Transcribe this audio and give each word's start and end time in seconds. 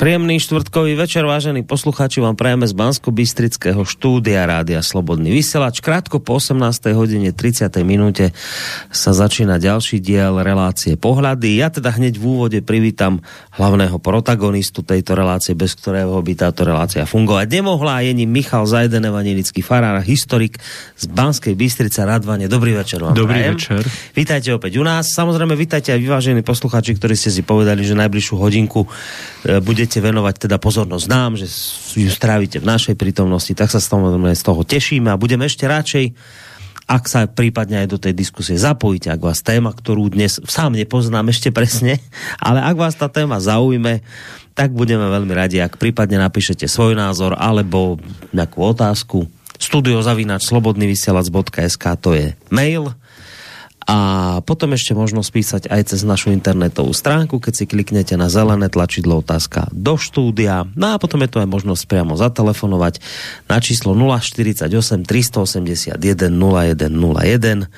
Príjemný 0.00 0.40
štvrtkový 0.40 0.96
večer, 0.96 1.28
vážení 1.28 1.60
poslucháči, 1.60 2.24
vám 2.24 2.32
prajeme 2.32 2.64
z 2.64 2.72
bansko 2.72 3.12
bystrického 3.12 3.84
štúdia 3.84 4.48
Rádia 4.48 4.80
Slobodný 4.80 5.28
vysielač. 5.28 5.84
Krátko 5.84 6.24
po 6.24 6.40
18. 6.40 6.56
hodine 6.96 7.36
30. 7.36 7.68
minúte 7.84 8.32
sa 8.88 9.12
začína 9.12 9.60
ďalší 9.60 10.00
diel 10.00 10.40
relácie 10.40 10.96
Pohľady. 10.96 11.60
Ja 11.60 11.68
teda 11.68 11.92
hneď 11.92 12.16
v 12.16 12.24
úvode 12.24 12.58
privítam 12.64 13.20
hlavného 13.52 14.00
protagonistu 14.00 14.80
tejto 14.80 15.12
relácie, 15.12 15.52
bez 15.52 15.76
ktorého 15.76 16.16
by 16.16 16.32
táto 16.32 16.64
relácia 16.64 17.04
fungovať 17.04 17.60
nemohla. 17.60 18.00
Je 18.00 18.16
ním 18.16 18.32
Michal 18.32 18.64
Zajden, 18.64 19.04
evangelický 19.04 19.60
farár, 19.60 20.00
historik 20.00 20.56
z 20.96 21.12
Banskej 21.12 21.52
Bystrice 21.52 22.08
Radvane. 22.08 22.48
Dobrý 22.48 22.72
večer 22.72 23.04
vám 23.04 23.12
Dobrý 23.12 23.44
prajem. 23.44 23.52
večer. 23.52 23.84
Vítajte 24.16 24.48
opäť 24.56 24.80
u 24.80 24.84
nás. 24.88 25.12
Samozrejme, 25.12 25.52
vítajte 25.52 25.92
aj 25.92 26.00
vyvážení 26.00 26.40
poslucháči, 26.40 26.96
ktorí 26.96 27.12
ste 27.12 27.28
si 27.28 27.44
povedali, 27.44 27.84
že 27.84 27.92
najbližšiu 27.92 28.34
hodinku 28.40 28.88
e, 29.44 29.60
budete 29.90 30.06
venovať 30.06 30.46
teda 30.46 30.62
pozornosť 30.62 31.06
nám, 31.10 31.34
že 31.34 31.50
ju 31.98 32.06
strávite 32.14 32.62
v 32.62 32.70
našej 32.70 32.94
prítomnosti, 32.94 33.50
tak 33.58 33.74
sa 33.74 33.82
samozrejme 33.82 34.30
z 34.38 34.46
toho 34.46 34.62
tešíme 34.62 35.10
a 35.10 35.18
budeme 35.18 35.50
ešte 35.50 35.66
radšej, 35.66 36.14
ak 36.86 37.10
sa 37.10 37.26
prípadne 37.26 37.82
aj 37.82 37.88
do 37.90 37.98
tej 37.98 38.14
diskusie 38.14 38.54
zapojíte, 38.54 39.10
ak 39.10 39.18
vás 39.18 39.42
téma, 39.42 39.74
ktorú 39.74 40.14
dnes 40.14 40.38
sám 40.46 40.78
nepoznám 40.78 41.34
ešte 41.34 41.50
presne, 41.50 41.98
ale 42.38 42.62
ak 42.62 42.76
vás 42.78 42.94
tá 42.94 43.10
téma 43.10 43.42
zaujme, 43.42 44.06
tak 44.54 44.70
budeme 44.70 45.10
veľmi 45.10 45.34
radi, 45.34 45.58
ak 45.58 45.74
prípadne 45.74 46.22
napíšete 46.22 46.70
svoj 46.70 46.94
názor 46.94 47.34
alebo 47.34 47.98
nejakú 48.30 48.62
otázku. 48.62 49.26
Studiozavinač 49.58 50.46
slobodnyvysielac.sk 50.46 51.84
to 51.98 52.14
je 52.14 52.38
mail 52.46 52.94
a 53.88 53.98
potom 54.44 54.76
ešte 54.76 54.92
možno 54.92 55.24
spísať 55.24 55.72
aj 55.72 55.94
cez 55.94 56.04
našu 56.04 56.36
internetovú 56.36 56.92
stránku, 56.92 57.40
keď 57.40 57.52
si 57.56 57.64
kliknete 57.64 58.14
na 58.20 58.28
zelené 58.28 58.68
tlačidlo 58.68 59.24
otázka 59.24 59.72
do 59.72 59.96
štúdia. 59.96 60.68
No 60.76 60.94
a 60.94 61.00
potom 61.00 61.24
je 61.24 61.30
tu 61.32 61.38
aj 61.40 61.48
možnosť 61.48 61.88
priamo 61.88 62.12
zatelefonovať 62.14 63.00
na 63.48 63.56
číslo 63.58 63.96
048 63.96 64.68
381 65.08 65.96
0101. 65.96 67.72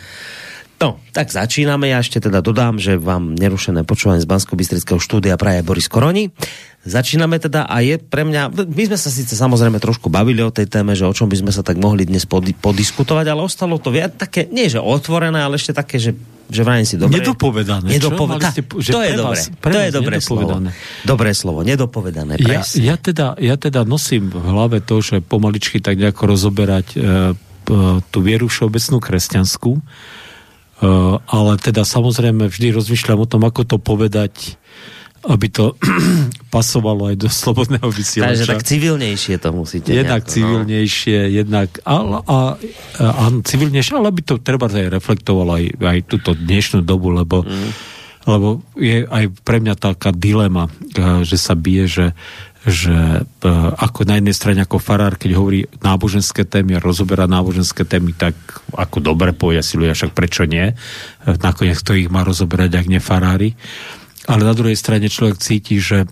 No, 0.82 0.98
tak 1.14 1.30
začíname. 1.30 1.94
Ja 1.94 2.02
ešte 2.02 2.18
teda 2.18 2.42
dodám, 2.42 2.82
že 2.82 2.98
vám 2.98 3.38
nerušené 3.38 3.86
počúvanie 3.86 4.18
z 4.18 4.26
bansko 4.26 4.58
štúdia 4.98 5.38
praje 5.38 5.62
Boris 5.62 5.86
Koroni. 5.86 6.34
Začíname 6.82 7.38
teda 7.38 7.62
a 7.70 7.78
je 7.78 7.94
pre 7.94 8.26
mňa, 8.26 8.50
my 8.66 8.82
sme 8.90 8.98
sa 8.98 9.06
síce 9.06 9.38
samozrejme 9.38 9.78
trošku 9.78 10.10
bavili 10.10 10.42
o 10.42 10.50
tej 10.50 10.66
téme, 10.66 10.98
že 10.98 11.06
o 11.06 11.14
čom 11.14 11.30
by 11.30 11.38
sme 11.38 11.52
sa 11.54 11.62
tak 11.62 11.78
mohli 11.78 12.02
dnes 12.02 12.26
podi- 12.26 12.58
podiskutovať, 12.58 13.26
ale 13.30 13.46
ostalo 13.46 13.78
to 13.78 13.94
viac 13.94 14.18
také, 14.18 14.50
nie 14.50 14.66
že 14.66 14.82
otvorené, 14.82 15.46
ale 15.46 15.62
ešte 15.62 15.70
také, 15.70 16.02
že 16.02 16.18
že 16.52 16.68
vrajím 16.68 16.84
si 16.84 17.00
dobre. 17.00 17.24
Nedopovedané. 17.24 17.96
Nedopovedané. 17.96 18.52
Ste, 18.52 18.62
to 18.68 19.00
je 19.00 19.12
dobre. 19.16 19.40
to 19.40 19.78
je 19.88 19.90
dobré 19.90 20.16
slovo. 20.20 20.60
Dobré 21.00 21.30
slovo. 21.32 21.64
Nedopovedané. 21.64 22.36
Ja, 22.36 22.60
ja, 22.76 22.96
teda, 23.00 23.40
ja 23.40 23.56
teda 23.56 23.88
nosím 23.88 24.28
v 24.28 24.36
hlave 24.36 24.84
to, 24.84 25.00
že 25.00 25.24
pomaličky 25.24 25.80
tak 25.80 25.96
nejako 25.96 26.28
rozoberať 26.28 26.86
e, 26.92 26.96
tú 28.12 28.18
vieru 28.20 28.52
všeobecnú 28.52 29.00
kresťanskú, 29.00 29.72
e, 29.78 29.82
ale 31.24 31.52
teda 31.56 31.88
samozrejme 31.88 32.52
vždy 32.52 32.68
rozmýšľam 32.76 33.24
o 33.24 33.26
tom, 33.26 33.42
ako 33.48 33.64
to 33.64 33.76
povedať 33.80 34.60
aby 35.22 35.46
to 35.48 35.78
pasovalo 36.54 37.14
aj 37.14 37.16
do 37.18 37.28
slobodného 37.30 37.88
vysielača. 37.88 38.42
Takže 38.42 38.50
tak 38.50 38.62
civilnejšie 38.66 39.34
to 39.38 39.48
musíte. 39.54 39.90
Jednak 39.94 40.26
nejako, 40.26 40.34
civilnejšie, 40.34 41.18
no. 41.18 41.30
jednak 41.30 41.68
a, 41.86 41.96
a, 42.26 42.38
a, 42.98 43.24
civilnejšie, 43.46 43.92
ale 43.94 44.10
aby 44.10 44.22
to 44.26 44.42
treba 44.42 44.66
aj 44.66 44.90
reflektovalo 44.90 45.50
aj, 45.62 45.64
aj 45.78 45.98
túto 46.10 46.34
dnešnú 46.34 46.82
dobu, 46.82 47.14
lebo, 47.14 47.46
mm. 47.46 47.70
lebo 48.26 48.62
je 48.74 49.06
aj 49.06 49.24
pre 49.46 49.62
mňa 49.62 49.74
taká 49.78 50.10
dilema, 50.10 50.66
eh, 50.98 51.22
že 51.22 51.38
sa 51.38 51.54
bije, 51.54 51.86
že 51.86 52.06
že 52.62 53.26
eh, 53.26 53.48
ako 53.74 54.06
na 54.06 54.22
jednej 54.22 54.36
strane 54.38 54.60
ako 54.62 54.78
farár, 54.78 55.18
keď 55.18 55.34
hovorí 55.34 55.66
náboženské 55.82 56.46
témy 56.46 56.78
a 56.78 56.84
rozoberá 56.84 57.26
náboženské 57.26 57.82
témy, 57.82 58.14
tak 58.14 58.38
ako 58.70 59.02
dobre 59.02 59.34
povedia 59.34 59.66
si 59.66 59.74
ľudia, 59.74 59.98
však 59.98 60.14
prečo 60.14 60.46
nie? 60.46 60.70
Eh, 60.70 60.76
nakoniec 61.42 61.82
kto 61.82 61.98
ich 61.98 62.06
má 62.06 62.22
rozoberať, 62.22 62.78
ak 62.78 62.86
nie 62.86 63.02
farári? 63.02 63.58
Ale 64.28 64.42
na 64.46 64.54
druhej 64.54 64.78
strane 64.78 65.10
človek 65.10 65.38
cíti, 65.42 65.82
že 65.82 66.06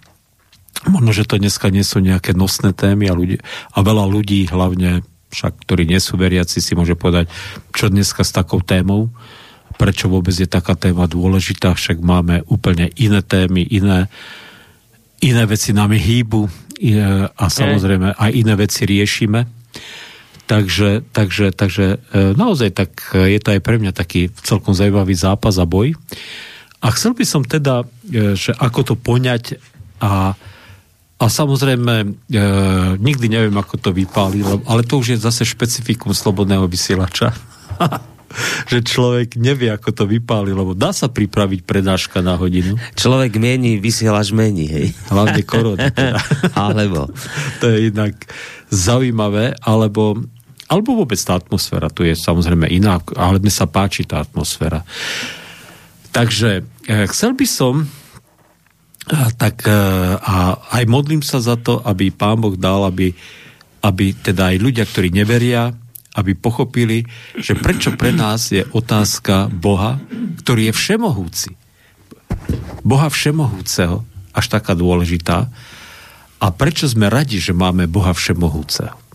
možno, 0.88 1.12
že 1.12 1.28
to 1.28 1.36
dneska 1.36 1.68
nie 1.68 1.84
sú 1.84 2.00
nejaké 2.00 2.32
nosné 2.32 2.72
témy 2.72 3.10
a, 3.10 3.14
ľudí, 3.14 3.38
a 3.74 3.78
veľa 3.84 4.04
ľudí, 4.08 4.48
hlavne 4.48 5.04
však, 5.30 5.62
ktorí 5.66 5.86
nie 5.86 6.00
sú 6.02 6.18
veriaci, 6.18 6.58
si 6.58 6.72
môže 6.74 6.98
povedať, 6.98 7.30
čo 7.70 7.86
dneska 7.86 8.26
s 8.26 8.34
takou 8.34 8.58
témou, 8.64 9.12
prečo 9.78 10.10
vôbec 10.10 10.34
je 10.34 10.50
taká 10.50 10.74
téma 10.74 11.06
dôležitá, 11.06 11.72
však 11.72 12.02
máme 12.02 12.42
úplne 12.50 12.90
iné 12.98 13.22
témy, 13.22 13.62
iné, 13.62 14.10
iné 15.22 15.42
veci 15.46 15.70
nami 15.70 15.96
hýbu 15.96 16.42
a 17.36 17.44
samozrejme 17.46 18.18
aj 18.18 18.30
iné 18.34 18.54
veci 18.58 18.88
riešime. 18.88 19.46
Takže, 20.50 21.06
takže, 21.14 21.54
takže 21.54 22.02
e, 22.10 22.34
naozaj 22.34 22.74
tak 22.74 22.90
je 23.14 23.38
to 23.38 23.54
aj 23.54 23.60
pre 23.62 23.78
mňa 23.78 23.94
taký 23.94 24.34
celkom 24.42 24.74
zaujímavý 24.74 25.14
zápas 25.14 25.54
a 25.62 25.64
boj. 25.68 25.94
A 26.80 26.86
chcel 26.96 27.12
by 27.12 27.24
som 27.28 27.42
teda, 27.44 27.84
e, 28.08 28.32
že 28.36 28.56
ako 28.56 28.80
to 28.92 28.94
poňať 28.96 29.60
a, 30.00 30.32
a 31.20 31.24
samozrejme 31.28 31.94
e, 32.02 32.40
nikdy 32.96 33.26
neviem, 33.28 33.56
ako 33.56 33.76
to 33.76 33.90
vypáli, 33.92 34.40
ale 34.64 34.80
to 34.88 34.96
už 34.96 35.16
je 35.16 35.18
zase 35.20 35.44
špecifikum 35.44 36.16
slobodného 36.16 36.64
vysielača. 36.64 37.36
že 38.70 38.78
človek 38.86 39.34
nevie, 39.36 39.68
ako 39.74 39.90
to 39.90 40.04
vypáli, 40.06 40.54
lebo 40.54 40.72
dá 40.72 40.94
sa 40.94 41.10
pripraviť 41.10 41.66
prednáška 41.66 42.22
na 42.22 42.38
hodinu. 42.38 42.78
Človek 42.94 43.36
mení, 43.36 43.82
vysielač 43.82 44.30
mení, 44.30 44.70
hej. 44.70 44.86
Hlavne 45.10 45.42
korona. 45.42 45.90
Teda. 45.94 46.22
alebo. 46.54 47.10
To 47.58 47.64
je 47.66 47.90
inak 47.90 48.14
zaujímavé, 48.70 49.58
alebo 49.60 50.18
alebo 50.70 51.02
vôbec 51.02 51.18
tá 51.18 51.34
atmosféra, 51.34 51.90
tu 51.90 52.06
je 52.06 52.14
samozrejme 52.14 52.70
iná, 52.70 53.02
ale 53.18 53.42
mne 53.42 53.50
sa 53.50 53.66
páči 53.66 54.06
tá 54.06 54.22
atmosféra. 54.22 54.86
Takže 56.10 56.66
e, 56.86 57.06
chcel 57.06 57.38
by 57.38 57.46
som 57.46 57.74
e, 57.82 57.86
tak 59.38 59.62
e, 59.66 59.74
a 60.18 60.58
aj 60.58 60.84
modlím 60.90 61.22
sa 61.22 61.38
za 61.38 61.54
to, 61.54 61.78
aby 61.86 62.10
Pán 62.10 62.42
Boh 62.42 62.58
dal, 62.58 62.86
aby, 62.90 63.14
aby 63.86 64.14
teda 64.18 64.54
aj 64.54 64.56
ľudia, 64.58 64.84
ktorí 64.86 65.14
neveria, 65.14 65.70
aby 66.18 66.34
pochopili, 66.34 67.06
že 67.38 67.54
prečo 67.54 67.94
pre 67.94 68.10
nás 68.10 68.50
je 68.50 68.66
otázka 68.74 69.46
Boha, 69.54 70.02
ktorý 70.42 70.70
je 70.70 70.74
všemohúci. 70.74 71.50
Boha 72.82 73.06
všemohúceho, 73.06 74.02
až 74.34 74.46
taká 74.50 74.74
dôležitá. 74.74 75.46
A 76.40 76.46
prečo 76.50 76.90
sme 76.90 77.06
radi, 77.06 77.38
že 77.38 77.54
máme 77.54 77.86
Boha 77.86 78.10
všemohúceho 78.10 79.09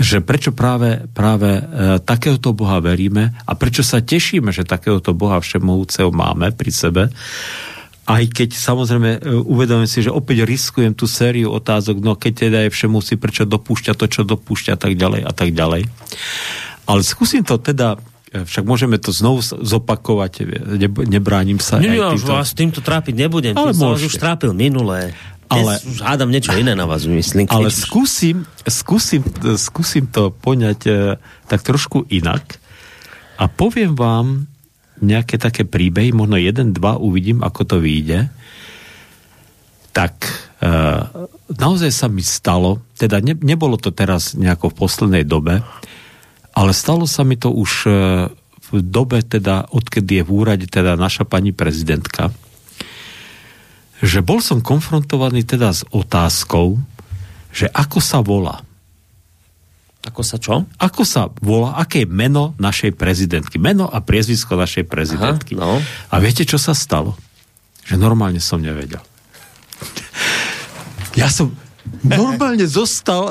že 0.00 0.24
prečo 0.24 0.54
práve, 0.54 1.04
práve 1.12 1.58
e, 1.58 1.62
takéhoto 2.00 2.56
Boha 2.56 2.80
veríme 2.80 3.36
a 3.44 3.52
prečo 3.52 3.84
sa 3.84 4.00
tešíme, 4.00 4.54
že 4.54 4.64
takéhoto 4.64 5.12
Boha 5.12 5.42
všemohúceho 5.42 6.08
máme 6.14 6.54
pri 6.54 6.70
sebe. 6.72 7.02
Aj 8.02 8.24
keď 8.26 8.56
samozrejme 8.56 9.10
e, 9.18 9.18
uvedomím 9.42 9.90
si, 9.90 10.00
že 10.00 10.14
opäť 10.14 10.48
riskujem 10.48 10.96
tú 10.96 11.04
sériu 11.04 11.52
otázok, 11.52 12.00
no 12.00 12.16
keď 12.16 12.32
teda 12.48 12.58
je 12.66 12.74
všemohúci, 12.74 13.14
prečo 13.20 13.44
dopúšťa 13.44 13.92
to, 13.94 14.06
čo 14.08 14.22
dopúšťa 14.24 14.72
a 14.74 14.78
tak 14.80 14.96
ďalej 14.96 15.20
a 15.26 15.32
tak 15.32 15.50
ďalej. 15.52 15.82
Ale 16.88 17.00
skúsim 17.06 17.46
to 17.46 17.60
teda 17.62 18.00
e, 18.34 18.42
však 18.42 18.64
môžeme 18.66 18.98
to 18.98 19.14
znovu 19.14 19.44
zopakovať, 19.44 20.32
ne, 20.80 20.88
nebránim 21.06 21.62
sa. 21.62 21.78
Nie, 21.78 22.00
ja 22.00 22.10
už 22.10 22.26
vás 22.26 22.56
týmto 22.56 22.82
trápiť 22.82 23.14
nebudem, 23.14 23.54
ale 23.54 23.76
tým 23.76 23.94
už 23.94 24.18
trápil 24.18 24.50
minulé 24.56 25.14
ale, 25.52 25.72
už 25.84 25.98
hádam 26.00 26.32
niečo 26.32 26.56
iné 26.56 26.72
na 26.72 26.88
vás 26.88 27.04
myslím. 27.04 27.48
Ale 27.52 27.68
už... 27.68 27.84
skúsim, 27.84 28.48
skúsim, 28.64 29.20
skúsim 29.60 30.04
to 30.08 30.32
poňať 30.32 30.80
e, 30.88 30.92
tak 31.46 31.60
trošku 31.60 32.08
inak 32.08 32.62
a 33.36 33.50
poviem 33.50 33.92
vám 33.92 34.48
nejaké 35.02 35.34
také 35.36 35.66
príbehy, 35.66 36.14
možno 36.14 36.38
jeden, 36.38 36.70
dva, 36.70 36.94
uvidím, 36.94 37.42
ako 37.42 37.60
to 37.66 37.76
vyjde. 37.82 38.30
Tak 39.90 40.14
e, 40.62 40.70
naozaj 41.50 41.90
sa 41.90 42.06
mi 42.06 42.22
stalo, 42.22 42.80
teda 42.94 43.18
ne, 43.18 43.34
nebolo 43.34 43.74
to 43.76 43.90
teraz 43.90 44.38
nejako 44.38 44.70
v 44.70 44.78
poslednej 44.78 45.24
dobe, 45.26 45.66
ale 46.54 46.70
stalo 46.70 47.10
sa 47.10 47.26
mi 47.26 47.34
to 47.34 47.50
už 47.50 47.72
e, 47.84 47.92
v 48.72 48.78
dobe, 48.80 49.20
teda, 49.26 49.68
odkedy 49.74 50.22
je 50.22 50.24
v 50.24 50.30
úrade 50.30 50.66
teda 50.70 50.94
naša 50.94 51.26
pani 51.26 51.50
prezidentka, 51.50 52.30
že 54.02 54.18
bol 54.18 54.42
som 54.42 54.58
konfrontovaný 54.58 55.46
teda 55.46 55.70
s 55.70 55.86
otázkou, 55.94 56.82
že 57.54 57.70
ako 57.70 57.98
sa 58.02 58.18
volá. 58.18 58.66
Ako 60.02 60.26
sa 60.26 60.42
čo? 60.42 60.66
Ako 60.82 61.06
sa 61.06 61.30
volá, 61.38 61.78
aké 61.78 62.02
je 62.02 62.10
meno 62.10 62.58
našej 62.58 62.98
prezidentky. 62.98 63.62
Meno 63.62 63.86
a 63.86 64.02
priezvisko 64.02 64.58
našej 64.58 64.90
prezidentky. 64.90 65.54
Aha, 65.54 65.62
no. 65.62 65.78
A 66.10 66.14
viete, 66.18 66.42
čo 66.42 66.58
sa 66.58 66.74
stalo? 66.74 67.14
Že 67.86 68.02
normálne 68.02 68.42
som 68.42 68.58
nevedel. 68.58 68.98
Ja 71.14 71.30
som 71.30 71.54
normálne 72.02 72.66
zostal, 72.78 73.30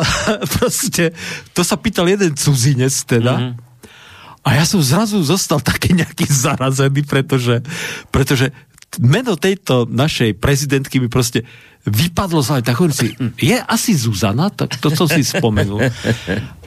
proste, 0.56 1.12
to 1.52 1.68
sa 1.68 1.76
pýtal 1.76 2.08
jeden 2.08 2.40
cudzinec 2.40 2.96
teda, 3.04 3.36
mm-hmm. 3.36 3.54
a 4.48 4.50
ja 4.56 4.64
som 4.64 4.80
zrazu 4.80 5.20
zostal 5.28 5.60
taký 5.76 5.92
nejaký 5.92 6.24
zarazený, 6.24 7.04
pretože, 7.04 7.60
pretože 8.16 8.56
meno 9.00 9.40
tejto 9.40 9.88
našej 9.88 10.36
prezidentky 10.36 11.00
mi 11.00 11.08
proste 11.08 11.48
vypadlo 11.88 12.44
z 12.44 12.62
tak 12.62 12.78
hovorím 12.78 12.98
si, 12.98 13.08
je 13.42 13.58
asi 13.58 13.96
Zuzana, 13.98 14.52
tak 14.54 14.78
to 14.78 14.94
som 14.94 15.10
si 15.10 15.26
spomenul. 15.26 15.82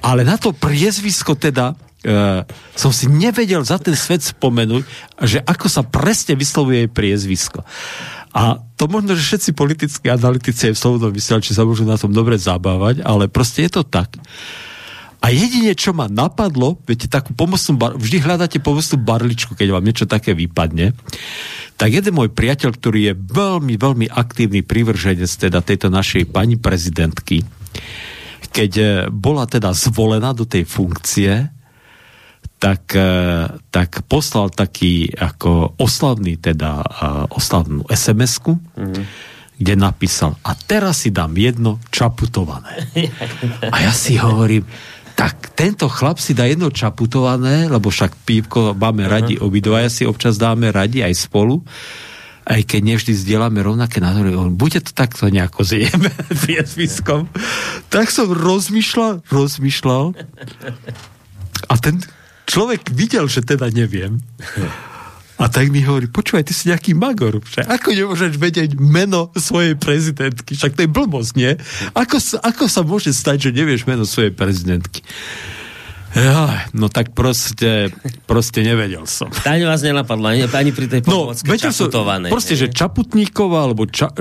Ale 0.02 0.26
na 0.26 0.40
to 0.40 0.50
priezvisko 0.50 1.38
teda 1.38 1.76
uh, 1.76 2.42
som 2.74 2.90
si 2.90 3.06
nevedel 3.06 3.62
za 3.62 3.78
ten 3.78 3.94
svet 3.94 4.24
spomenúť, 4.24 4.82
že 5.22 5.38
ako 5.44 5.66
sa 5.70 5.86
presne 5.86 6.34
vyslovuje 6.34 6.86
jej 6.86 6.90
priezvisko. 6.90 7.62
A 8.34 8.58
to 8.74 8.90
možno, 8.90 9.14
že 9.14 9.22
všetci 9.22 9.50
politickí 9.54 10.10
analytici 10.10 10.66
aj 10.66 10.74
v 10.74 10.82
slobodnom 10.82 11.14
vysielači 11.14 11.54
sa 11.54 11.62
môžu 11.62 11.86
na 11.86 11.94
tom 11.94 12.10
dobre 12.10 12.34
zabávať, 12.34 13.06
ale 13.06 13.30
proste 13.30 13.62
je 13.70 13.78
to 13.78 13.82
tak. 13.86 14.10
A 15.24 15.32
jedine, 15.32 15.72
čo 15.72 15.96
ma 15.96 16.04
napadlo, 16.04 16.76
viete, 16.84 17.08
takú 17.08 17.32
pomocnú 17.32 17.80
bar- 17.80 17.96
vždy 17.96 18.20
hľadáte 18.20 18.60
pomocnú 18.60 19.00
barličku, 19.00 19.56
keď 19.56 19.72
vám 19.72 19.84
niečo 19.88 20.04
také 20.04 20.36
vypadne, 20.36 20.92
tak 21.80 21.96
jeden 21.96 22.12
môj 22.12 22.28
priateľ, 22.28 22.76
ktorý 22.76 23.00
je 23.08 23.14
veľmi, 23.16 23.80
veľmi 23.80 24.06
aktívny 24.12 24.60
privrženec 24.60 25.32
teda 25.32 25.64
tejto 25.64 25.88
našej 25.88 26.28
pani 26.28 26.60
prezidentky, 26.60 27.40
keď 28.52 28.72
eh, 28.76 28.88
bola 29.08 29.48
teda 29.48 29.72
zvolená 29.72 30.36
do 30.36 30.44
tej 30.44 30.68
funkcie, 30.68 31.48
tak, 32.60 32.92
eh, 32.92 33.48
tak 33.72 34.04
poslal 34.04 34.52
taký 34.52 35.08
ako 35.08 35.80
oslavný 35.80 36.36
teda 36.36 36.84
eh, 36.84 36.92
oslavnú 37.32 37.88
SMS-ku, 37.88 38.60
mm-hmm 38.60 39.32
kde 39.54 39.78
napísal, 39.78 40.34
a 40.42 40.58
teraz 40.58 41.06
si 41.06 41.14
dám 41.14 41.30
jedno 41.38 41.78
čaputované. 41.94 42.90
A 43.74 43.86
ja 43.86 43.94
si 43.94 44.18
hovorím, 44.18 44.66
tak 45.14 45.54
tento 45.54 45.86
chlap 45.86 46.18
si 46.18 46.34
dá 46.34 46.44
jedno 46.50 46.74
čaputované, 46.74 47.70
lebo 47.70 47.88
však 47.90 48.26
pívko 48.26 48.74
máme 48.74 49.06
radi 49.06 49.38
obidvaja 49.38 49.86
si 49.86 50.02
občas 50.02 50.34
dáme 50.36 50.74
radi 50.74 51.06
aj 51.06 51.14
spolu, 51.14 51.62
aj 52.44 52.60
keď 52.66 52.80
nevždy 52.82 53.12
zdieľame 53.14 53.62
rovnaké 53.64 54.02
názory, 54.02 54.36
on 54.36 54.58
bude 54.58 54.82
to 54.82 54.92
takto 54.92 55.30
nejako 55.30 55.64
zjeme 55.64 56.10
priezviskom. 56.44 57.30
Tak 57.88 58.10
som 58.10 58.28
rozmýšľal, 58.28 59.24
rozmýšľal 59.30 60.18
a 61.70 61.74
ten 61.80 62.02
človek 62.44 62.92
videl, 62.92 63.30
že 63.30 63.40
teda 63.46 63.70
neviem. 63.72 64.20
A 65.34 65.50
tak 65.50 65.66
mi 65.74 65.82
hovorí, 65.82 66.06
počúvaj, 66.06 66.46
ty 66.46 66.54
si 66.54 66.70
nejaký 66.70 66.94
magor. 66.94 67.42
Však 67.42 67.66
ako 67.66 67.88
nemôžeš 67.90 68.38
vedieť 68.38 68.78
meno 68.78 69.34
svojej 69.34 69.74
prezidentky? 69.74 70.54
Však 70.54 70.78
to 70.78 70.86
je 70.86 70.90
blbosť, 70.90 71.32
nie? 71.34 71.58
Ako 71.90 72.22
sa, 72.22 72.38
ako 72.38 72.70
sa 72.70 72.86
môže 72.86 73.10
stať, 73.10 73.50
že 73.50 73.50
nevieš 73.50 73.90
meno 73.90 74.06
svojej 74.06 74.30
prezidentky? 74.30 75.02
Ja, 76.14 76.70
no 76.70 76.86
tak 76.86 77.10
proste, 77.10 77.90
proste 78.30 78.62
nevedel 78.62 79.02
som. 79.10 79.34
Ani 79.42 79.66
vás 79.66 79.82
nenapadla, 79.82 80.38
ani, 80.38 80.46
ani 80.46 80.70
pri 80.70 80.86
tej 80.86 81.02
pomôcke 81.02 81.50
no, 81.50 81.58
čaputovanej. 81.58 82.30
Proste, 82.30 82.54
že 82.54 82.70
Čaputníková, 82.70 83.66
alebo 83.66 83.90
ča, 83.90 84.14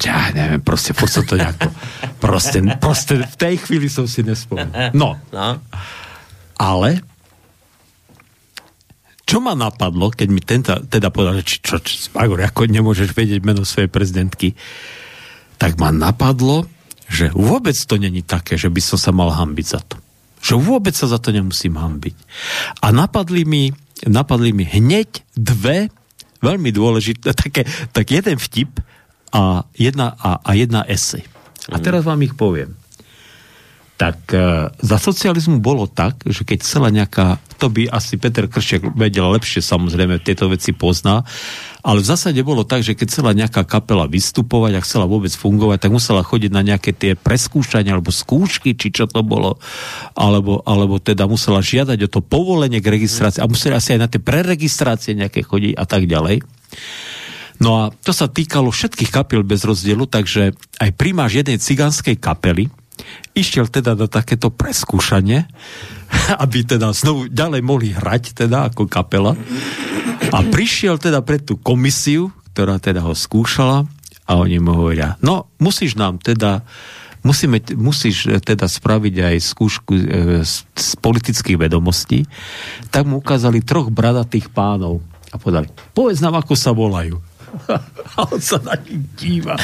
ja 0.00 0.32
neviem, 0.32 0.64
proste, 0.64 0.96
som 0.96 1.20
to 1.28 1.36
nejako, 1.36 1.68
proste, 2.16 2.64
proste 2.80 3.20
v 3.20 3.36
tej 3.36 3.54
chvíli 3.60 3.92
som 3.92 4.08
si 4.08 4.24
nespomenul. 4.24 4.96
No. 4.96 5.20
no. 5.28 5.60
Ale 6.56 7.04
čo 9.30 9.38
ma 9.38 9.54
napadlo, 9.54 10.10
keď 10.10 10.28
mi 10.34 10.42
tento, 10.42 10.74
teda 10.90 11.14
povedal, 11.14 11.38
že 11.38 11.62
čo, 11.62 11.78
čo, 11.78 12.10
Magor, 12.18 12.42
ako 12.42 12.66
nemôžeš 12.66 13.14
vedieť 13.14 13.46
meno 13.46 13.62
svojej 13.62 13.86
prezidentky, 13.86 14.58
tak 15.54 15.78
ma 15.78 15.94
napadlo, 15.94 16.66
že 17.06 17.30
vôbec 17.30 17.78
to 17.78 17.94
není 17.94 18.26
také, 18.26 18.58
že 18.58 18.66
by 18.66 18.82
som 18.82 18.98
sa 18.98 19.14
mal 19.14 19.30
hambiť 19.30 19.66
za 19.70 19.78
to. 19.86 20.02
Že 20.42 20.54
vôbec 20.66 20.98
sa 20.98 21.06
za 21.06 21.22
to 21.22 21.30
nemusím 21.30 21.78
hambiť. 21.78 22.16
A 22.82 22.90
napadli 22.90 23.46
mi, 23.46 23.70
napadli 24.02 24.50
mi 24.50 24.66
hneď 24.66 25.22
dve 25.38 25.94
veľmi 26.42 26.74
dôležité, 26.74 27.30
také, 27.30 27.70
tak 27.94 28.10
jeden 28.10 28.34
vtip 28.34 28.82
a 29.30 29.62
jedna, 29.78 30.18
a, 30.18 30.42
a 30.42 30.50
jedna 30.58 30.82
esej. 30.90 31.22
A 31.70 31.78
mhm. 31.78 31.84
teraz 31.86 32.02
vám 32.02 32.18
ich 32.26 32.34
poviem 32.34 32.74
tak 34.00 34.32
e, 34.32 34.72
za 34.80 34.96
socializmu 34.96 35.60
bolo 35.60 35.84
tak, 35.84 36.24
že 36.24 36.40
keď 36.40 36.64
chcela 36.64 36.88
nejaká, 36.88 37.36
to 37.60 37.68
by 37.68 37.84
asi 37.92 38.16
Peter 38.16 38.48
Kršiak 38.48 38.96
vedel 38.96 39.28
lepšie, 39.28 39.60
samozrejme, 39.60 40.24
tieto 40.24 40.48
veci 40.48 40.72
pozná, 40.72 41.20
ale 41.84 42.00
v 42.00 42.08
zásade 42.08 42.40
bolo 42.40 42.64
tak, 42.64 42.80
že 42.80 42.96
keď 42.96 43.06
chcela 43.12 43.36
nejaká 43.36 43.68
kapela 43.68 44.08
vystupovať 44.08 44.72
a 44.80 44.84
chcela 44.84 45.04
vôbec 45.04 45.28
fungovať, 45.32 45.84
tak 45.84 45.92
musela 45.92 46.24
chodiť 46.24 46.50
na 46.52 46.64
nejaké 46.64 46.96
tie 46.96 47.12
preskúšania 47.12 47.92
alebo 47.92 48.08
skúšky, 48.08 48.72
či 48.72 48.88
čo 48.88 49.04
to 49.04 49.20
bolo, 49.20 49.60
alebo, 50.16 50.64
alebo 50.64 50.96
teda 50.96 51.28
musela 51.28 51.60
žiadať 51.60 52.08
o 52.08 52.08
to 52.08 52.20
povolenie 52.24 52.80
k 52.80 52.92
registrácii 52.96 53.44
a 53.44 53.48
musela 53.48 53.76
asi 53.76 53.96
aj 53.96 54.00
na 54.00 54.08
tie 54.08 54.20
preregistrácie 54.24 55.12
nejaké 55.12 55.44
chodiť 55.44 55.76
a 55.76 55.84
tak 55.84 56.08
ďalej. 56.08 56.40
No 57.60 57.76
a 57.76 57.82
to 57.92 58.16
sa 58.16 58.24
týkalo 58.24 58.72
všetkých 58.72 59.12
kapiel 59.12 59.44
bez 59.44 59.68
rozdielu, 59.68 60.08
takže 60.08 60.56
aj 60.80 60.90
primáš 60.96 61.44
jednej 61.44 61.60
cigánskej 61.60 62.16
kapely, 62.16 62.72
išiel 63.34 63.70
teda 63.70 63.94
do 63.96 64.06
takéto 64.06 64.50
preskúšanie, 64.50 65.46
aby 66.44 66.58
teda 66.66 66.92
znovu 66.92 67.30
ďalej 67.30 67.60
mohli 67.64 67.94
hrať 67.94 68.46
teda 68.46 68.72
ako 68.72 68.86
kapela. 68.86 69.34
A 70.30 70.38
prišiel 70.46 71.00
teda 71.00 71.24
pred 71.24 71.42
tú 71.42 71.58
komisiu, 71.58 72.30
ktorá 72.52 72.78
teda 72.78 73.02
ho 73.02 73.16
skúšala 73.16 73.88
a 74.28 74.32
oni 74.38 74.62
mu 74.62 74.76
hovoria, 74.76 75.18
no 75.24 75.50
musíš 75.58 75.98
nám 75.98 76.22
teda 76.22 76.62
musíme, 77.26 77.60
musíš 77.76 78.30
teda 78.40 78.64
spraviť 78.68 79.14
aj 79.20 79.36
skúšku 79.42 79.92
e, 79.92 80.04
z, 80.44 80.54
z 80.72 80.88
politických 81.00 81.60
vedomostí, 81.60 82.24
tak 82.88 83.04
mu 83.04 83.20
ukázali 83.20 83.64
troch 83.64 83.92
bradatých 83.92 84.48
pánov 84.52 85.04
a 85.30 85.36
povedali, 85.36 85.68
povedz 85.92 86.24
nám, 86.24 86.40
ako 86.40 86.54
sa 86.56 86.72
volajú. 86.72 87.20
a 88.14 88.30
on 88.30 88.38
sa 88.38 88.62
na 88.62 88.78
nich 88.78 89.02
díva 89.18 89.58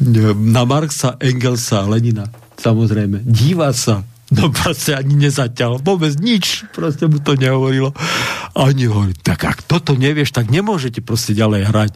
na 0.00 0.62
Marxa, 0.64 1.20
Engelsa, 1.20 1.84
Lenina. 1.84 2.30
Samozrejme. 2.56 3.26
Díva 3.26 3.74
sa. 3.74 4.06
No 4.32 4.48
proste 4.48 4.96
ani 4.96 5.28
nezaťal. 5.28 5.84
Vôbec 5.84 6.16
nič. 6.16 6.64
Proste 6.72 7.04
mu 7.04 7.20
to 7.20 7.36
nehovorilo. 7.36 7.92
A 8.56 8.72
oni 8.72 8.88
tak 9.20 9.44
ak 9.44 9.60
toto 9.68 9.92
nevieš, 9.92 10.32
tak 10.32 10.48
nemôžete 10.48 11.04
proste 11.04 11.36
ďalej 11.36 11.68
hrať. 11.68 11.92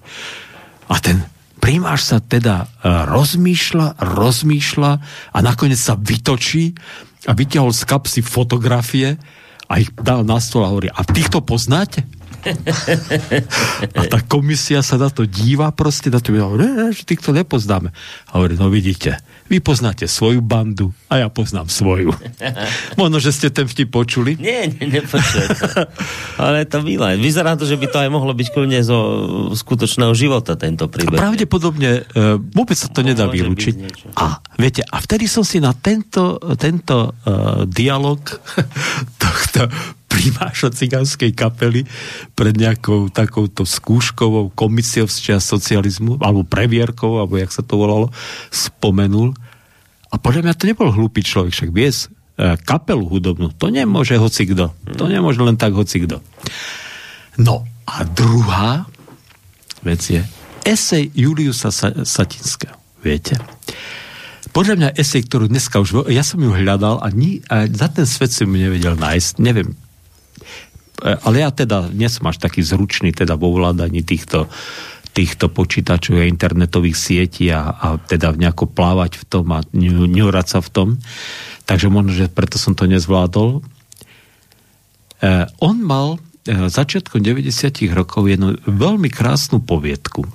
A 0.93 1.01
ten 1.01 1.25
primáš 1.57 2.13
sa 2.13 2.21
teda 2.21 2.69
e, 2.69 2.93
rozmýšľa, 3.09 3.97
rozmýšľa 3.99 4.93
a 5.33 5.39
nakoniec 5.41 5.81
sa 5.81 5.97
vytočí 5.97 6.77
a 7.25 7.33
vyťahol 7.33 7.73
z 7.73 7.83
kapsy 7.89 8.21
fotografie 8.21 9.17
a 9.67 9.73
ich 9.81 9.91
dal 9.97 10.23
na 10.23 10.39
stôl 10.39 10.63
a 10.63 10.71
hovorí, 10.71 10.93
a 10.93 11.03
týchto 11.03 11.43
poznáte? 11.43 12.07
A 13.97 14.03
tá 14.07 14.21
komisia 14.23 14.81
sa 14.81 14.97
na 14.97 15.11
to 15.11 15.27
díva 15.27 15.71
proste, 15.75 16.09
na 16.13 16.23
to 16.23 16.31
hovorí, 16.35 16.95
že 16.95 17.03
týchto 17.03 17.35
nepoznáme. 17.35 17.91
A 18.31 18.33
hovorí, 18.39 18.55
no 18.55 18.71
vidíte, 18.71 19.19
vy 19.47 19.63
poznáte 19.63 20.11
svoju 20.11 20.43
bandu 20.43 20.91
a 21.07 21.23
ja 21.23 21.29
poznám 21.31 21.71
svoju. 21.71 22.11
Možno, 23.01 23.23
že 23.23 23.31
ste 23.31 23.49
ten 23.55 23.71
vtip 23.71 23.95
počuli? 23.95 24.35
Nie, 24.39 24.67
nie, 24.67 24.99
nepočujem. 24.99 25.49
Ale 26.43 26.67
to 26.67 26.83
milé. 26.83 27.15
Vyzerá 27.15 27.55
to, 27.55 27.63
že 27.63 27.79
by 27.79 27.87
to 27.87 27.99
aj 28.03 28.11
mohlo 28.11 28.35
byť 28.35 28.49
kľudne 28.51 28.83
zo 28.83 28.99
skutočného 29.55 30.11
života 30.19 30.59
tento 30.59 30.91
príbeh. 30.91 31.15
A 31.15 31.31
pravdepodobne 31.31 32.03
uh, 32.03 32.39
vôbec 32.43 32.75
sa 32.75 32.91
to 32.91 33.07
no, 33.07 33.15
nedá 33.15 33.31
vylúčiť. 33.31 33.75
A 34.19 34.43
viete, 34.59 34.83
a 34.83 34.99
vtedy 34.99 35.31
som 35.31 35.47
si 35.47 35.63
na 35.63 35.71
tento, 35.75 36.43
tento 36.59 37.15
uh, 37.15 37.63
dialog 37.71 38.19
tohto 39.23 39.71
primáša 40.17 40.73
cigánskej 40.73 41.37
kapely 41.37 41.85
pred 42.33 42.57
nejakou 42.57 43.13
takouto 43.13 43.69
skúškovou 43.69 44.49
komisiou 44.57 45.05
z 45.05 45.37
socializmu, 45.37 46.17
alebo 46.25 46.49
previerkou, 46.49 47.21
alebo 47.21 47.37
jak 47.37 47.53
sa 47.53 47.61
to 47.61 47.77
volalo, 47.77 48.09
spomenul. 48.49 49.37
A 50.09 50.17
podľa 50.17 50.49
mňa 50.49 50.55
to 50.57 50.65
nebol 50.65 50.89
hlúpy 50.89 51.21
človek, 51.21 51.53
však 51.53 51.71
vies 51.77 52.09
e, 52.41 52.57
kapelu 52.65 53.05
hudobnú, 53.05 53.53
to 53.53 53.69
nemôže 53.69 54.17
hoci 54.17 54.49
kto. 54.49 54.73
To 54.97 55.05
nemôže 55.05 55.45
len 55.45 55.61
tak 55.61 55.77
hoci 55.77 56.09
kto. 56.09 56.25
No 57.37 57.69
a 57.85 58.01
druhá 58.09 58.89
vec 59.85 60.01
je 60.09 60.25
esej 60.65 61.13
Juliusa 61.13 61.69
Satinského. 62.03 62.75
Viete? 63.05 63.39
Podľa 64.51 64.75
mňa 64.81 64.89
esej, 64.97 65.29
ktorú 65.29 65.53
dneska 65.53 65.79
už... 65.79 66.09
Ja 66.09 66.25
som 66.25 66.41
ju 66.41 66.49
hľadal 66.49 67.05
a, 67.05 67.13
ni, 67.13 67.45
a 67.53 67.69
za 67.69 67.93
ten 67.93 68.09
svet 68.09 68.33
som 68.33 68.49
ju 68.49 68.57
nevedel 68.57 68.97
nájsť. 68.97 69.37
Neviem, 69.37 69.77
ale 71.03 71.45
ja 71.45 71.53
teda 71.53 71.93
som 72.09 72.25
až 72.33 72.41
taký 72.41 72.65
zručný 72.65 73.13
teda 73.13 73.37
vo 73.37 73.53
ovládaní 73.53 74.01
týchto, 74.01 74.49
týchto 75.17 75.49
počítačov 75.49 76.21
a 76.21 76.29
internetových 76.29 76.97
sietí 76.97 77.49
a, 77.49 77.73
a 77.73 77.87
teda 77.97 78.37
nejako 78.37 78.69
plávať 78.69 79.17
v 79.17 79.25
tom 79.25 79.47
a 79.57 79.65
ňurať 79.73 80.47
sa 80.47 80.61
v 80.61 80.69
tom. 80.69 80.89
Takže 81.65 81.89
možno, 81.89 82.13
že 82.13 82.29
preto 82.29 82.61
som 82.61 82.77
to 82.77 82.85
nezvládol. 82.85 83.61
E, 83.61 83.61
on 85.65 85.77
mal 85.81 86.21
e, 86.45 86.69
začiatkom 86.69 87.25
90 87.25 87.49
rokov 87.97 88.29
jednu 88.29 88.61
veľmi 88.69 89.09
krásnu 89.09 89.65
poviedku, 89.65 90.29
e, 90.29 90.31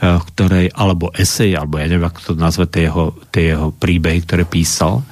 ktorej, 0.00 0.72
alebo 0.72 1.12
esej, 1.12 1.52
alebo 1.52 1.76
ja 1.76 1.92
neviem, 1.92 2.08
ako 2.08 2.32
to 2.32 2.32
nazve, 2.40 2.64
tie 2.64 2.88
jeho, 2.88 3.12
jeho 3.28 3.68
príbehy, 3.76 4.24
ktoré 4.24 4.48
písal. 4.48 5.04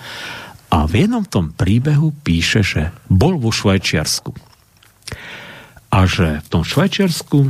A 0.72 0.88
v 0.88 1.04
jednom 1.04 1.22
tom 1.22 1.52
príbehu 1.52 2.16
píše, 2.24 2.64
že 2.64 2.96
bol 3.12 3.36
vo 3.36 3.52
Švajčiarsku 3.52 4.45
a 5.96 6.04
že 6.04 6.44
v 6.44 6.48
tom 6.52 6.60
Švajčiarsku 6.60 7.48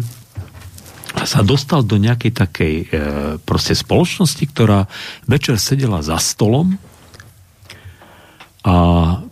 sa 1.26 1.43
dostal 1.43 1.83
do 1.83 1.99
nejakej 1.99 2.31
takej 2.31 2.75
e, 2.79 2.85
proste 3.43 3.75
spoločnosti, 3.75 4.45
ktorá 4.47 4.87
večer 5.26 5.59
sedela 5.59 5.99
za 6.07 6.15
stolom 6.23 6.79
a 8.62 8.75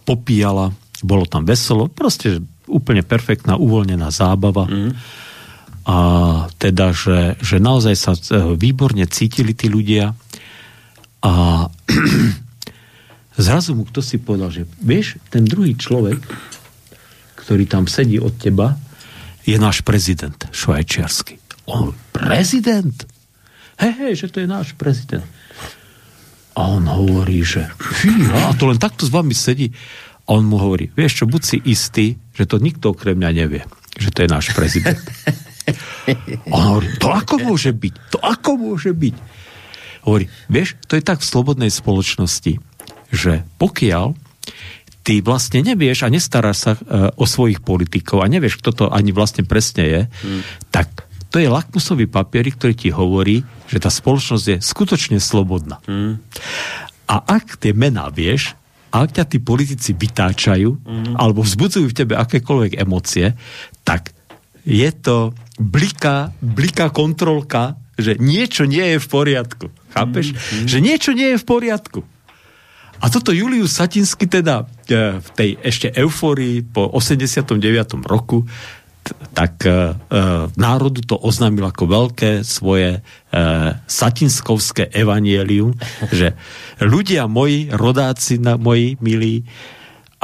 popíjala, 0.03 0.75
bolo 1.07 1.31
tam 1.31 1.47
veselo, 1.47 1.87
proste 1.87 2.43
úplne 2.67 3.07
perfektná, 3.07 3.55
uvoľnená 3.55 4.11
zábava. 4.11 4.67
Mm. 4.67 4.93
A 5.85 5.97
teda, 6.59 6.91
že, 6.97 7.39
že 7.39 7.63
naozaj 7.63 7.95
sa 7.95 8.19
e, 8.19 8.59
výborne 8.59 9.07
cítili 9.07 9.55
tí 9.55 9.71
ľudia 9.71 10.11
a 11.23 11.33
zrazu 13.47 13.79
mu 13.79 13.87
kto 13.87 14.01
si 14.03 14.19
povedal, 14.19 14.51
že 14.51 14.67
vieš, 14.83 15.23
ten 15.31 15.47
druhý 15.47 15.79
človek, 15.79 16.19
ktorý 17.39 17.69
tam 17.71 17.87
sedí 17.87 18.19
od 18.19 18.35
teba, 18.41 18.81
je 19.45 19.57
náš 19.61 19.85
prezident 19.85 20.37
švajčiarsky. 20.51 21.37
On, 21.69 21.93
prezident? 22.13 22.97
Hej, 23.81 23.93
hej, 24.01 24.13
že 24.25 24.27
to 24.33 24.41
je 24.41 24.49
náš 24.49 24.73
prezident. 24.77 25.25
A 26.55 26.71
on 26.71 26.87
hovorí, 26.87 27.43
že 27.43 27.67
a 28.33 28.55
to 28.55 28.71
len 28.71 28.79
takto 28.79 29.05
s 29.05 29.11
vami 29.11 29.35
sedí. 29.35 29.75
A 30.25 30.39
on 30.39 30.49
mu 30.49 30.57
hovorí, 30.57 30.89
vieš 30.95 31.23
čo, 31.23 31.25
buď 31.29 31.43
si 31.43 31.59
istý, 31.67 32.07
že 32.33 32.49
to 32.49 32.63
nikto 32.63 32.95
okrem 32.95 33.19
mňa 33.19 33.31
nevie, 33.35 33.63
že 33.99 34.09
to 34.15 34.25
je 34.25 34.29
náš 34.31 34.55
prezident. 34.57 35.01
A 36.49 36.55
on 36.55 36.65
hovorí, 36.79 36.89
to 36.97 37.09
ako 37.11 37.35
môže 37.43 37.73
byť? 37.75 37.95
To 38.17 38.19
ako 38.23 38.51
môže 38.57 38.93
byť? 38.95 39.17
Hovorí, 40.05 40.29
vieš, 40.53 40.77
to 40.85 40.97
je 40.97 41.03
tak 41.05 41.25
v 41.25 41.29
slobodnej 41.29 41.73
spoločnosti, 41.73 42.61
že 43.11 43.33
pokiaľ 43.57 44.13
ty 45.05 45.21
vlastne 45.21 45.61
nevieš 45.61 46.09
a 46.09 46.13
nestaráš 46.13 46.57
sa 46.57 46.73
uh, 46.75 47.13
o 47.21 47.29
svojich 47.29 47.61
politikov 47.61 48.25
a 48.25 48.31
nevieš, 48.33 48.59
kto 48.65 48.71
to 48.73 48.85
ani 48.89 49.13
vlastne 49.13 49.45
presne 49.45 49.85
je, 49.85 50.01
hmm. 50.09 50.41
tak 50.73 51.05
to 51.29 51.43
je 51.43 51.51
lakmusový 51.51 52.09
papier, 52.09 52.47
ktorý 52.49 52.75
ti 52.79 52.89
hovorí, 52.95 53.43
že 53.67 53.83
tá 53.83 53.91
spoločnosť 53.91 54.45
je 54.49 54.57
skutočne 54.63 55.19
slobodná. 55.19 55.83
Hmm. 55.85 56.23
A 57.11 57.21
ak 57.21 57.61
tie 57.61 57.77
mená 57.77 58.09
vieš, 58.09 58.57
ak 58.95 59.11
ťa 59.19 59.25
tí 59.27 59.39
politici 59.43 59.91
vytáčajú, 59.91 60.71
mm. 60.79 61.19
alebo 61.19 61.43
vzbudzujú 61.43 61.91
v 61.91 61.99
tebe 61.99 62.15
akékoľvek 62.15 62.79
emócie, 62.79 63.35
tak 63.83 64.15
je 64.63 64.87
to 64.95 65.35
bliká, 65.59 66.31
bliká 66.39 66.95
kontrolka, 66.95 67.75
že 67.99 68.15
niečo 68.23 68.71
nie 68.71 68.95
je 68.95 68.99
v 69.03 69.09
poriadku. 69.11 69.67
Chápeš? 69.91 70.39
Mm. 70.39 70.67
Že 70.71 70.79
niečo 70.79 71.11
nie 71.11 71.29
je 71.35 71.39
v 71.43 71.47
poriadku. 71.47 72.01
A 73.05 73.13
toto 73.13 73.37
Julius 73.37 73.77
Satinsky 73.77 74.25
teda 74.25 74.65
e, 74.89 75.21
v 75.21 75.29
tej 75.37 75.51
ešte 75.61 75.93
eufórii 75.93 76.65
po 76.65 76.89
89. 76.89 77.61
roku 78.09 78.49
tak 79.37 79.69
uh, 79.69 79.93
národu 80.57 81.05
to 81.05 81.21
oznámil 81.21 81.69
ako 81.69 81.85
veľké 81.85 82.41
svoje 82.41 83.05
uh, 83.05 83.77
satinskovské 83.85 84.89
evanielium, 84.97 85.77
že 86.09 86.33
ľudia 86.81 87.29
moji, 87.29 87.69
rodáci 87.69 88.41
na, 88.41 88.57
moji 88.57 88.97
milí, 89.05 89.45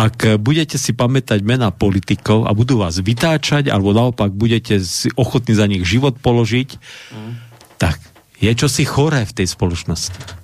ak 0.00 0.40
budete 0.40 0.80
si 0.80 0.96
pamätať 0.96 1.44
mena 1.44 1.68
politikov 1.68 2.48
a 2.48 2.56
budú 2.56 2.80
vás 2.80 2.96
vytáčať, 3.04 3.68
alebo 3.68 3.92
naopak 3.92 4.32
budete 4.32 4.80
si 4.80 5.12
ochotní 5.12 5.52
za 5.52 5.68
nich 5.68 5.84
život 5.84 6.16
položiť, 6.16 6.68
mm. 7.12 7.32
tak 7.76 8.00
je 8.40 8.48
čosi 8.56 8.88
choré 8.88 9.28
v 9.28 9.44
tej 9.44 9.46
spoločnosti 9.52 10.39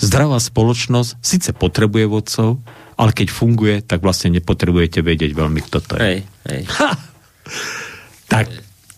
zdravá 0.00 0.40
spoločnosť 0.40 1.20
síce 1.20 1.50
potrebuje 1.52 2.04
vodcov, 2.08 2.58
ale 3.00 3.10
keď 3.16 3.28
funguje, 3.32 3.74
tak 3.84 4.04
vlastne 4.04 4.36
nepotrebujete 4.36 5.00
vedieť 5.00 5.32
veľmi, 5.32 5.60
kto 5.64 5.78
to 5.80 5.92
je. 5.96 6.00
Hej, 6.00 6.18
hej. 6.48 6.62
Ha! 6.80 6.90
Tak 8.28 8.46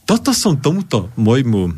toto 0.02 0.34
som 0.34 0.58
tomuto 0.58 1.08
môjmu 1.14 1.70
e, 1.70 1.72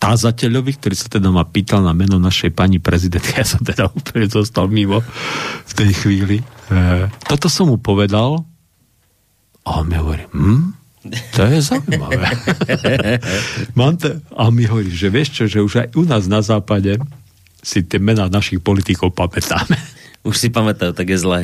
tázateľovi, 0.00 0.72
ktorý 0.80 0.94
sa 0.96 1.12
teda 1.12 1.28
ma 1.28 1.44
pýtal 1.44 1.84
na 1.84 1.92
meno 1.92 2.16
našej 2.16 2.56
pani 2.56 2.80
prezidentky, 2.80 3.36
ja 3.40 3.46
som 3.46 3.60
teda 3.60 3.92
úplne 3.92 4.26
zostal 4.28 4.68
mimo 4.72 5.04
v 5.68 5.72
tej 5.76 5.90
chvíli. 5.92 6.36
E, 6.40 6.44
toto 7.28 7.52
som 7.52 7.68
mu 7.68 7.76
povedal 7.76 8.40
a 9.66 9.68
on 9.82 9.86
mi 9.90 10.00
hovorí, 10.00 10.24
hm, 10.32 10.72
to 11.34 11.46
je 11.46 11.62
zaujímavé. 11.62 12.26
Mám 13.78 14.00
to, 14.02 14.18
a 14.34 14.50
mi 14.50 14.66
hovorí, 14.66 14.90
že 14.90 15.12
vieš 15.12 15.38
čo, 15.38 15.44
že 15.46 15.62
už 15.62 15.72
aj 15.86 15.88
u 15.94 16.02
nás 16.02 16.26
na 16.26 16.42
západe 16.42 16.98
si 17.66 17.82
tie 17.82 17.98
mená 17.98 18.30
našich 18.30 18.62
politikov 18.62 19.10
pamätáme. 19.18 19.74
Už 20.28 20.38
si 20.38 20.48
pamätajú, 20.54 20.94
tak 20.94 21.06
je 21.10 21.18
zlé. 21.18 21.40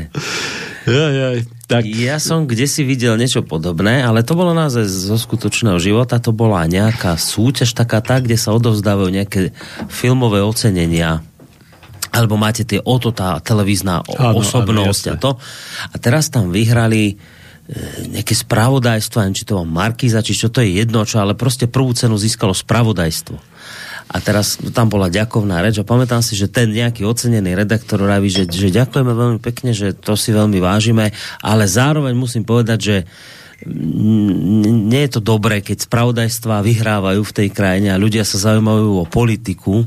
Ja, 0.86 1.06
ja, 1.10 1.28
tak. 1.70 1.86
ja 1.86 2.18
som 2.18 2.50
kde 2.50 2.66
si 2.66 2.82
videl 2.82 3.14
niečo 3.14 3.46
podobné, 3.46 4.02
ale 4.02 4.26
to 4.26 4.34
bolo 4.34 4.50
naozaj 4.50 4.82
zo 4.86 5.14
skutočného 5.14 5.78
života, 5.78 6.18
to 6.18 6.34
bola 6.34 6.66
nejaká 6.66 7.14
súťaž 7.14 7.74
taká 7.78 8.02
tá, 8.02 8.18
kde 8.18 8.34
sa 8.34 8.50
odovzdávajú 8.50 9.10
nejaké 9.10 9.40
filmové 9.86 10.42
ocenenia 10.42 11.22
alebo 12.12 12.36
máte 12.36 12.66
tie 12.66 12.82
oto 12.82 13.08
tá 13.14 13.40
televízna 13.40 14.04
áno, 14.04 14.44
osobnosť 14.44 15.04
áno, 15.08 15.14
a 15.16 15.16
to. 15.16 15.30
A 15.88 15.96
teraz 15.96 16.28
tam 16.28 16.52
vyhrali 16.52 17.08
e, 17.08 17.14
nejaké 18.18 18.36
spravodajstvo, 18.36 19.22
neviem, 19.22 19.38
či 19.38 19.48
to 19.48 19.62
má 19.62 19.86
Markiza, 19.86 20.20
či 20.20 20.36
čo 20.36 20.52
to 20.52 20.60
je 20.60 20.76
jedno, 20.76 21.08
čo, 21.08 21.24
ale 21.24 21.32
proste 21.32 21.72
prvú 21.72 21.96
cenu 21.96 22.20
získalo 22.20 22.52
spravodajstvo 22.52 23.51
a 24.12 24.16
teraz 24.20 24.60
tam 24.76 24.92
bola 24.92 25.08
ďakovná 25.08 25.64
reč 25.64 25.80
a 25.80 25.88
pamätám 25.88 26.20
si, 26.20 26.36
že 26.36 26.52
ten 26.52 26.68
nejaký 26.68 27.08
ocenený 27.08 27.56
redaktor 27.56 28.04
vraví, 28.04 28.28
že, 28.28 28.44
že 28.44 28.68
ďakujeme 28.68 29.12
veľmi 29.12 29.40
pekne, 29.40 29.72
že 29.72 29.96
to 29.96 30.12
si 30.20 30.36
veľmi 30.36 30.60
vážime, 30.60 31.16
ale 31.40 31.64
zároveň 31.64 32.12
musím 32.12 32.44
povedať, 32.44 32.78
že 32.80 32.96
nie 33.66 35.06
je 35.06 35.10
to 35.18 35.20
dobré, 35.22 35.62
keď 35.62 35.86
spravodajstva 35.86 36.66
vyhrávajú 36.66 37.22
v 37.22 37.36
tej 37.42 37.48
krajine 37.54 37.94
a 37.94 38.00
ľudia 38.00 38.26
sa 38.26 38.50
zaujímajú 38.50 39.02
o 39.02 39.06
politiku, 39.06 39.86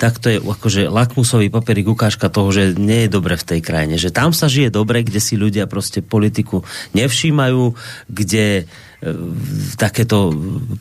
tak 0.00 0.18
to 0.18 0.32
je 0.32 0.38
akože 0.40 0.88
lakmusový 0.88 1.52
papierik 1.52 1.86
ukážka 1.86 2.32
toho, 2.32 2.50
že 2.50 2.74
nie 2.74 3.06
je 3.06 3.12
dobre 3.12 3.36
v 3.36 3.46
tej 3.46 3.60
krajine. 3.60 4.00
Že 4.00 4.10
tam 4.16 4.30
sa 4.32 4.48
žije 4.48 4.72
dobre, 4.72 5.04
kde 5.04 5.20
si 5.20 5.36
ľudia 5.38 5.68
proste 5.68 6.00
politiku 6.02 6.64
nevšímajú, 6.96 7.76
kde 8.10 8.66
takéto 9.74 10.30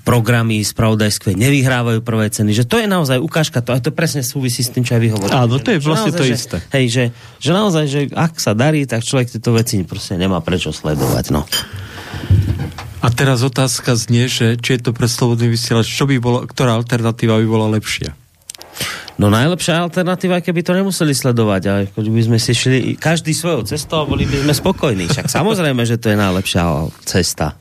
programy 0.06 0.62
spravodajské 0.62 1.34
nevyhrávajú 1.34 2.06
prvé 2.06 2.30
ceny, 2.30 2.54
že 2.54 2.70
to 2.70 2.78
je 2.78 2.86
naozaj 2.86 3.18
ukážka, 3.18 3.66
to, 3.66 3.74
a 3.74 3.82
to 3.82 3.90
presne 3.90 4.22
súvisí 4.22 4.62
s 4.62 4.70
tým, 4.70 4.86
čo 4.86 4.94
aj 4.94 5.02
vy 5.02 5.10
hovoríte. 5.10 5.42
Áno, 5.42 5.58
to 5.58 5.74
je 5.74 5.80
vlastne 5.82 6.14
naozaj, 6.14 6.22
to 6.22 6.26
že, 6.30 6.34
isté. 6.38 6.58
Hej, 6.70 6.86
že, 6.94 7.04
že 7.42 7.52
naozaj, 7.52 7.86
že 7.90 8.00
ak 8.14 8.38
sa 8.38 8.54
darí, 8.54 8.86
tak 8.86 9.02
človek 9.02 9.34
tieto 9.34 9.58
veci 9.58 9.82
proste 9.82 10.22
nemá 10.22 10.38
prečo 10.46 10.70
sledovať, 10.70 11.34
no. 11.34 11.50
A 13.02 13.10
teraz 13.10 13.42
otázka 13.42 13.98
znie, 13.98 14.30
že 14.30 14.54
či 14.62 14.78
je 14.78 14.86
to 14.86 14.92
pre 14.94 15.10
slobodný 15.10 15.50
vysielač, 15.50 15.90
čo 15.90 16.06
by 16.06 16.22
bolo, 16.22 16.46
ktorá 16.46 16.78
alternatíva 16.78 17.42
by 17.42 17.48
bola 17.50 17.74
lepšia? 17.74 18.14
No 19.18 19.34
najlepšia 19.34 19.82
alternatíva, 19.82 20.46
keby 20.46 20.62
to 20.62 20.78
nemuseli 20.78 21.14
sledovať, 21.14 21.62
ale 21.66 21.82
by 21.90 22.22
sme 22.22 22.38
si 22.38 22.54
šli 22.54 22.98
každý 22.98 23.34
svojou 23.34 23.66
cestou 23.66 24.06
a 24.06 24.10
boli 24.10 24.30
by 24.30 24.46
sme 24.46 24.54
spokojní. 24.54 25.10
Však 25.10 25.26
samozrejme, 25.30 25.82
že 25.90 25.98
to 25.98 26.14
je 26.14 26.18
najlepšia 26.18 26.90
cesta 27.06 27.61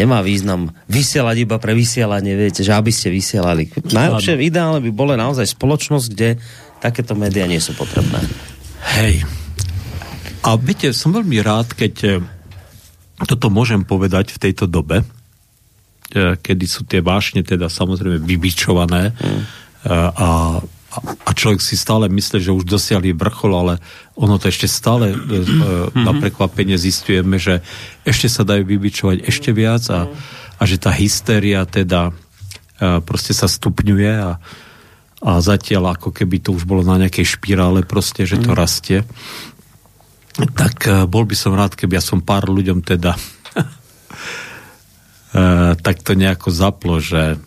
nemá 0.00 0.24
význam 0.24 0.72
vysielať 0.88 1.36
iba 1.44 1.60
pre 1.60 1.76
vysielanie, 1.76 2.32
viete, 2.32 2.64
že 2.64 2.72
aby 2.72 2.88
ste 2.88 3.12
vysielali. 3.12 3.68
Najlepšie 3.68 4.40
ideálne 4.40 4.80
by 4.80 4.90
bolo 4.96 5.12
naozaj 5.12 5.44
spoločnosť, 5.52 6.06
kde 6.08 6.40
takéto 6.80 7.12
médiá 7.12 7.44
nie 7.44 7.60
sú 7.60 7.76
potrebné. 7.76 8.24
Hej. 8.96 9.28
A 10.40 10.56
viete, 10.56 10.96
som 10.96 11.12
veľmi 11.12 11.36
rád, 11.44 11.76
keď 11.76 11.94
eh, 12.08 12.16
toto 13.28 13.52
môžem 13.52 13.84
povedať 13.84 14.32
v 14.32 14.48
tejto 14.48 14.64
dobe, 14.64 15.04
eh, 15.04 16.34
kedy 16.40 16.64
sú 16.64 16.88
tie 16.88 17.04
vášne 17.04 17.44
teda 17.44 17.68
samozrejme 17.68 18.24
vybičované 18.24 19.12
mm. 19.12 19.42
a 20.16 20.60
a 20.98 21.30
človek 21.30 21.62
si 21.62 21.78
stále 21.78 22.10
myslí, 22.10 22.42
že 22.42 22.50
už 22.50 22.66
dosiahli 22.66 23.14
vrchol, 23.14 23.52
ale 23.54 23.74
ono 24.18 24.42
to 24.42 24.50
ešte 24.50 24.66
stále 24.66 25.14
mm-hmm. 25.14 25.94
na 25.94 26.12
prekvapenie 26.18 26.74
zistujeme, 26.74 27.38
že 27.38 27.62
ešte 28.02 28.26
sa 28.26 28.42
dajú 28.42 28.66
vybičovať 28.66 29.22
ešte 29.22 29.54
viac 29.54 29.86
a, 29.94 30.10
a 30.58 30.62
že 30.66 30.82
tá 30.82 30.90
hystéria 30.90 31.62
teda 31.62 32.10
e, 32.82 32.98
proste 33.06 33.30
sa 33.30 33.46
stupňuje 33.46 34.12
a, 34.18 34.42
a 35.22 35.30
zatiaľ 35.38 35.94
ako 35.94 36.10
keby 36.10 36.42
to 36.42 36.50
už 36.50 36.66
bolo 36.66 36.82
na 36.82 37.06
nejakej 37.06 37.38
špirále 37.38 37.86
proste, 37.86 38.26
že 38.26 38.42
to 38.42 38.50
mm. 38.50 38.58
rastie. 38.58 39.06
Tak 40.40 41.06
bol 41.06 41.22
by 41.22 41.36
som 41.38 41.54
rád, 41.54 41.78
keby 41.78 41.98
ja 41.98 42.02
som 42.02 42.18
pár 42.18 42.50
ľuďom 42.50 42.82
teda 42.82 43.14
tak 45.86 46.02
to 46.02 46.18
nejako 46.18 46.50
zaplo, 46.50 46.98
že 46.98 47.38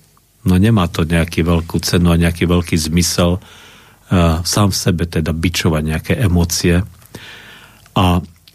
no 0.44 0.56
nemá 0.60 0.88
to 0.92 1.08
nejaký 1.08 1.44
veľkú 1.44 1.80
cenu 1.80 2.12
a 2.12 2.20
nejaký 2.20 2.48
veľký 2.48 2.76
zmysel 2.76 3.40
uh, 3.40 4.40
sám 4.44 4.72
v 4.72 4.78
sebe 4.78 5.04
teda 5.08 5.32
bičovať 5.32 5.84
nejaké 5.84 6.14
emócie. 6.20 6.84
A 7.94 8.04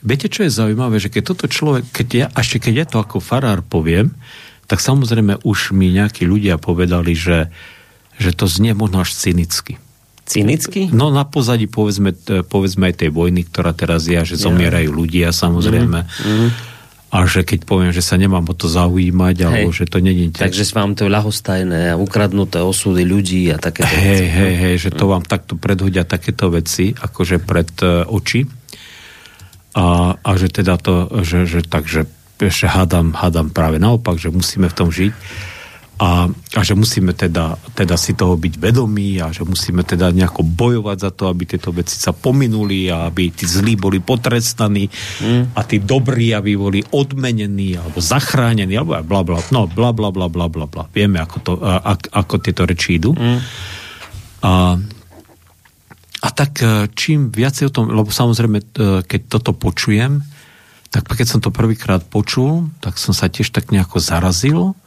viete, 0.02 0.28
čo 0.28 0.44
je 0.46 0.52
zaujímavé, 0.52 1.00
že 1.00 1.12
keď 1.12 1.22
toto 1.34 1.46
človek, 1.48 1.84
keď 1.90 2.08
ja, 2.14 2.26
ešte 2.36 2.58
keď 2.62 2.74
ja 2.74 2.86
to 2.86 2.98
ako 3.00 3.18
farár 3.22 3.64
poviem, 3.64 4.12
tak 4.68 4.84
samozrejme 4.84 5.40
už 5.48 5.72
mi 5.72 5.88
nejakí 5.96 6.28
ľudia 6.28 6.60
povedali, 6.60 7.16
že, 7.16 7.48
že 8.20 8.36
to 8.36 8.44
znie 8.44 8.76
možno 8.76 9.00
až 9.00 9.16
cynicky. 9.16 9.80
Cynicky? 10.28 10.92
No 10.92 11.08
na 11.08 11.24
pozadí 11.24 11.64
povedzme, 11.64 12.12
povedzme 12.44 12.92
aj 12.92 13.00
tej 13.00 13.10
vojny, 13.16 13.48
ktorá 13.48 13.72
teraz 13.72 14.04
je, 14.04 14.20
že 14.28 14.36
zomierajú 14.36 14.92
ľudia 14.92 15.32
samozrejme. 15.32 16.04
Mm. 16.04 16.28
Mm. 16.28 16.48
A 17.08 17.24
že 17.24 17.40
keď 17.40 17.64
poviem, 17.64 17.88
že 17.88 18.04
sa 18.04 18.20
nemám 18.20 18.44
o 18.44 18.54
to 18.54 18.68
zaujímať, 18.68 19.36
hej. 19.40 19.44
alebo 19.48 19.68
že 19.72 19.88
to 19.88 20.04
není... 20.04 20.28
Takže 20.28 20.60
vám 20.76 20.92
to 20.92 21.08
ľahostajné 21.08 21.96
a 21.96 22.00
ukradnuté 22.00 22.60
osudy 22.60 23.08
ľudí 23.08 23.48
a 23.48 23.56
takéto 23.56 23.88
hej, 23.88 24.04
veci. 24.04 24.24
Hej, 24.28 24.52
hej, 24.60 24.74
že 24.76 24.90
to 24.92 25.08
vám 25.08 25.24
takto 25.24 25.56
predhodia 25.56 26.04
takéto 26.04 26.52
veci, 26.52 26.92
akože 26.92 27.40
pred 27.40 27.70
uh, 27.80 28.04
oči. 28.12 28.44
A, 29.72 30.16
a 30.20 30.30
že 30.36 30.52
teda 30.52 30.76
to, 30.76 31.08
že, 31.24 31.48
že 31.48 31.60
takže 31.64 32.04
že 32.38 32.70
hádam, 32.70 33.16
hádam 33.16 33.50
práve 33.50 33.82
naopak, 33.82 34.14
že 34.20 34.30
musíme 34.30 34.70
v 34.70 34.76
tom 34.76 34.88
žiť 34.92 35.12
a, 35.98 36.30
a 36.30 36.60
že 36.62 36.78
musíme 36.78 37.10
teda, 37.10 37.58
teda 37.74 37.98
si 37.98 38.14
toho 38.14 38.38
byť 38.38 38.54
vedomí 38.62 39.18
a 39.18 39.34
že 39.34 39.42
musíme 39.42 39.82
teda 39.82 40.14
nejako 40.14 40.46
bojovať 40.46 40.96
za 41.02 41.10
to, 41.10 41.26
aby 41.26 41.42
tieto 41.42 41.74
veci 41.74 41.98
sa 41.98 42.14
pominuli 42.14 42.86
a 42.86 43.10
aby 43.10 43.34
tí 43.34 43.42
zlí 43.50 43.74
boli 43.74 43.98
potrestaní 43.98 44.86
mm. 44.86 45.58
a 45.58 45.60
tí 45.66 45.82
dobrí, 45.82 46.30
aby 46.30 46.54
boli 46.54 46.80
odmenení 46.94 47.74
alebo 47.74 47.98
zachránení 47.98 48.78
alebo 48.78 48.94
bla 49.02 49.26
bla, 49.26 49.42
no 49.50 49.66
bla 49.66 49.90
bla 49.90 50.14
bla 50.14 50.30
bla 50.30 50.46
bla 50.46 50.66
bla. 50.70 50.86
Vieme, 50.94 51.18
ako, 51.18 51.36
to, 51.42 51.52
a, 51.58 51.98
ako 51.98 52.34
tieto 52.38 52.62
reči 52.62 53.02
idú. 53.02 53.18
Mm. 53.18 53.38
A, 54.46 54.78
a 56.18 56.28
tak 56.30 56.62
e, 56.62 56.86
čím 56.94 57.34
viacej 57.34 57.70
o 57.70 57.74
tom, 57.74 57.90
lebo 57.90 58.14
samozrejme, 58.14 58.58
e, 58.62 58.66
keď 59.02 59.20
toto 59.26 59.50
počujem, 59.50 60.22
tak 60.94 61.10
keď 61.10 61.26
som 61.26 61.40
to 61.42 61.50
prvýkrát 61.50 62.06
počul, 62.06 62.70
tak 62.78 63.02
som 63.02 63.10
sa 63.10 63.26
tiež 63.26 63.50
tak 63.50 63.74
nejako 63.74 63.98
zarazil 63.98 64.78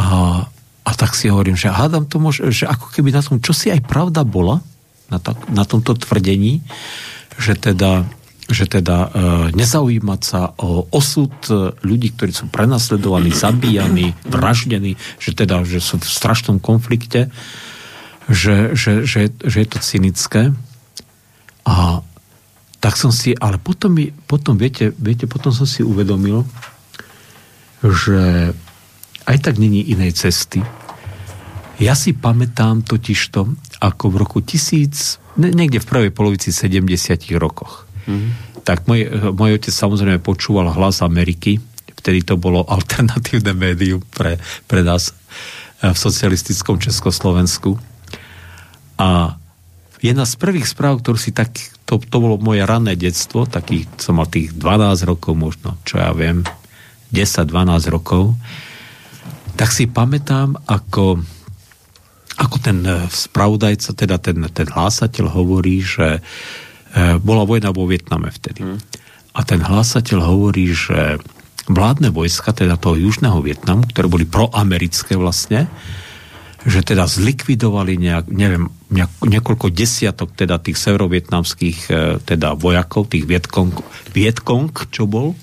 a, 0.00 0.48
a 0.80 0.90
tak 0.96 1.12
si 1.12 1.28
hovorím, 1.28 1.60
že 1.60 1.68
hádam 1.68 2.08
to 2.08 2.16
môže, 2.16 2.48
že 2.48 2.64
ako 2.64 2.88
keby 2.88 3.12
na 3.12 3.20
tom, 3.20 3.36
čo 3.36 3.52
si 3.52 3.68
aj 3.68 3.84
pravda 3.84 4.24
bola, 4.24 4.64
na, 5.12 5.20
to, 5.20 5.36
na 5.52 5.68
tomto 5.68 5.92
tvrdení, 5.98 6.64
že 7.36 7.58
teda, 7.58 8.08
že 8.48 8.64
teda 8.64 8.96
e, 8.96 9.08
nezaujímať 9.52 10.20
sa 10.24 10.54
o 10.56 10.88
osud 10.88 11.34
e, 11.50 11.76
ľudí, 11.84 12.14
ktorí 12.16 12.32
sú 12.32 12.48
prenasledovaní, 12.48 13.34
zabíjani, 13.34 14.16
vraždení, 14.24 14.96
že 15.20 15.36
teda, 15.36 15.66
že 15.68 15.82
sú 15.82 16.00
v 16.00 16.08
strašnom 16.08 16.62
konflikte, 16.62 17.28
že, 18.30 18.72
že, 18.78 19.04
že, 19.04 19.34
že 19.34 19.56
je 19.60 19.68
to 19.68 19.78
cynické. 19.82 20.54
A 21.66 22.00
tak 22.80 22.96
som 22.96 23.12
si, 23.12 23.36
ale 23.36 23.60
potom, 23.60 23.92
potom 24.24 24.56
viete, 24.56 24.94
viete, 24.96 25.28
potom 25.28 25.52
som 25.52 25.68
si 25.68 25.84
uvedomil, 25.84 26.46
že 27.84 28.52
aj 29.30 29.38
tak 29.46 29.62
není 29.62 29.86
inej 29.94 30.18
cesty. 30.26 30.58
Ja 31.78 31.94
si 31.94 32.12
pamätám 32.12 32.82
totižto, 32.82 33.46
ako 33.80 34.04
v 34.10 34.16
roku 34.18 34.38
tisíc, 34.42 35.22
niekde 35.38 35.80
v 35.80 35.88
prvej 35.88 36.12
polovici 36.12 36.50
70 36.52 36.84
rokoch. 37.38 37.88
Mm-hmm. 38.04 38.30
Tak 38.66 38.84
môj, 38.90 39.32
môj 39.32 39.56
otec 39.56 39.72
samozrejme 39.72 40.20
počúval 40.20 40.68
hlas 40.74 41.00
Ameriky, 41.00 41.62
vtedy 41.96 42.26
to 42.26 42.36
bolo 42.36 42.66
alternatívne 42.68 43.54
médium 43.56 44.02
pre, 44.12 44.36
pre 44.66 44.84
nás 44.84 45.14
e, 45.80 45.88
v 45.88 45.96
socialistickom 45.96 46.76
Československu. 46.82 47.80
A 49.00 49.40
jedna 50.04 50.28
z 50.28 50.36
prvých 50.36 50.68
správ, 50.68 51.00
ktorú 51.00 51.16
si 51.16 51.32
tak, 51.32 51.56
to, 51.88 51.96
to 51.96 52.16
bolo 52.20 52.36
moje 52.36 52.66
ranné 52.66 52.92
detstvo, 52.98 53.48
takých, 53.48 53.88
som 53.96 54.20
mal 54.20 54.28
tých 54.28 54.52
12 54.52 55.08
rokov 55.08 55.32
možno, 55.32 55.80
čo 55.88 55.96
ja 55.96 56.12
viem, 56.12 56.44
10-12 57.14 57.88
rokov, 57.88 58.36
tak 59.60 59.76
si 59.76 59.84
pamätám, 59.84 60.56
ako, 60.64 61.20
ako 62.40 62.56
ten 62.64 62.80
e, 62.80 63.04
spravodajca, 63.12 63.92
teda 63.92 64.16
ten, 64.16 64.40
ten 64.48 64.64
hlásateľ 64.64 65.36
hovorí, 65.36 65.84
že 65.84 66.16
e, 66.16 66.20
bola 67.20 67.44
vojna 67.44 67.68
vo 67.68 67.84
Vietname 67.84 68.32
vtedy. 68.32 68.64
Hmm. 68.64 68.80
A 69.36 69.44
ten 69.44 69.60
hlásateľ 69.60 70.24
hovorí, 70.24 70.72
že 70.72 71.20
vládne 71.68 72.08
vojska, 72.08 72.56
teda 72.56 72.80
toho 72.80 72.96
južného 72.96 73.44
Vietnamu, 73.44 73.84
ktoré 73.84 74.08
boli 74.08 74.24
proamerické 74.24 75.20
vlastne, 75.20 75.68
že 76.64 76.80
teda 76.80 77.04
zlikvidovali 77.04 78.00
nejak, 78.00 78.32
neviem, 78.32 78.72
nejak, 78.88 79.12
niekoľko 79.28 79.76
desiatok 79.76 80.32
teda 80.40 80.56
tých 80.56 80.80
severovietnamských 80.80 81.78
e, 81.92 82.16
teda 82.24 82.56
vojakov, 82.56 83.12
tých 83.12 83.28
Vietkong, 83.28 83.76
Vietkong, 84.16 84.72
čo 84.88 85.04
bol, 85.04 85.36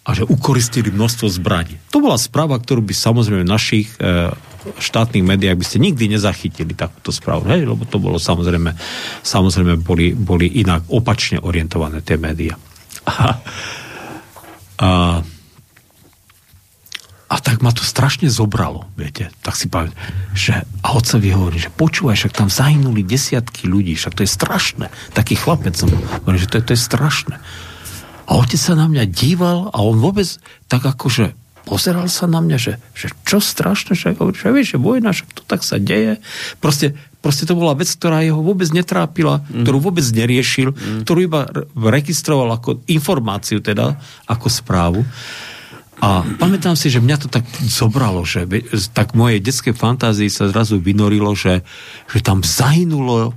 a 0.00 0.16
že 0.16 0.24
ukoristili 0.24 0.88
množstvo 0.88 1.28
zbraní. 1.28 1.76
To 1.92 2.00
bola 2.00 2.16
správa, 2.16 2.56
ktorú 2.56 2.80
by 2.80 2.94
samozrejme 2.96 3.44
v 3.44 3.52
našich 3.52 3.88
e, 4.00 4.32
štátnych 4.80 5.24
médiách 5.24 5.60
by 5.60 5.64
ste 5.64 5.78
nikdy 5.80 6.16
nezachytili 6.16 6.72
takúto 6.72 7.12
správu, 7.12 7.48
hej? 7.52 7.68
lebo 7.68 7.84
to 7.84 8.00
bolo 8.00 8.16
samozrejme, 8.16 8.72
samozrejme 9.20 9.76
boli, 9.80 10.16
boli 10.16 10.48
inak 10.60 10.88
opačne 10.88 11.40
orientované 11.44 12.00
tie 12.00 12.16
médiá. 12.16 12.56
A, 13.04 13.36
a, 14.80 14.90
a 17.30 17.36
tak 17.44 17.60
ma 17.60 17.68
to 17.70 17.84
strašne 17.84 18.32
zobralo, 18.32 18.88
viete. 18.96 19.28
Tak 19.44 19.52
si 19.52 19.68
pamätám, 19.68 19.96
že 20.32 20.64
a 20.80 20.88
otcovi 20.96 21.28
hovorí, 21.30 21.60
že 21.60 21.68
počúvaj, 21.68 22.16
však 22.16 22.36
tam 22.40 22.48
zahynuli 22.48 23.04
desiatky 23.04 23.68
ľudí, 23.68 24.00
však 24.00 24.16
to 24.16 24.24
je 24.24 24.30
strašné. 24.32 24.86
Taký 25.12 25.36
chlapec 25.36 25.76
som 25.76 25.92
hovorí, 25.92 26.40
že 26.40 26.48
to 26.48 26.56
je, 26.58 26.64
to 26.66 26.72
je 26.72 26.80
strašné. 26.80 27.36
A 28.30 28.38
otec 28.38 28.60
sa 28.62 28.78
na 28.78 28.86
mňa 28.86 29.10
díval 29.10 29.74
a 29.74 29.82
on 29.82 29.98
vôbec 29.98 30.38
tak 30.70 30.86
akože 30.86 31.34
pozeral 31.70 32.08
sa 32.10 32.26
na 32.26 32.40
mňa, 32.42 32.58
že, 32.58 32.72
že 32.96 33.14
čo 33.22 33.38
strašné, 33.38 33.94
že, 33.94 34.16
že 34.16 34.48
vieš, 34.50 34.74
že 34.74 34.78
vojna, 34.80 35.14
však 35.14 35.30
to 35.38 35.42
tak 35.46 35.62
sa 35.62 35.76
deje. 35.78 36.18
Proste, 36.58 36.96
proste 37.22 37.44
to 37.46 37.54
bola 37.54 37.76
vec, 37.76 37.86
ktorá 37.86 38.24
jeho 38.26 38.40
vôbec 38.40 38.66
netrápila, 38.74 39.44
mm. 39.46 39.62
ktorú 39.62 39.78
vôbec 39.78 40.02
neriešil, 40.02 40.74
mm. 40.74 41.00
ktorú 41.06 41.18
iba 41.22 41.46
registroval 41.76 42.58
ako 42.58 42.82
informáciu 42.90 43.62
teda, 43.62 43.94
ako 44.26 44.46
správu. 44.50 45.00
A 46.00 46.24
pamätám 46.40 46.74
si, 46.80 46.88
že 46.88 47.04
mňa 47.04 47.16
to 47.20 47.28
tak 47.28 47.44
zobralo, 47.60 48.24
že 48.24 48.48
tak 48.96 49.12
mojej 49.12 49.36
detskej 49.36 49.76
fantázii 49.76 50.32
sa 50.32 50.48
zrazu 50.48 50.80
vynorilo, 50.80 51.36
že, 51.36 51.60
že 52.08 52.24
tam 52.24 52.40
zahynulo 52.40 53.36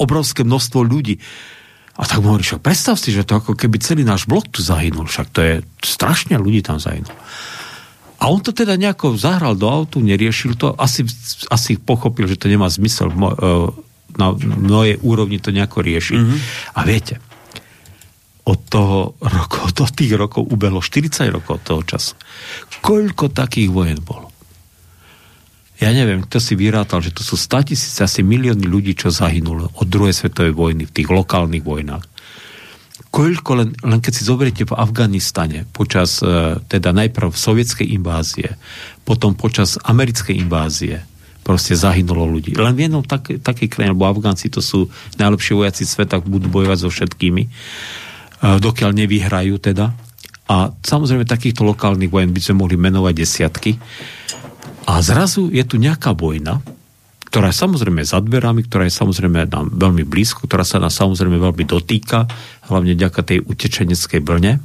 obrovské 0.00 0.40
množstvo 0.42 0.80
ľudí. 0.80 1.20
A 2.00 2.08
tak 2.08 2.24
mu 2.24 2.32
hovorí, 2.32 2.40
však 2.40 2.64
predstav 2.64 2.96
si, 2.96 3.12
že 3.12 3.28
to 3.28 3.36
ako 3.36 3.52
keby 3.52 3.76
celý 3.76 4.08
náš 4.08 4.24
blok 4.24 4.48
tu 4.48 4.64
zahynul, 4.64 5.04
však 5.04 5.28
to 5.36 5.40
je 5.44 5.54
strašne 5.84 6.40
ľudí 6.40 6.64
tam 6.64 6.80
zahynul. 6.80 7.12
A 8.20 8.28
on 8.28 8.40
to 8.40 8.56
teda 8.56 8.80
nejako 8.80 9.20
zahral 9.20 9.52
do 9.52 9.68
autu, 9.68 10.00
neriešil 10.00 10.56
to, 10.56 10.72
asi, 10.80 11.04
asi 11.52 11.76
pochopil, 11.76 12.24
že 12.24 12.40
to 12.40 12.48
nemá 12.48 12.68
zmysel 12.72 13.12
e, 13.12 13.16
na 14.16 14.32
mnohej 14.36 15.00
úrovni 15.04 15.40
to 15.40 15.52
nejako 15.52 15.84
riešiť. 15.84 16.20
Mm-hmm. 16.20 16.38
A 16.76 16.80
viete, 16.88 17.20
od 18.48 18.60
toho 18.68 19.14
roku, 19.20 19.68
od 19.68 19.92
tých 19.92 20.16
rokov 20.16 20.48
ubehlo 20.48 20.80
40 20.80 21.28
rokov 21.28 21.60
od 21.60 21.64
toho 21.64 21.82
času. 21.84 22.16
Koľko 22.80 23.28
takých 23.28 23.68
vojen 23.68 24.00
bolo? 24.00 24.29
Ja 25.80 25.90
neviem, 25.96 26.20
kto 26.20 26.36
si 26.36 26.52
vyrátal, 26.60 27.00
že 27.00 27.16
to 27.16 27.24
sú 27.24 27.40
100 27.40 27.72
tisíce, 27.72 28.04
asi 28.04 28.20
milióny 28.20 28.68
ľudí, 28.68 28.92
čo 28.92 29.08
zahynulo 29.08 29.72
od 29.80 29.86
druhej 29.88 30.12
svetovej 30.12 30.52
vojny 30.52 30.84
v 30.84 30.92
tých 30.92 31.08
lokálnych 31.08 31.64
vojnách. 31.64 32.04
Koľko, 33.10 33.50
len, 33.58 33.68
len 33.80 33.98
keď 33.98 34.12
si 34.12 34.22
zoberiete 34.28 34.68
v 34.68 34.76
Afganistane 34.76 35.66
počas 35.72 36.20
e, 36.20 36.60
teda 36.62 36.92
najprv 36.94 37.32
sovietskej 37.32 37.96
invázie, 37.96 38.54
potom 39.02 39.34
počas 39.34 39.80
americkej 39.82 40.36
invázie, 40.36 41.02
proste 41.40 41.74
zahynulo 41.74 42.28
ľudí. 42.28 42.54
Len 42.54 42.76
v 42.76 42.86
jednom 42.86 43.02
tak, 43.02 43.40
takej 43.40 43.72
krajine, 43.72 43.96
lebo 43.96 44.06
Afgánci 44.06 44.52
to 44.52 44.60
sú 44.60 44.86
najlepší 45.16 45.56
vojaci 45.56 45.88
sveta, 45.88 46.20
budú 46.20 46.52
bojovať 46.52 46.78
so 46.86 46.88
všetkými, 46.92 47.42
e, 47.42 47.50
dokiaľ 48.60 48.90
nevyhrajú 48.92 49.56
teda. 49.58 49.90
A 50.50 50.70
samozrejme 50.70 51.24
takýchto 51.26 51.66
lokálnych 51.66 52.10
vojen 52.10 52.30
by 52.30 52.40
sme 52.42 52.62
mohli 52.62 52.76
menovať 52.76 53.14
desiatky. 53.16 53.80
A 54.88 55.00
zrazu 55.04 55.52
je 55.52 55.64
tu 55.64 55.76
nejaká 55.76 56.16
vojna, 56.16 56.64
ktorá 57.30 57.54
je 57.54 57.62
samozrejme 57.62 58.02
za 58.02 58.18
dverami, 58.18 58.66
ktorá 58.66 58.90
je 58.90 58.98
samozrejme 58.98 59.46
nám 59.46 59.70
veľmi 59.70 60.02
blízko, 60.02 60.50
ktorá 60.50 60.66
sa 60.66 60.82
nás 60.82 60.98
samozrejme 60.98 61.38
veľmi 61.38 61.62
dotýka, 61.62 62.26
hlavne 62.66 62.98
ďaká 62.98 63.22
tej 63.22 63.46
utečeneckej 63.46 64.18
blne. 64.18 64.58
E, 64.58 64.60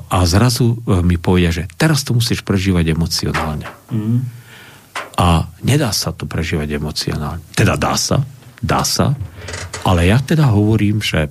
a 0.00 0.18
zrazu 0.24 0.72
e, 0.72 1.04
mi 1.04 1.20
povedia, 1.20 1.52
že 1.52 1.68
teraz 1.76 2.00
to 2.00 2.16
musíš 2.16 2.40
prežívať 2.40 2.96
emocionálne. 2.96 3.68
Mm. 3.92 4.24
A 5.20 5.44
nedá 5.60 5.92
sa 5.92 6.16
to 6.16 6.24
prežívať 6.24 6.80
emocionálne. 6.80 7.44
Teda 7.52 7.76
dá 7.76 7.92
sa, 8.00 8.24
dá 8.64 8.80
sa, 8.86 9.12
ale 9.84 10.08
ja 10.08 10.24
teda 10.24 10.48
hovorím, 10.48 11.04
že 11.04 11.28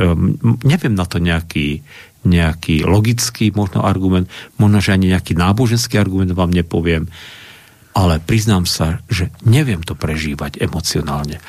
um, 0.00 0.34
neviem 0.64 0.94
na 0.96 1.04
to 1.04 1.20
nejaký, 1.20 1.84
nejaký 2.22 2.86
logický 2.86 3.50
možno 3.50 3.82
argument, 3.82 4.30
možno, 4.56 4.78
že 4.78 4.94
ani 4.94 5.10
nejaký 5.10 5.34
náboženský 5.34 5.98
argument 5.98 6.30
vám 6.34 6.54
nepoviem, 6.54 7.10
ale 7.92 8.22
priznám 8.22 8.64
sa, 8.64 9.04
že 9.10 9.28
neviem 9.44 9.84
to 9.84 9.92
prežívať 9.92 10.62
emocionálne. 10.62 11.38
E, 11.38 11.42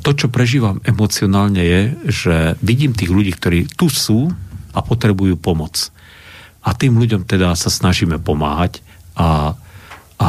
to, 0.00 0.10
čo 0.14 0.26
prežívam 0.32 0.82
emocionálne 0.82 1.62
je, 1.62 1.80
že 2.10 2.34
vidím 2.62 2.94
tých 2.94 3.10
ľudí, 3.12 3.32
ktorí 3.34 3.70
tu 3.70 3.86
sú 3.86 4.30
a 4.74 4.78
potrebujú 4.82 5.38
pomoc. 5.38 5.94
A 6.64 6.74
tým 6.74 6.98
ľuďom 6.98 7.28
teda 7.28 7.54
sa 7.54 7.70
snažíme 7.70 8.18
pomáhať 8.18 8.80
a, 9.14 9.54
a 10.18 10.26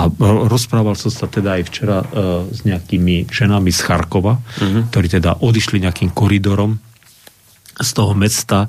rozprával 0.51 0.93
som 0.99 1.09
sa 1.09 1.25
teda 1.25 1.57
aj 1.57 1.63
včera 1.71 2.03
uh, 2.03 2.43
s 2.51 2.67
nejakými 2.67 3.31
ženami 3.31 3.71
z 3.71 3.79
Charkova, 3.81 4.37
uh-huh. 4.37 4.91
ktorí 4.91 5.07
teda 5.09 5.41
odišli 5.41 5.81
nejakým 5.81 6.11
koridorom 6.11 6.77
z 7.79 7.89
toho 7.95 8.13
mesta 8.13 8.67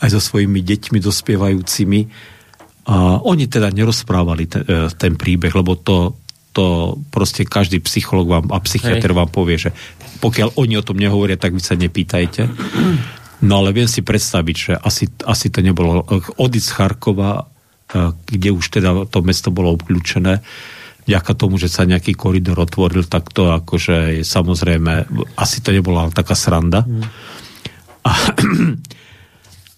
aj 0.00 0.08
so 0.16 0.20
svojimi 0.20 0.64
deťmi 0.64 0.98
dospievajúcimi. 1.00 2.00
A 2.90 3.20
oni 3.22 3.46
teda 3.46 3.70
nerozprávali 3.70 4.48
ten, 4.48 4.64
ten 4.96 5.12
príbeh, 5.14 5.52
lebo 5.52 5.76
to, 5.76 6.16
to 6.50 6.96
proste 7.12 7.46
každý 7.46 7.78
psycholog 7.84 8.26
vám 8.26 8.46
a 8.50 8.58
psychiatr 8.64 9.12
vám 9.14 9.30
povie, 9.30 9.60
že 9.60 9.70
pokiaľ 10.20 10.56
oni 10.58 10.74
o 10.80 10.84
tom 10.84 10.98
nehovoria, 10.98 11.38
tak 11.38 11.54
vy 11.54 11.62
sa 11.62 11.78
nepýtajte. 11.78 12.48
No 13.40 13.64
ale 13.64 13.72
viem 13.72 13.88
si 13.88 14.04
predstaviť, 14.04 14.56
že 14.56 14.72
asi, 14.76 15.08
asi 15.24 15.48
to 15.48 15.64
nebolo. 15.64 16.04
Odísť 16.36 16.68
z 16.68 16.76
Charkova, 16.76 17.48
kde 18.26 18.50
už 18.52 18.64
teda 18.68 19.08
to 19.08 19.24
mesto 19.24 19.48
bolo 19.48 19.72
obklúčené, 19.76 20.44
vďaka 21.08 21.32
tomu, 21.34 21.56
že 21.56 21.72
sa 21.72 21.88
nejaký 21.88 22.14
koridor 22.14 22.60
otvoril, 22.60 23.02
tak 23.08 23.32
to 23.32 23.50
akože 23.50 24.20
je 24.20 24.24
samozrejme, 24.24 25.08
asi 25.34 25.58
to 25.64 25.72
nebola 25.74 26.06
taká 26.12 26.36
sranda. 26.36 26.84
Mm. 26.84 27.02
A, 28.06 28.10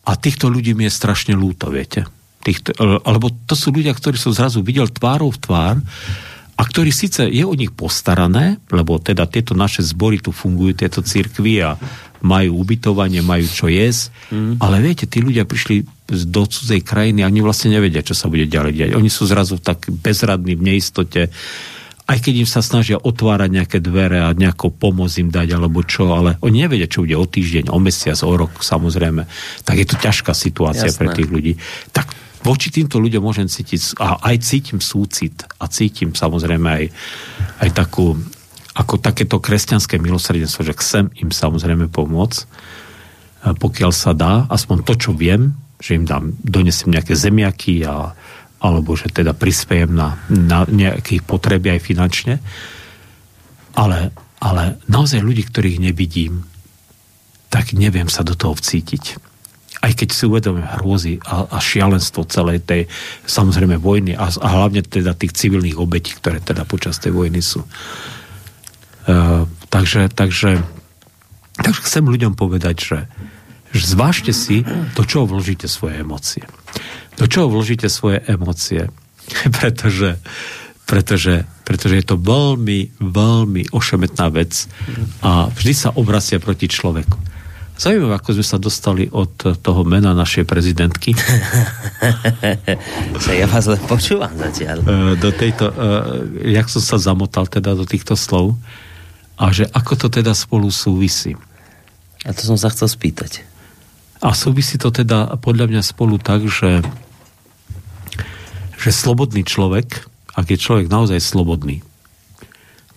a 0.02 0.12
týchto 0.18 0.50
ľudí 0.50 0.74
mi 0.74 0.90
je 0.90 0.92
strašne 0.92 1.34
lúto, 1.38 1.70
viete. 1.70 2.06
Týchto, 2.42 2.74
alebo 3.06 3.30
to 3.46 3.54
sú 3.54 3.70
ľudia, 3.70 3.94
ktorí 3.94 4.18
som 4.18 4.34
zrazu 4.34 4.66
videl 4.66 4.90
tvárou 4.90 5.30
v 5.30 5.38
tvár 5.38 5.76
a 6.58 6.62
ktorí 6.62 6.90
síce 6.90 7.22
je 7.30 7.46
o 7.46 7.54
nich 7.54 7.70
postarané, 7.70 8.58
lebo 8.74 8.98
teda 8.98 9.30
tieto 9.30 9.54
naše 9.54 9.80
zbory 9.86 10.18
tu 10.18 10.34
fungujú, 10.34 10.74
tieto 10.74 11.06
cirkvy 11.06 11.62
a 11.62 11.78
majú 12.22 12.62
ubytovanie, 12.62 13.22
majú 13.22 13.46
čo 13.46 13.66
jesť, 13.66 14.14
mm. 14.30 14.62
ale 14.62 14.78
viete, 14.78 15.10
tí 15.10 15.22
ľudia 15.22 15.42
prišli 15.42 15.82
do 16.30 16.42
cudzej 16.46 16.82
krajiny 16.86 17.26
a 17.26 17.30
oni 17.30 17.42
vlastne 17.42 17.74
nevedia, 17.74 18.06
čo 18.06 18.14
sa 18.14 18.30
bude 18.30 18.46
ďalej 18.46 18.72
diať. 18.78 18.90
Oni 18.94 19.10
sú 19.10 19.26
zrazu 19.26 19.58
tak 19.58 19.90
bezradní 19.90 20.54
v 20.54 20.62
neistote, 20.74 21.30
aj 22.02 22.18
keď 22.18 22.34
im 22.42 22.48
sa 22.50 22.60
snažia 22.60 22.98
otvárať 22.98 23.50
nejaké 23.50 23.78
dvere 23.78 24.26
a 24.26 24.34
nejako 24.34 24.74
pomôcť 24.74 25.16
im 25.22 25.30
dať 25.30 25.48
alebo 25.54 25.86
čo, 25.86 26.10
ale 26.10 26.34
oni 26.42 26.66
nevedia, 26.66 26.90
čo 26.90 27.06
bude 27.06 27.14
o 27.14 27.26
týždeň, 27.26 27.70
o 27.70 27.78
mesiac, 27.78 28.18
o 28.26 28.34
rok, 28.34 28.60
samozrejme. 28.60 29.22
Tak 29.62 29.76
je 29.78 29.86
to 29.86 29.96
ťažká 29.96 30.34
situácia 30.34 30.90
Jasné. 30.90 30.98
pre 30.98 31.08
tých 31.14 31.30
ľudí. 31.30 31.52
Tak 31.94 32.10
voči 32.42 32.74
týmto 32.74 32.98
ľuďom 32.98 33.22
môžem 33.22 33.46
cítiť, 33.46 34.02
a 34.02 34.18
aj 34.18 34.36
cítim 34.42 34.82
súcit 34.82 35.46
a 35.62 35.70
cítim 35.70 36.10
samozrejme 36.10 36.66
aj, 36.66 36.84
aj 37.62 37.70
takú 37.70 38.18
ako 38.72 38.98
takéto 38.98 39.36
kresťanské 39.38 40.00
milosrdenstvo, 40.00 40.64
že 40.64 40.78
chcem 40.80 41.04
im 41.20 41.30
samozrejme 41.30 41.92
pomôcť, 41.92 42.40
pokiaľ 43.42 43.92
sa 43.92 44.16
dá, 44.16 44.48
aspoň 44.48 44.82
to, 44.86 44.94
čo 44.96 45.10
viem, 45.12 45.54
že 45.82 45.98
im 45.98 46.06
dám, 46.06 46.34
donesem 46.40 46.94
nejaké 46.94 47.12
zemiaky 47.12 47.82
a, 47.84 48.14
alebo 48.62 48.94
že 48.94 49.10
teda 49.10 49.34
prispiejem 49.34 49.90
na, 49.90 50.22
na 50.30 50.62
nejakých 50.70 51.26
potreby 51.26 51.74
aj 51.74 51.80
finančne. 51.82 52.34
Ale, 53.74 54.14
ale 54.38 54.78
naozaj 54.86 55.18
ľudí, 55.18 55.42
ktorých 55.50 55.82
nevidím, 55.82 56.46
tak 57.50 57.74
neviem 57.74 58.06
sa 58.06 58.22
do 58.22 58.38
toho 58.38 58.54
vcítiť. 58.54 59.18
Aj 59.82 59.90
keď 59.90 60.08
si 60.14 60.30
uvedomím 60.30 60.62
hrôzy 60.78 61.18
a, 61.26 61.50
a 61.50 61.58
šialenstvo 61.58 62.22
celej 62.30 62.62
tej, 62.62 62.86
samozrejme, 63.26 63.82
vojny 63.82 64.14
a, 64.14 64.30
a 64.30 64.48
hlavne 64.62 64.86
teda 64.86 65.18
tých 65.18 65.34
civilných 65.34 65.74
obetí, 65.74 66.14
ktoré 66.14 66.38
teda 66.38 66.62
počas 66.62 67.02
tej 67.02 67.10
vojny 67.10 67.42
sú. 67.42 67.66
Eh, 69.02 69.42
takže, 69.66 70.06
takže, 70.14 70.62
takže 71.58 71.80
chcem 71.82 72.04
ľuďom 72.06 72.38
povedať, 72.38 72.76
že, 72.78 72.98
že 73.74 73.84
zvážte 73.90 74.30
si, 74.30 74.62
do 74.94 75.02
čoho 75.02 75.26
vložíte 75.26 75.66
svoje 75.66 75.98
emócie. 75.98 76.46
Do 77.20 77.26
čoho 77.28 77.52
vložíte 77.52 77.88
svoje 77.92 78.24
emócie. 78.24 78.88
pretože, 79.58 80.18
pretože, 80.84 81.46
pretože 81.64 81.94
je 81.98 82.06
to 82.06 82.16
veľmi, 82.18 82.98
veľmi 83.00 83.72
ošemetná 83.72 84.28
vec 84.34 84.66
a 85.22 85.48
vždy 85.50 85.72
sa 85.72 85.88
obracia 85.94 86.42
proti 86.42 86.66
človeku. 86.68 87.18
Zaujímavé, 87.72 88.14
ako 88.14 88.36
sme 88.38 88.46
sa 88.46 88.58
dostali 88.62 89.08
od 89.10 89.58
toho 89.58 89.82
mena 89.82 90.14
našej 90.14 90.46
prezidentky. 90.46 91.16
ja 93.42 93.46
vás 93.48 93.66
len 93.66 93.80
počúvam 93.90 94.30
zatiaľ. 94.38 94.84
Eh, 94.84 95.14
do 95.18 95.32
tejto, 95.34 95.72
eh, 95.72 95.74
jak 96.54 96.68
som 96.70 96.84
sa 96.84 97.00
zamotal 97.00 97.48
teda 97.48 97.74
do 97.74 97.82
týchto 97.88 98.14
slov, 98.14 98.54
a 99.40 99.50
že 99.50 99.66
ako 99.72 99.98
to 99.98 100.06
teda 100.12 100.36
spolu 100.36 100.70
súvisí. 100.70 101.34
A 102.22 102.30
to 102.30 102.46
som 102.46 102.54
sa 102.54 102.70
chcel 102.70 102.86
spýtať. 102.86 103.42
A 104.22 104.38
súvisí 104.38 104.78
to 104.78 104.94
teda 104.94 105.34
podľa 105.42 105.66
mňa 105.66 105.82
spolu 105.82 106.14
tak, 106.22 106.46
že, 106.46 106.78
že 108.78 108.90
slobodný 108.94 109.42
človek, 109.42 110.06
ak 110.38 110.46
je 110.46 110.62
človek 110.62 110.86
naozaj 110.86 111.18
slobodný, 111.18 111.82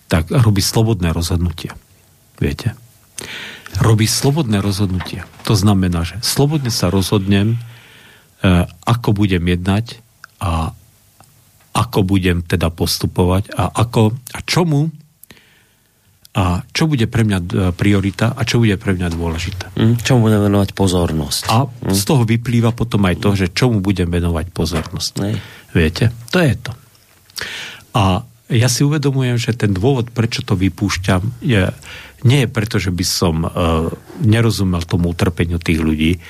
tak 0.06 0.30
robí 0.30 0.62
slobodné 0.62 1.10
rozhodnutie. 1.10 1.74
Viete? 2.38 2.78
Robí 3.82 4.06
slobodné 4.06 4.62
rozhodnutie. 4.62 5.26
To 5.50 5.58
znamená, 5.58 6.06
že 6.06 6.22
slobodne 6.22 6.70
sa 6.70 6.94
rozhodnem, 6.94 7.58
e, 7.58 7.58
ako 8.86 9.10
budem 9.10 9.42
jednať 9.42 9.98
a 10.38 10.70
ako 11.76 12.06
budem 12.06 12.40
teda 12.40 12.72
postupovať 12.72 13.52
a, 13.52 13.68
ako, 13.68 14.14
a 14.32 14.38
čomu 14.46 14.94
a 16.36 16.60
čo 16.68 16.84
bude 16.84 17.08
pre 17.08 17.24
mňa 17.24 17.38
e, 17.40 17.46
priorita 17.72 18.36
a 18.36 18.44
čo 18.44 18.60
bude 18.60 18.76
pre 18.76 18.92
mňa 18.92 19.08
dôležité. 19.08 19.72
Mm, 19.72 19.96
čomu 20.04 20.28
budem 20.28 20.44
venovať 20.44 20.76
pozornosť. 20.76 21.42
A 21.48 21.64
mm. 21.64 21.96
z 21.96 22.02
toho 22.04 22.28
vyplýva 22.28 22.76
potom 22.76 23.08
aj 23.08 23.16
to, 23.24 23.32
že 23.32 23.56
čomu 23.56 23.80
budem 23.80 24.12
venovať 24.12 24.52
pozornosť. 24.52 25.12
Nej. 25.24 25.40
Viete? 25.72 26.12
To 26.36 26.38
je 26.44 26.54
to. 26.60 26.72
A 27.96 28.20
ja 28.52 28.68
si 28.68 28.84
uvedomujem, 28.84 29.40
že 29.40 29.56
ten 29.56 29.72
dôvod, 29.72 30.12
prečo 30.12 30.44
to 30.44 30.54
vypúšťam, 30.54 31.40
je, 31.40 31.72
nie 32.28 32.44
je 32.44 32.52
preto, 32.52 32.76
že 32.76 32.92
by 32.92 33.04
som 33.08 33.42
uh, 33.42 33.50
nerozumel 34.22 34.84
tomu 34.86 35.16
utrpeniu 35.16 35.58
tých 35.58 35.82
ľudí, 35.82 36.22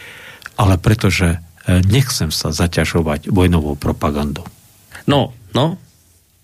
ale 0.56 0.80
preto, 0.80 1.12
že 1.12 1.36
uh, 1.36 1.82
nechcem 1.84 2.32
sa 2.32 2.54
zaťažovať 2.54 3.28
vojnovou 3.28 3.76
propagandou. 3.76 4.48
No, 5.04 5.36
no, 5.52 5.76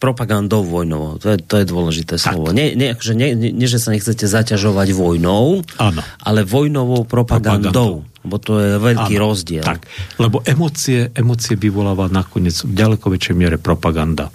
propagandou 0.02 0.66
vojnovou. 0.66 1.22
To 1.22 1.30
je, 1.30 1.38
to 1.38 1.62
je 1.62 1.64
dôležité 1.70 2.18
tak. 2.18 2.34
slovo. 2.34 2.50
Nie, 2.50 2.74
nie, 2.74 2.90
akože 2.90 3.14
nie, 3.14 3.38
nie, 3.38 3.68
že 3.70 3.78
sa 3.78 3.94
nechcete 3.94 4.26
zaťažovať 4.26 4.90
vojnou, 4.90 5.62
ano. 5.78 6.02
ale 6.26 6.42
vojnovou 6.42 7.06
propagandou. 7.06 7.70
propagandou. 8.02 8.26
Bo 8.26 8.38
to 8.42 8.58
je 8.58 8.82
veľký 8.82 9.14
ano. 9.14 9.22
rozdiel. 9.22 9.62
Tak, 9.62 9.86
lebo 10.18 10.42
emócie, 10.42 11.14
emócie 11.14 11.54
vyvoláva 11.54 12.10
nakoniec 12.10 12.58
v 12.66 12.74
ďaleko 12.74 13.06
väčšej 13.14 13.34
miere 13.38 13.62
propaganda 13.62 14.34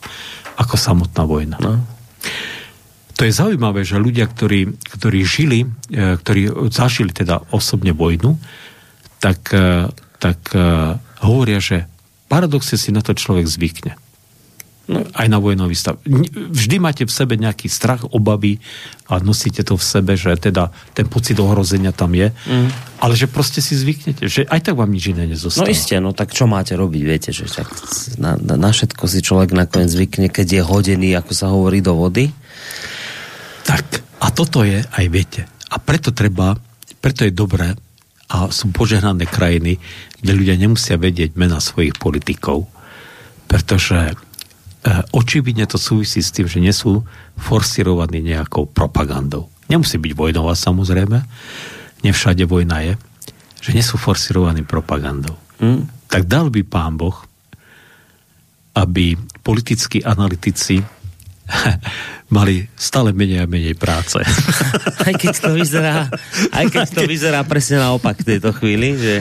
ako 0.55 0.75
samotná 0.79 1.27
vojna. 1.27 1.59
No. 1.59 1.83
To 3.17 3.25
je 3.25 3.33
zaujímavé, 3.33 3.83
že 3.83 3.99
ľudia, 3.99 4.29
ktorí, 4.29 4.77
ktorí 4.77 5.19
žili, 5.25 5.65
e, 5.89 6.15
ktorí 6.21 6.71
zažili 6.71 7.11
teda 7.11 7.43
osobne 7.51 7.91
vojnu, 7.91 8.37
tak, 9.17 9.51
e, 9.51 9.89
tak 10.21 10.39
e, 10.53 10.61
hovoria, 11.25 11.57
že 11.57 11.89
paradoxe 12.29 12.77
si 12.77 12.93
na 12.93 13.01
to 13.01 13.17
človek 13.17 13.49
zvykne. 13.49 13.97
No, 14.87 15.03
aj 15.03 15.27
na 15.27 15.35
vojnový 15.43 15.75
stav. 15.75 15.99
Vždy 16.07 16.79
máte 16.79 17.03
v 17.03 17.11
sebe 17.11 17.35
nejaký 17.35 17.67
strach, 17.67 18.07
obavy 18.07 18.63
a 19.11 19.19
nosíte 19.19 19.59
to 19.67 19.75
v 19.75 19.83
sebe, 19.83 20.15
že 20.15 20.31
teda 20.39 20.71
ten 20.95 21.11
pocit 21.11 21.35
ohrozenia 21.43 21.91
tam 21.91 22.15
je, 22.15 22.31
mm. 22.31 22.67
ale 23.03 23.13
že 23.19 23.27
proste 23.27 23.59
si 23.59 23.75
zvyknete, 23.75 24.23
že 24.31 24.47
aj 24.47 24.71
tak 24.71 24.79
vám 24.79 24.87
nič 24.87 25.11
iné 25.11 25.27
nezostáva. 25.27 25.67
No 25.67 25.75
isté, 25.75 25.99
no 25.99 26.15
tak 26.15 26.31
čo 26.31 26.47
máte 26.47 26.71
robiť, 26.79 27.01
viete, 27.03 27.35
že 27.35 27.51
tak 27.51 27.67
na, 28.15 28.39
na, 28.39 28.55
na 28.55 28.71
všetko 28.71 29.03
si 29.11 29.19
človek 29.19 29.51
nakoniec 29.51 29.91
zvykne, 29.91 30.31
keď 30.31 30.47
je 30.55 30.61
hodený, 30.63 31.09
ako 31.19 31.31
sa 31.35 31.51
hovorí, 31.51 31.83
do 31.83 31.91
vody. 31.91 32.31
Tak, 33.67 33.83
a 34.23 34.31
toto 34.31 34.63
je, 34.63 34.87
aj 34.87 35.05
viete, 35.11 35.51
a 35.67 35.83
preto 35.83 36.15
treba, 36.15 36.55
preto 37.03 37.27
je 37.27 37.35
dobré, 37.35 37.75
a 38.27 38.51
sú 38.51 38.71
požehnané 38.71 39.27
krajiny, 39.27 39.79
kde 40.19 40.31
ľudia 40.31 40.55
nemusia 40.59 40.99
vedieť 40.99 41.39
mena 41.39 41.63
svojich 41.63 41.95
politikov, 41.95 42.67
pretože 43.47 44.15
očividne 45.11 45.65
to 45.65 45.79
súvisí 45.79 46.21
s 46.21 46.31
tým, 46.31 46.47
že 46.47 46.59
nie 46.61 46.73
sú 46.73 47.03
forsirovaní 47.37 48.21
nejakou 48.23 48.69
propagandou. 48.69 49.49
Nemusí 49.67 49.99
byť 49.99 50.13
vojnová 50.15 50.55
samozrejme, 50.55 51.23
nevšade 52.05 52.43
vojna 52.47 52.83
je, 52.87 52.93
že 53.59 53.75
nie 53.75 53.83
sú 53.83 53.99
forsirovaní 53.99 54.63
propagandou. 54.63 55.35
Mm. 55.59 55.89
Tak 56.07 56.29
dal 56.29 56.47
by 56.47 56.61
pán 56.63 56.95
Boh, 56.95 57.17
aby 58.77 59.17
politickí 59.43 60.05
analytici 60.05 60.79
mali 62.37 62.67
stále 62.75 63.15
menej 63.15 63.43
a 63.43 63.47
menej 63.47 63.75
práce. 63.79 64.19
Aj 65.07 65.13
keď 65.15 65.33
to 65.39 65.49
vyzerá, 65.55 66.11
aj 66.51 66.65
keď 66.67 66.87
to 66.91 67.01
vyzerá 67.07 67.39
presne 67.47 67.79
naopak 67.79 68.19
v 68.19 68.35
tejto 68.35 68.51
chvíli, 68.51 68.99
že, 68.99 69.15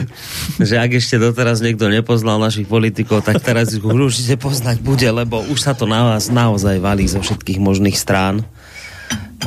že 0.59 0.75
ak 0.75 0.99
ešte 0.99 1.15
doteraz 1.15 1.63
niekto 1.63 1.87
nepoznal 1.87 2.35
našich 2.43 2.67
politikov, 2.67 3.23
tak 3.23 3.39
teraz 3.39 3.71
ich 3.71 3.79
určite 3.79 4.35
poznať 4.35 4.83
bude, 4.83 5.07
lebo 5.07 5.39
už 5.47 5.59
sa 5.63 5.71
to 5.71 5.87
na 5.87 6.03
vás 6.03 6.27
naozaj 6.27 6.83
valí 6.83 7.07
zo 7.07 7.23
všetkých 7.23 7.63
možných 7.63 7.95
strán. 7.95 8.43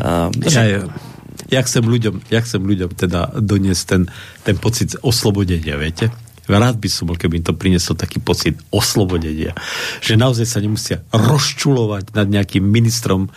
A, 0.00 0.32
ja, 0.48 0.88
ja, 1.52 1.60
chcem 1.60 1.84
ľuďom, 1.84 2.32
ja 2.32 2.40
chcem 2.40 2.62
ľuďom 2.64 2.90
teda 2.96 3.36
doniesť 3.36 3.82
ten, 3.84 4.02
ten 4.40 4.56
pocit 4.56 4.96
oslobodenia, 5.04 5.76
viete? 5.76 6.08
Rád 6.58 6.82
by 6.82 6.88
som 6.90 7.06
bol, 7.06 7.20
keby 7.20 7.40
im 7.40 7.46
to 7.46 7.54
priniesol 7.54 7.94
taký 7.94 8.18
pocit 8.18 8.58
oslobodenia. 8.74 9.54
Že 10.02 10.18
naozaj 10.18 10.46
sa 10.46 10.58
nemusia 10.58 11.04
rozčulovať 11.14 12.16
nad 12.16 12.26
nejakým 12.26 12.64
ministrom 12.64 13.30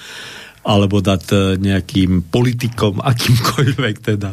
alebo 0.64 1.04
dať 1.04 1.24
e, 1.30 1.36
nejakým 1.60 2.32
politikom, 2.32 3.04
akýmkoľvek 3.12 3.96
teda. 4.00 4.32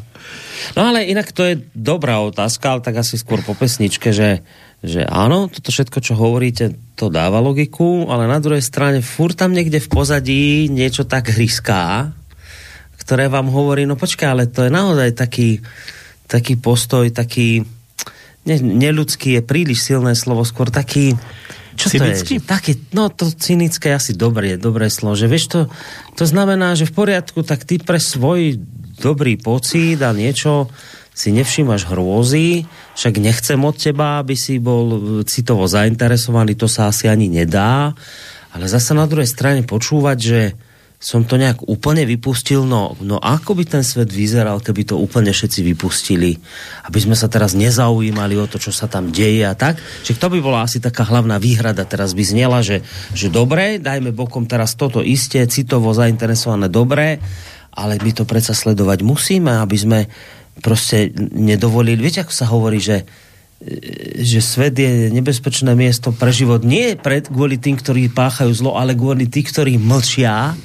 No 0.78 0.80
ale 0.94 1.10
inak 1.10 1.34
to 1.34 1.42
je 1.42 1.54
dobrá 1.74 2.22
otázka, 2.22 2.78
ale 2.78 2.84
tak 2.86 3.02
asi 3.02 3.18
skôr 3.18 3.42
po 3.42 3.58
pesničke, 3.58 4.14
že, 4.14 4.46
že 4.78 5.02
áno, 5.02 5.50
toto 5.50 5.74
všetko, 5.74 5.98
čo 5.98 6.14
hovoríte, 6.14 6.78
to 6.94 7.10
dáva 7.10 7.42
logiku, 7.42 8.06
ale 8.06 8.30
na 8.30 8.38
druhej 8.38 8.62
strane 8.62 9.02
fur 9.02 9.34
tam 9.34 9.50
niekde 9.50 9.82
v 9.82 9.90
pozadí 9.90 10.70
niečo 10.70 11.08
tak 11.08 11.34
hryská, 11.34 12.14
ktoré 13.02 13.26
vám 13.26 13.50
hovorí, 13.50 13.88
no 13.90 13.98
počkaj, 13.98 14.28
ale 14.30 14.44
to 14.46 14.68
je 14.68 14.70
naozaj 14.70 15.18
taký, 15.18 15.58
taký 16.30 16.54
postoj, 16.60 17.10
taký 17.10 17.66
ne, 18.44 18.56
neľudský 18.60 19.38
je 19.38 19.42
príliš 19.44 19.84
silné 19.84 20.16
slovo, 20.16 20.44
skôr 20.46 20.72
taký 20.72 21.16
čo 21.80 21.88
cynický? 21.88 22.40
to 22.40 22.44
je? 22.44 22.48
Také, 22.48 22.72
no 22.92 23.08
to 23.08 23.32
cynické 23.32 23.96
asi 23.96 24.12
dobré, 24.12 24.60
dobré 24.60 24.92
slovo. 24.92 25.16
Že 25.16 25.26
vieš, 25.32 25.44
to, 25.48 25.60
to 26.18 26.24
znamená, 26.28 26.76
že 26.76 26.84
v 26.84 26.92
poriadku, 26.92 27.40
tak 27.40 27.64
ty 27.64 27.80
pre 27.80 27.96
svoj 27.96 28.60
dobrý 29.00 29.40
pocit 29.40 29.96
a 30.04 30.12
niečo 30.12 30.68
si 31.16 31.32
nevšímaš 31.32 31.88
hrôzy, 31.90 32.64
však 32.96 33.14
nechcem 33.20 33.60
od 33.60 33.76
teba, 33.76 34.20
aby 34.20 34.36
si 34.36 34.56
bol 34.60 35.20
citovo 35.28 35.68
zainteresovaný, 35.68 36.56
to 36.56 36.70
sa 36.70 36.88
asi 36.88 37.10
ani 37.10 37.28
nedá, 37.28 37.92
ale 38.52 38.64
zase 38.70 38.96
na 38.96 39.04
druhej 39.04 39.28
strane 39.28 39.60
počúvať, 39.66 40.18
že 40.20 40.40
som 41.00 41.24
to 41.24 41.40
nejak 41.40 41.64
úplne 41.64 42.04
vypustil, 42.04 42.68
no, 42.68 42.92
no 43.00 43.16
ako 43.16 43.56
by 43.56 43.64
ten 43.64 43.80
svet 43.80 44.12
vyzeral, 44.12 44.60
keby 44.60 44.84
to 44.84 45.00
úplne 45.00 45.32
všetci 45.32 45.64
vypustili, 45.72 46.36
aby 46.84 46.98
sme 47.00 47.16
sa 47.16 47.24
teraz 47.24 47.56
nezaujímali 47.56 48.36
o 48.36 48.44
to, 48.44 48.60
čo 48.60 48.68
sa 48.68 48.84
tam 48.84 49.08
deje 49.08 49.48
a 49.48 49.56
tak. 49.56 49.80
Čiže 49.80 50.20
to 50.20 50.28
by 50.28 50.44
bola 50.44 50.68
asi 50.68 50.76
taká 50.76 51.08
hlavná 51.08 51.40
výhrada 51.40 51.88
teraz 51.88 52.12
by 52.12 52.20
znela, 52.20 52.60
že, 52.60 52.84
že 53.16 53.32
dobre, 53.32 53.80
dajme 53.80 54.12
bokom 54.12 54.44
teraz 54.44 54.76
toto 54.76 55.00
isté, 55.00 55.40
citovo 55.48 55.88
zainteresované 55.96 56.68
dobre, 56.68 57.16
ale 57.72 57.96
my 57.96 58.12
to 58.12 58.28
predsa 58.28 58.52
sledovať 58.52 59.00
musíme, 59.00 59.56
aby 59.56 59.76
sme 59.80 59.98
proste 60.60 61.16
nedovolili. 61.32 61.96
Viete, 61.96 62.28
ako 62.28 62.34
sa 62.36 62.44
hovorí, 62.52 62.76
že 62.76 63.08
že 64.20 64.40
svet 64.40 64.72
je 64.72 65.12
nebezpečné 65.12 65.76
miesto 65.76 66.16
pre 66.16 66.32
život 66.32 66.64
nie 66.64 66.96
pred, 66.96 67.28
kvôli 67.28 67.60
tým, 67.60 67.76
ktorí 67.76 68.08
páchajú 68.08 68.56
zlo, 68.56 68.80
ale 68.80 68.96
kvôli 68.96 69.28
tým, 69.28 69.44
ktorí 69.44 69.76
mlčia 69.76 70.56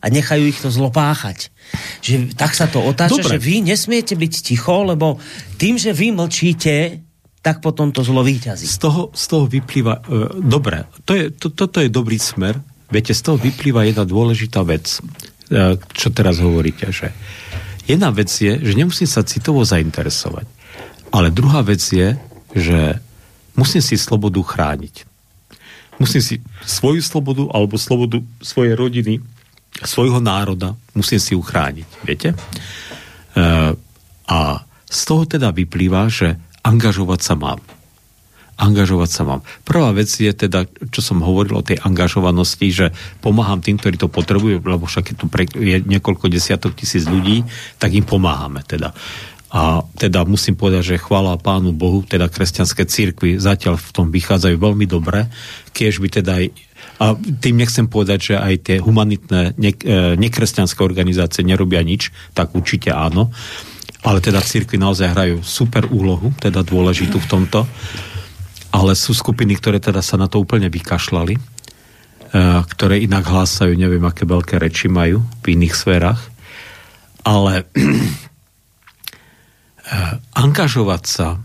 a 0.00 0.06
nechajú 0.08 0.48
ich 0.48 0.60
to 0.60 0.72
zlo 0.72 0.88
páchať. 0.88 1.52
Že 2.00 2.32
tak 2.32 2.56
sa 2.56 2.66
to 2.66 2.80
otáča, 2.80 3.20
Dobre. 3.20 3.36
že 3.36 3.38
vy 3.38 3.54
nesmiete 3.60 4.16
byť 4.16 4.32
ticho, 4.40 4.82
lebo 4.88 5.20
tým, 5.60 5.76
že 5.76 5.92
vy 5.92 6.16
mlčíte, 6.16 7.04
tak 7.44 7.60
potom 7.60 7.92
to 7.92 8.00
zlo 8.04 8.24
výťazí. 8.24 8.64
Z 8.64 8.80
toho, 8.80 9.02
z 9.12 9.24
toho 9.28 9.44
vyplýva... 9.48 10.04
Uh, 10.08 10.32
dobre, 10.40 10.88
to 11.04 11.12
je, 11.16 11.32
to, 11.32 11.52
toto 11.52 11.80
je 11.80 11.92
dobrý 11.92 12.16
smer. 12.16 12.56
Viete, 12.88 13.12
z 13.12 13.22
toho 13.22 13.36
vyplýva 13.36 13.86
jedna 13.86 14.04
dôležitá 14.08 14.64
vec, 14.64 15.00
uh, 15.00 15.76
čo 15.92 16.08
teraz 16.12 16.40
hovoríte, 16.40 16.88
že 16.92 17.12
jedna 17.84 18.08
vec 18.12 18.28
je, 18.28 18.56
že 18.60 18.72
nemusím 18.76 19.08
sa 19.08 19.24
citovo 19.24 19.64
zainteresovať. 19.64 20.48
Ale 21.12 21.32
druhá 21.32 21.60
vec 21.60 21.80
je, 21.80 22.16
že 22.56 23.00
musím 23.56 23.84
si 23.84 24.00
slobodu 24.00 24.40
chrániť. 24.40 25.04
Musím 26.00 26.24
si 26.24 26.34
svoju 26.64 27.04
slobodu 27.04 27.44
alebo 27.52 27.76
slobodu 27.76 28.24
svojej 28.40 28.72
rodiny 28.72 29.20
svojho 29.84 30.20
národa, 30.20 30.76
musím 30.92 31.20
si 31.20 31.32
uchrániť, 31.32 31.88
viete? 32.04 32.28
E, 32.32 32.36
a 34.30 34.38
z 34.90 35.00
toho 35.06 35.22
teda 35.24 35.54
vyplýva, 35.54 36.10
že 36.10 36.36
angažovať 36.66 37.20
sa 37.22 37.34
mám. 37.38 37.60
Angažovať 38.60 39.10
sa 39.10 39.22
mám. 39.24 39.40
Prvá 39.64 39.88
vec 39.96 40.12
je 40.12 40.28
teda, 40.28 40.68
čo 40.92 41.00
som 41.00 41.24
hovoril 41.24 41.56
o 41.56 41.64
tej 41.64 41.80
angažovanosti, 41.80 42.68
že 42.68 42.86
pomáham 43.24 43.64
tým, 43.64 43.80
ktorí 43.80 43.96
to 43.96 44.12
potrebujú, 44.12 44.60
lebo 44.60 44.84
však 44.84 45.14
je 45.14 45.16
tu 45.16 45.26
pre, 45.32 45.48
je 45.48 45.80
niekoľko 45.80 46.28
desiatok 46.28 46.76
tisíc 46.76 47.08
ľudí, 47.08 47.46
tak 47.80 47.96
im 47.96 48.04
pomáhame 48.04 48.60
teda. 48.68 48.92
A 49.50 49.82
teda 49.98 50.22
musím 50.22 50.54
povedať, 50.54 50.94
že 50.94 51.02
chvála 51.02 51.40
Pánu 51.40 51.74
Bohu, 51.74 52.06
teda 52.06 52.30
kresťanské 52.30 52.86
církvy 52.86 53.42
zatiaľ 53.42 53.82
v 53.82 53.90
tom 53.90 54.06
vychádzajú 54.14 54.54
veľmi 54.54 54.86
dobre, 54.86 55.26
keď 55.74 55.92
by 55.98 56.08
teda 56.22 56.32
aj 56.38 56.46
a 57.00 57.16
tým 57.16 57.56
nechcem 57.56 57.88
povedať, 57.88 58.18
že 58.20 58.34
aj 58.36 58.54
tie 58.60 58.76
humanitné 58.76 59.56
e, 59.56 59.72
nekresťanské 60.20 60.84
organizácie 60.84 61.40
nerobia 61.40 61.80
nič, 61.80 62.12
tak 62.36 62.52
určite 62.52 62.92
áno. 62.92 63.32
Ale 64.04 64.20
teda 64.20 64.44
církvy 64.44 64.76
naozaj 64.76 65.16
hrajú 65.16 65.36
super 65.40 65.88
úlohu, 65.88 66.28
teda 66.36 66.60
dôležitú 66.60 67.16
v 67.16 67.30
tomto. 67.32 67.64
Ale 68.68 68.92
sú 68.92 69.16
skupiny, 69.16 69.56
ktoré 69.56 69.80
teda 69.80 70.04
sa 70.04 70.20
na 70.20 70.28
to 70.28 70.44
úplne 70.44 70.68
vykašľali, 70.68 71.34
e, 71.36 71.40
ktoré 72.68 73.00
inak 73.00 73.24
hlásajú, 73.24 73.72
neviem, 73.80 74.04
aké 74.04 74.28
veľké 74.28 74.60
reči 74.60 74.92
majú 74.92 75.24
v 75.40 75.56
iných 75.56 75.72
sférach. 75.72 76.20
Ale 77.24 77.64
e, 77.64 77.84
angažovať 80.36 81.02
sa 81.08 81.40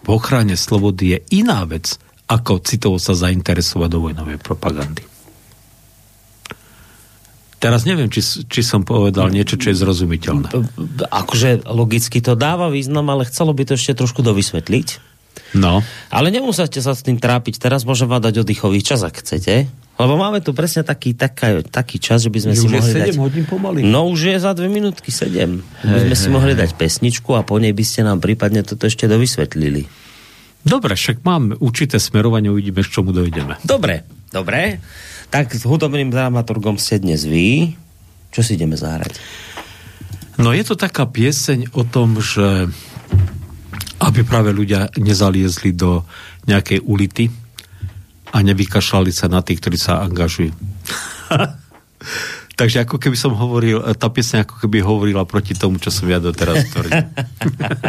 v 0.00 0.08
ochrane 0.08 0.56
slobody 0.56 1.20
je 1.20 1.44
iná 1.44 1.60
vec, 1.68 2.00
ako 2.28 2.62
citovo 2.62 2.96
sa 2.96 3.12
zainteresovať 3.14 3.88
do 3.90 3.98
vojnovej 4.10 4.38
propagandy. 4.40 5.04
Teraz 7.62 7.86
neviem, 7.86 8.10
či, 8.10 8.18
či 8.50 8.60
som 8.66 8.82
povedal 8.82 9.30
niečo, 9.30 9.54
čo 9.54 9.70
je 9.70 9.78
zrozumiteľné. 9.78 10.50
Akože 11.14 11.62
logicky 11.70 12.18
to 12.18 12.34
dáva 12.34 12.66
význam, 12.66 13.06
ale 13.06 13.22
chcelo 13.30 13.54
by 13.54 13.62
to 13.62 13.78
ešte 13.78 14.02
trošku 14.02 14.18
dovysvetliť. 14.26 15.14
No. 15.54 15.78
Ale 16.10 16.34
nemusíte 16.34 16.82
sa 16.82 16.96
s 16.96 17.06
tým 17.06 17.22
trápiť. 17.22 17.62
Teraz 17.62 17.86
môžem 17.86 18.10
vám 18.10 18.18
dať 18.18 18.42
oddychový 18.42 18.82
čas, 18.82 19.06
ak 19.06 19.22
chcete. 19.22 19.70
Lebo 20.00 20.18
máme 20.18 20.42
tu 20.42 20.50
presne 20.56 20.82
taký, 20.82 21.14
taká, 21.14 21.62
taký 21.62 22.02
čas, 22.02 22.26
že 22.26 22.32
by 22.34 22.38
sme 22.42 22.52
je 22.56 22.60
si 22.64 22.66
mohli 22.66 22.90
7 22.90 23.14
dať... 23.14 23.16
hodín 23.20 23.44
pomaly. 23.46 23.86
No 23.86 24.10
už 24.10 24.34
je 24.34 24.36
za 24.42 24.50
dve 24.56 24.66
minútky 24.66 25.14
7. 25.14 25.30
By 25.86 26.00
sme 26.08 26.16
hej, 26.16 26.18
si 26.18 26.28
mohli 26.34 26.52
dať 26.58 26.74
pesničku 26.74 27.36
a 27.38 27.46
po 27.46 27.62
nej 27.62 27.70
by 27.70 27.84
ste 27.86 28.02
nám 28.02 28.18
prípadne 28.18 28.66
toto 28.66 28.90
ešte 28.90 29.06
dovysvetlili. 29.06 29.86
Dobre, 30.62 30.94
však 30.94 31.26
mám 31.26 31.58
určité 31.58 31.98
smerovanie, 31.98 32.46
uvidíme, 32.48 32.86
k 32.86 32.92
čomu 32.92 33.10
dojdeme. 33.10 33.58
Dobre, 33.66 34.06
dobre. 34.30 34.78
Tak 35.32 35.58
s 35.58 35.66
hudobným 35.66 36.12
dramaturgom 36.12 36.78
ste 36.78 37.02
dnes 37.02 37.26
vy. 37.26 37.74
Čo 38.30 38.40
si 38.46 38.54
ideme 38.54 38.78
zahrať? 38.78 39.18
No 40.40 40.54
je 40.54 40.64
to 40.64 40.78
taká 40.78 41.04
pieseň 41.04 41.74
o 41.76 41.82
tom, 41.84 42.16
že 42.22 42.70
aby 44.02 44.20
práve 44.26 44.50
ľudia 44.50 44.90
nezaliezli 44.98 45.74
do 45.74 46.02
nejakej 46.50 46.82
ulity 46.82 47.30
a 48.34 48.42
nevykašľali 48.42 49.12
sa 49.14 49.30
na 49.30 49.44
tých, 49.44 49.62
ktorí 49.62 49.78
sa 49.78 50.02
angažujú. 50.02 50.50
Takže 52.62 52.86
ako 52.86 53.02
keby 53.02 53.18
som 53.18 53.34
hovoril, 53.34 53.82
tá 53.98 54.06
piesň 54.06 54.46
ako 54.46 54.62
keby 54.62 54.86
hovorila 54.86 55.26
proti 55.26 55.50
tomu, 55.50 55.82
čo 55.82 55.90
som 55.90 56.06
ja 56.06 56.22
doteraz 56.22 56.70
tvrdil. 56.70 57.10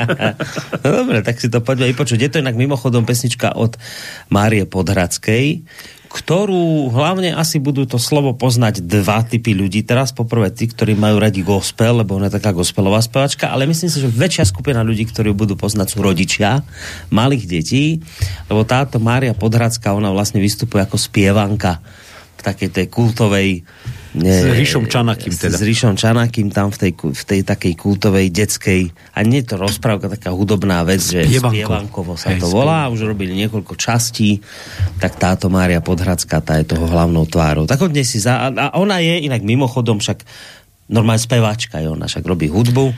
no 0.82 0.88
dobre, 0.90 1.22
tak 1.22 1.38
si 1.38 1.46
to 1.46 1.62
poďme 1.62 1.94
vypočuť. 1.94 2.18
Je 2.18 2.30
to 2.34 2.42
inak 2.42 2.58
mimochodom 2.58 3.06
pesnička 3.06 3.54
od 3.54 3.78
Márie 4.34 4.66
Podhradskej, 4.66 5.62
ktorú 6.10 6.90
hlavne 6.90 7.38
asi 7.38 7.62
budú 7.62 7.86
to 7.86 8.02
slovo 8.02 8.34
poznať 8.34 8.82
dva 8.82 9.22
typy 9.22 9.54
ľudí. 9.54 9.86
Teraz 9.86 10.10
poprvé 10.10 10.50
tí, 10.50 10.66
ktorí 10.66 10.98
majú 10.98 11.22
radi 11.22 11.46
gospel, 11.46 12.02
lebo 12.02 12.18
ona 12.18 12.34
je 12.34 12.42
taká 12.42 12.50
gospelová 12.50 12.98
spevačka, 12.98 13.54
ale 13.54 13.70
myslím 13.70 13.94
si, 13.94 14.02
že 14.02 14.10
väčšia 14.10 14.50
skupina 14.50 14.82
ľudí, 14.82 15.06
ktorí 15.06 15.38
budú 15.38 15.54
poznať 15.54 15.94
sú 15.94 16.02
rodičia 16.02 16.66
malých 17.14 17.46
detí, 17.46 18.02
lebo 18.50 18.66
táto 18.66 18.98
Mária 18.98 19.38
Podhradská, 19.38 19.94
ona 19.94 20.10
vlastne 20.10 20.42
vystupuje 20.42 20.82
ako 20.82 20.98
spievanka 20.98 21.78
v 22.38 22.42
takej 22.42 22.70
tej 22.74 22.86
kultovej 22.90 23.62
s 24.14 24.46
Ríšom 24.46 24.86
Čanakým 24.86 25.34
teda. 25.34 25.58
S 25.58 25.62
Ríšom 25.66 25.98
Čanakým 25.98 26.54
tam 26.54 26.70
v 26.70 26.78
tej, 26.78 26.92
v 26.94 27.24
tej 27.26 27.42
takej 27.42 27.74
kultovej 27.74 28.30
detskej, 28.30 28.94
a 28.94 29.20
nie 29.26 29.42
je 29.42 29.54
to 29.54 29.56
rozprávka, 29.58 30.06
taká 30.06 30.30
hudobná 30.30 30.86
vec, 30.86 31.02
že 31.02 31.26
Spievanko. 31.26 31.58
Spievankovo 31.58 32.14
sa 32.14 32.30
Hej, 32.30 32.46
to 32.46 32.54
volá, 32.54 32.86
už 32.94 33.10
robili 33.10 33.34
niekoľko 33.34 33.74
častí, 33.74 34.38
tak 35.02 35.18
táto 35.18 35.50
Mária 35.50 35.82
Podhradská, 35.82 36.46
tá 36.46 36.62
je 36.62 36.70
toho 36.70 36.86
hlavnou 36.86 37.26
tvárou. 37.26 37.66
Tak 37.66 37.90
dnes 37.90 38.06
si 38.06 38.22
za, 38.22 38.54
a 38.54 38.78
ona 38.78 39.02
je 39.02 39.26
inak 39.26 39.42
mimochodom 39.42 39.98
však 39.98 40.22
normálne 40.94 41.22
speváčka, 41.22 41.82
je 41.82 41.90
ona 41.90 42.06
však 42.06 42.22
robí 42.22 42.54
hudbu. 42.54 42.94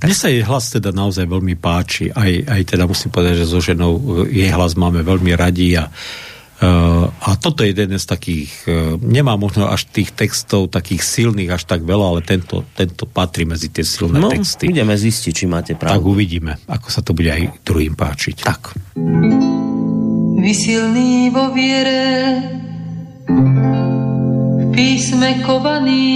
Tak... 0.00 0.08
Mne 0.10 0.16
sa 0.16 0.32
jej 0.32 0.42
hlas 0.42 0.72
teda 0.72 0.90
naozaj 0.90 1.28
veľmi 1.28 1.60
páči, 1.60 2.08
aj, 2.08 2.50
aj 2.50 2.60
teda 2.72 2.88
musím 2.88 3.12
povedať, 3.12 3.44
že 3.44 3.46
so 3.46 3.60
ženou 3.60 4.26
jej 4.32 4.48
hlas 4.48 4.74
máme 4.80 5.04
veľmi 5.04 5.36
radi 5.36 5.76
a 5.76 5.92
a 6.62 7.30
toto 7.34 7.66
je 7.66 7.74
jeden 7.74 7.98
z 7.98 8.06
takých, 8.06 8.52
uh, 8.70 8.94
nemá 9.02 9.34
možno 9.34 9.66
až 9.66 9.90
tých 9.90 10.14
textov 10.14 10.70
takých 10.70 11.02
silných 11.02 11.50
až 11.50 11.66
tak 11.66 11.82
veľa, 11.82 12.14
ale 12.14 12.20
tento, 12.22 12.62
tento 12.78 13.10
patrí 13.10 13.42
medzi 13.42 13.74
tie 13.74 13.82
silné 13.82 14.22
no, 14.22 14.30
texty. 14.30 14.70
ideme 14.70 14.94
zistiť, 14.94 15.32
či 15.34 15.44
máte 15.50 15.74
pravdu. 15.74 15.98
Tak 15.98 16.06
uvidíme, 16.06 16.52
ako 16.70 16.88
sa 16.94 17.02
to 17.02 17.10
bude 17.10 17.26
aj 17.26 17.58
druhým 17.66 17.98
páčiť. 17.98 18.36
Tak. 18.46 18.60
Vysilný 20.38 21.34
vo 21.34 21.50
viere, 21.50 22.02
v 24.54 24.64
písme 24.70 25.42
kovaný, 25.42 26.06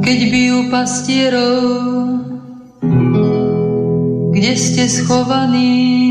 keď 0.00 0.18
bijú 0.32 0.58
pastierov, 0.72 1.60
kde 4.32 4.52
ste 4.56 4.84
schovaní, 4.88 6.05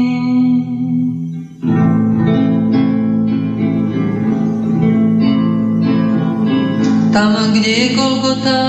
Tam, 7.15 7.31
kde 7.55 7.71
je 7.71 7.87
Golgota, 7.95 8.59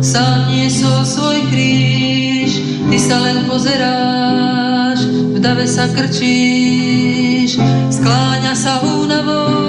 sám 0.00 0.48
niesol 0.48 1.04
svoj 1.04 1.52
kríž, 1.52 2.64
ty 2.88 2.96
sa 2.96 3.20
len 3.20 3.44
pozeráš, 3.44 5.04
v 5.04 5.36
dave 5.36 5.68
sa 5.68 5.84
krčíš, 5.92 7.60
skláňa 7.92 8.56
sa 8.56 8.80
únavou, 8.80 9.61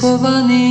ste 0.00 0.08
schovaní. 0.08 0.68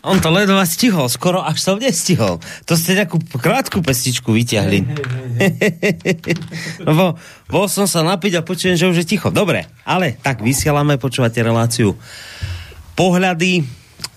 On 0.00 0.18
to 0.18 0.32
ledva 0.32 0.64
stihol, 0.66 1.06
skoro 1.06 1.44
až 1.44 1.60
som 1.60 1.76
nestihol. 1.78 2.40
To 2.66 2.74
ste 2.74 2.98
nejakú 2.98 3.20
krátku 3.36 3.84
pestičku 3.84 4.32
vyťahli. 4.32 4.78
no, 6.86 6.90
bo, 6.96 7.06
bol 7.46 7.66
som 7.70 7.86
sa 7.86 8.02
napiť 8.02 8.40
a 8.40 8.46
počujem, 8.46 8.80
že 8.80 8.88
už 8.90 9.04
je 9.04 9.06
ticho. 9.06 9.30
Dobre, 9.30 9.68
ale 9.86 10.18
tak 10.18 10.42
vysielame, 10.42 10.98
počúvate 10.98 11.38
reláciu 11.44 11.94
pohľady 12.98 13.62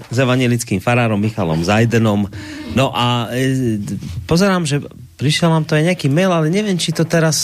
s 0.10 0.18
evangelickým 0.18 0.82
farárom 0.82 1.20
Michalom 1.20 1.62
Zajdenom. 1.62 2.26
No 2.74 2.90
a 2.96 3.30
e, 3.30 3.78
pozerám, 4.26 4.66
že 4.66 4.82
prišiel 5.18 5.50
nám 5.50 5.66
to 5.68 5.78
aj 5.78 5.94
nejaký 5.94 6.08
mail, 6.10 6.32
ale 6.34 6.54
neviem, 6.54 6.78
či 6.78 6.94
to 6.94 7.06
teraz 7.06 7.38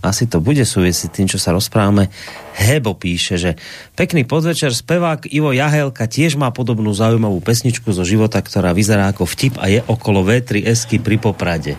asi 0.00 0.24
to 0.24 0.40
bude 0.40 0.64
súvisieť 0.64 1.12
tým, 1.12 1.28
čo 1.28 1.36
sa 1.36 1.52
rozprávame. 1.52 2.08
Hebo 2.56 2.96
píše, 2.96 3.36
že 3.36 3.50
pekný 3.96 4.24
podvečer, 4.24 4.72
spevák 4.72 5.28
Ivo 5.28 5.52
Jahelka 5.52 6.08
tiež 6.08 6.40
má 6.40 6.48
podobnú 6.52 6.92
zaujímavú 6.92 7.40
pesničku 7.44 7.92
zo 7.92 8.04
života, 8.04 8.40
ktorá 8.40 8.72
vyzerá 8.72 9.12
ako 9.12 9.28
vtip 9.28 9.60
a 9.60 9.68
je 9.68 9.80
okolo 9.84 10.24
V3Sky 10.24 11.04
pri 11.04 11.16
Poprade. 11.20 11.76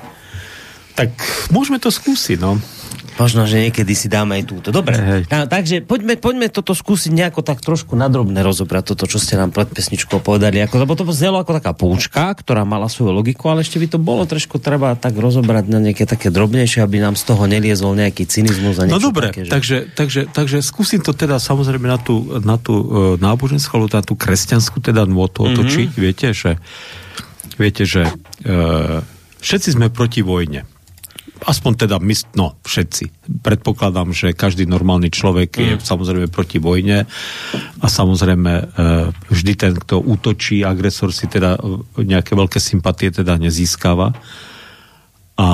Tak 0.93 1.09
môžeme 1.49 1.81
to 1.81 1.89
skúsiť, 1.89 2.37
no. 2.37 2.61
Možno, 3.21 3.45
že 3.45 3.69
niekedy 3.69 3.93
si 3.93 4.09
dáme 4.09 4.41
aj 4.41 4.43
túto. 4.49 4.67
Dobre, 4.73 4.97
Hej. 4.97 5.21
a, 5.29 5.45
takže 5.45 5.85
poďme, 5.85 6.17
poďme 6.17 6.49
toto 6.49 6.73
skúsiť 6.73 7.13
nejako 7.13 7.45
tak 7.45 7.61
trošku 7.61 7.93
nadrobne 7.93 8.41
rozobrať, 8.41 8.97
toto, 8.97 9.05
čo 9.05 9.21
ste 9.21 9.37
nám 9.37 9.53
pred 9.53 9.69
pesničkou 9.69 10.17
povedali. 10.25 10.57
Ako, 10.65 10.81
lebo 10.81 10.97
to 10.97 11.05
znelo 11.13 11.37
ako 11.37 11.61
taká 11.61 11.77
poučka, 11.77 12.33
ktorá 12.33 12.65
mala 12.65 12.89
svoju 12.89 13.13
logiku, 13.13 13.53
ale 13.53 13.61
ešte 13.61 13.77
by 13.77 13.87
to 13.93 13.99
bolo 14.01 14.25
trošku 14.25 14.57
treba 14.57 14.97
tak 14.97 15.13
rozobrať 15.13 15.69
na 15.69 15.77
nejaké 15.77 16.09
také 16.09 16.33
drobnejšie, 16.33 16.81
aby 16.81 16.97
nám 16.97 17.13
z 17.13 17.29
toho 17.29 17.45
neliezol 17.45 17.93
nejaký 17.93 18.25
cynizmus 18.25 18.81
a 18.81 18.89
No 18.89 18.97
dobre, 18.97 19.29
také, 19.29 19.45
že... 19.45 19.51
takže, 19.53 19.77
takže, 19.93 20.21
takže 20.33 20.57
skúsim 20.65 21.05
to 21.05 21.13
teda 21.13 21.37
samozrejme 21.37 21.85
na 21.85 22.01
tú, 22.01 22.41
na 22.41 22.57
tú 22.57 22.73
uh, 22.73 22.85
náboženskú, 23.21 23.77
alebo 23.77 23.93
na 23.93 24.01
tú 24.01 24.17
kresťanskú 24.17 24.81
teda 24.81 25.05
nôtu 25.05 25.45
Mhm. 25.45 25.49
otočiť. 25.53 25.87
Mm-hmm. 25.93 26.01
Viete, 26.01 26.27
že, 26.33 26.51
viete, 27.61 27.83
že 27.85 28.01
uh, 28.07 29.05
všetci 29.43 29.77
sme 29.77 29.93
proti 29.93 30.25
vojne. 30.25 30.65
Aspoň 31.41 31.85
teda 31.87 31.97
my, 31.97 32.13
no 32.37 32.53
všetci. 32.61 33.33
Predpokladám, 33.41 34.13
že 34.13 34.37
každý 34.37 34.69
normálny 34.69 35.09
človek 35.09 35.49
je 35.57 35.71
samozrejme 35.81 36.29
proti 36.29 36.61
vojne 36.61 37.09
a 37.81 37.85
samozrejme 37.89 38.51
uh, 38.53 39.09
vždy 39.25 39.53
ten, 39.57 39.73
kto 39.73 40.05
útočí, 40.05 40.61
agresor 40.61 41.09
si 41.09 41.25
teda 41.25 41.57
uh, 41.57 41.81
nejaké 41.97 42.37
veľké 42.37 42.61
sympatie 42.61 43.09
teda 43.09 43.41
nezískava. 43.41 44.13
A, 45.41 45.47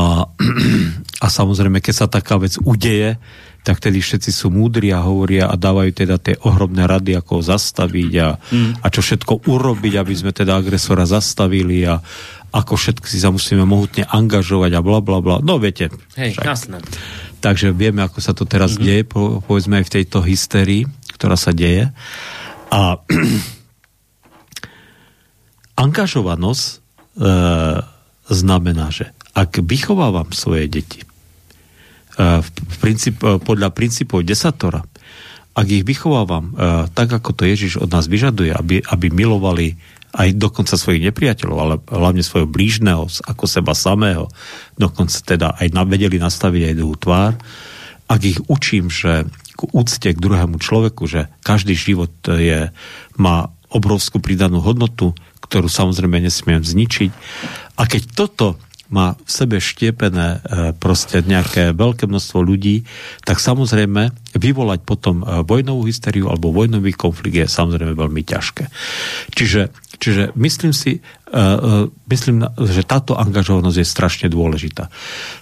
a 1.24 1.28
samozrejme, 1.32 1.80
keď 1.80 1.94
sa 1.96 2.08
taká 2.12 2.36
vec 2.36 2.60
udeje, 2.60 3.16
tak 3.68 3.84
tedy 3.84 4.00
všetci 4.00 4.32
sú 4.32 4.48
múdri 4.48 4.96
a 4.96 5.04
hovoria 5.04 5.52
a 5.52 5.60
dávajú 5.60 5.92
teda 5.92 6.16
tie 6.24 6.40
ohromné 6.40 6.88
rady, 6.88 7.20
ako 7.20 7.40
ho 7.40 7.44
zastaviť 7.44 8.12
a, 8.24 8.40
mm. 8.40 8.72
a 8.80 8.88
čo 8.88 9.04
všetko 9.04 9.44
urobiť, 9.44 9.94
aby 10.00 10.14
sme 10.16 10.32
teda 10.32 10.56
agresora 10.56 11.04
zastavili 11.04 11.84
a 11.84 12.00
ako 12.56 12.80
všetko 12.80 13.06
si 13.12 13.20
sa 13.20 13.28
musíme 13.28 13.68
mohutne 13.68 14.08
angažovať 14.08 14.72
a 14.72 14.80
bla 14.80 15.04
bla 15.04 15.20
bla. 15.20 15.44
No 15.44 15.60
viete. 15.60 15.92
Hej, 16.16 16.40
jasné. 16.40 16.80
Takže 17.44 17.76
vieme, 17.76 18.08
ako 18.08 18.24
sa 18.24 18.32
to 18.32 18.48
teraz 18.48 18.80
mm-hmm. 18.80 18.88
deje, 18.88 19.04
po, 19.04 19.44
povedzme 19.44 19.84
aj 19.84 19.86
v 19.92 19.94
tejto 20.00 20.24
hysterii, 20.24 20.88
ktorá 21.20 21.36
sa 21.36 21.52
deje. 21.52 21.92
A 22.72 23.04
angažovanosť 25.84 26.64
e, 26.64 26.74
znamená, 28.32 28.96
že 28.96 29.12
ak 29.36 29.60
vychovávam 29.60 30.32
svoje 30.32 30.72
deti 30.72 31.04
v, 32.18 32.48
v 32.50 32.76
princíp, 32.82 33.22
e, 33.22 33.38
podľa 33.38 33.70
princípov 33.70 34.26
desatora, 34.26 34.82
ak 35.58 35.68
ich 35.70 35.86
vychovávam 35.86 36.50
e, 36.50 36.52
tak, 36.94 37.14
ako 37.14 37.34
to 37.34 37.46
Ježiš 37.46 37.78
od 37.82 37.90
nás 37.94 38.10
vyžaduje, 38.10 38.54
aby, 38.54 38.82
aby 38.82 39.08
milovali 39.14 39.78
aj 40.18 40.34
dokonca 40.34 40.74
svojich 40.74 41.06
nepriateľov, 41.14 41.58
ale 41.58 41.76
hlavne 41.94 42.26
svojho 42.26 42.50
blížneho, 42.50 43.06
ako 43.06 43.44
seba 43.46 43.78
samého, 43.78 44.34
dokonca 44.80 45.18
teda 45.22 45.58
aj 45.62 45.78
vedeli 45.86 46.18
nastaviť 46.18 46.74
aj 46.74 46.78
druhú 46.78 46.96
tvár, 46.98 47.34
ak 48.08 48.22
ich 48.24 48.40
učím, 48.48 48.88
že 48.88 49.28
k 49.58 49.62
úcte 49.74 50.10
k 50.14 50.18
druhému 50.18 50.58
človeku, 50.62 51.06
že 51.10 51.28
každý 51.44 51.76
život 51.76 52.14
je, 52.24 52.72
má 53.20 53.52
obrovskú 53.68 54.24
pridanú 54.24 54.64
hodnotu, 54.64 55.12
ktorú 55.44 55.68
samozrejme 55.68 56.24
nesmiem 56.24 56.64
zničiť. 56.64 57.12
A 57.76 57.84
keď 57.84 58.04
toto 58.16 58.48
má 58.88 59.20
v 59.20 59.30
sebe 59.30 59.58
štiepené 59.60 60.28
e, 60.28 60.40
proste 60.76 61.20
nejaké 61.20 61.76
veľké 61.76 62.08
množstvo 62.08 62.40
ľudí, 62.40 62.88
tak 63.28 63.44
samozrejme 63.44 64.16
vyvolať 64.36 64.80
potom 64.88 65.24
e, 65.24 65.44
vojnovú 65.44 65.88
hysteriu 65.92 66.32
alebo 66.32 66.56
vojnový 66.56 66.96
konflikt 66.96 67.36
je 67.36 67.48
samozrejme 67.52 67.94
veľmi 67.94 68.24
ťažké. 68.24 68.72
Čiže, 69.36 69.76
čiže 70.00 70.32
myslím 70.40 70.72
si, 70.72 71.04
e, 71.04 71.40
myslím, 72.08 72.48
že 72.64 72.88
táto 72.88 73.20
angažovanosť 73.20 73.78
je 73.84 73.88
strašne 73.88 74.28
dôležitá. 74.32 74.88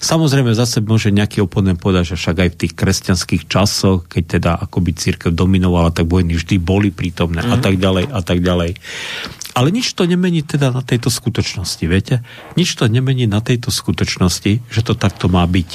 Samozrejme 0.02 0.58
zase 0.58 0.82
môže 0.82 1.14
nejaký 1.14 1.46
oponent 1.46 1.78
povedať, 1.78 2.18
že 2.18 2.20
však 2.20 2.38
aj 2.42 2.50
v 2.50 2.60
tých 2.66 2.74
kresťanských 2.74 3.44
časoch, 3.46 4.10
keď 4.10 4.24
teda 4.42 4.52
akoby 4.58 4.98
církev 4.98 5.30
dominovala, 5.30 5.94
tak 5.94 6.10
vojny 6.10 6.34
vždy 6.34 6.58
boli 6.58 6.90
prítomné 6.90 7.46
mm. 7.46 7.52
a 7.54 7.58
tak 7.62 7.78
ďalej 7.78 8.10
a 8.10 8.22
tak 8.26 8.42
ďalej. 8.42 8.74
Ale 9.56 9.72
nič 9.72 9.96
to 9.96 10.04
nemení 10.04 10.44
teda 10.44 10.76
na 10.76 10.84
tejto 10.84 11.08
skutočnosti, 11.08 11.80
viete? 11.88 12.20
Nič 12.60 12.76
to 12.76 12.92
nemení 12.92 13.24
na 13.24 13.40
tejto 13.40 13.72
skutočnosti, 13.72 14.68
že 14.68 14.82
to 14.84 15.00
takto 15.00 15.32
má 15.32 15.48
byť. 15.48 15.70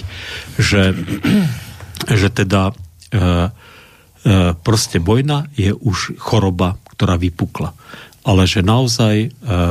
Že, 0.61 0.83
že 2.21 2.29
teda 2.29 2.71
e, 2.71 2.73
e, 2.77 3.33
proste 4.53 5.01
vojna 5.01 5.49
je 5.57 5.73
už 5.73 6.21
choroba, 6.21 6.77
ktorá 6.93 7.17
vypukla. 7.17 7.73
Ale 8.21 8.45
že 8.45 8.61
naozaj 8.61 9.17
e, 9.25 9.29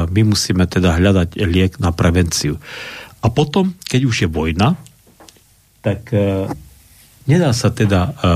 my 0.09 0.21
musíme 0.25 0.65
teda 0.65 0.97
hľadať 0.97 1.37
liek 1.45 1.77
na 1.77 1.93
prevenciu. 1.93 2.57
A 3.21 3.29
potom, 3.29 3.77
keď 3.85 4.01
už 4.09 4.15
je 4.25 4.29
vojna, 4.33 4.73
tak 5.85 6.09
e, 6.17 6.49
nedá 7.29 7.53
sa 7.53 7.69
teda, 7.69 8.09
e, 8.17 8.31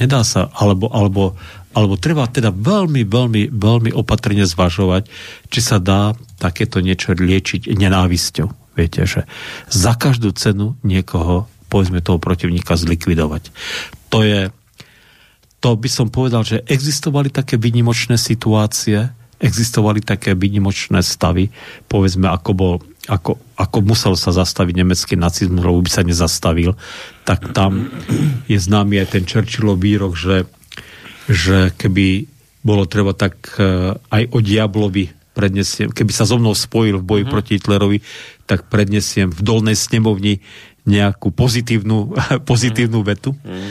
nedá 0.00 0.24
sa, 0.24 0.48
alebo, 0.56 0.88
alebo 0.88 1.36
alebo 1.70 1.94
treba 1.94 2.26
teda 2.26 2.50
veľmi, 2.50 3.06
veľmi, 3.06 3.42
veľmi 3.54 3.90
opatrne 3.94 4.42
zvažovať, 4.42 5.06
či 5.50 5.60
sa 5.62 5.78
dá 5.78 6.18
takéto 6.42 6.82
niečo 6.82 7.14
liečiť 7.14 7.70
nenávisťou. 7.70 8.74
Viete, 8.74 9.06
že 9.06 9.26
za 9.70 9.94
každú 9.94 10.34
cenu 10.34 10.74
niekoho, 10.82 11.46
povedzme 11.70 12.02
toho 12.02 12.18
protivníka, 12.18 12.74
zlikvidovať. 12.74 13.54
To 14.10 14.26
je, 14.26 14.50
to 15.62 15.70
by 15.78 15.88
som 15.90 16.10
povedal, 16.10 16.42
že 16.42 16.66
existovali 16.66 17.30
také 17.30 17.54
výnimočné 17.54 18.18
situácie, 18.18 19.06
existovali 19.38 20.02
také 20.02 20.34
výnimočné 20.34 21.00
stavy, 21.06 21.54
povedzme, 21.86 22.26
ako 22.28 22.50
bol 22.52 22.74
ako, 23.08 23.40
ako 23.56 23.78
musel 23.80 24.14
sa 24.14 24.30
zastaviť 24.30 24.74
nemecký 24.76 25.14
nacizmus, 25.16 25.64
lebo 25.64 25.80
by 25.80 25.90
sa 25.90 26.04
nezastavil, 26.04 26.76
tak 27.24 27.56
tam 27.56 27.88
je 28.44 28.54
známy 28.60 29.00
aj 29.02 29.18
ten 29.18 29.24
Churchillov 29.24 29.80
výrok, 29.80 30.14
že 30.14 30.44
že 31.30 31.70
keby 31.78 32.26
bolo 32.66 32.84
treba 32.90 33.14
tak 33.14 33.38
uh, 33.56 33.94
aj 34.10 34.22
o 34.34 34.38
diablovi 34.42 35.08
prednesiem, 35.30 35.94
keby 35.94 36.12
sa 36.12 36.26
so 36.26 36.36
mnou 36.36 36.52
spojil 36.52 37.00
v 37.00 37.06
boji 37.06 37.24
mm. 37.24 37.30
proti 37.30 37.50
Hitlerovi, 37.56 38.02
tak 38.44 38.66
prednesiem 38.66 39.30
v 39.30 39.40
dolnej 39.40 39.78
snemovni 39.78 40.42
nejakú 40.84 41.30
pozitívnu, 41.30 42.12
pozitívnu 42.50 43.00
mm. 43.00 43.06
vetu. 43.06 43.30
Mm. 43.46 43.70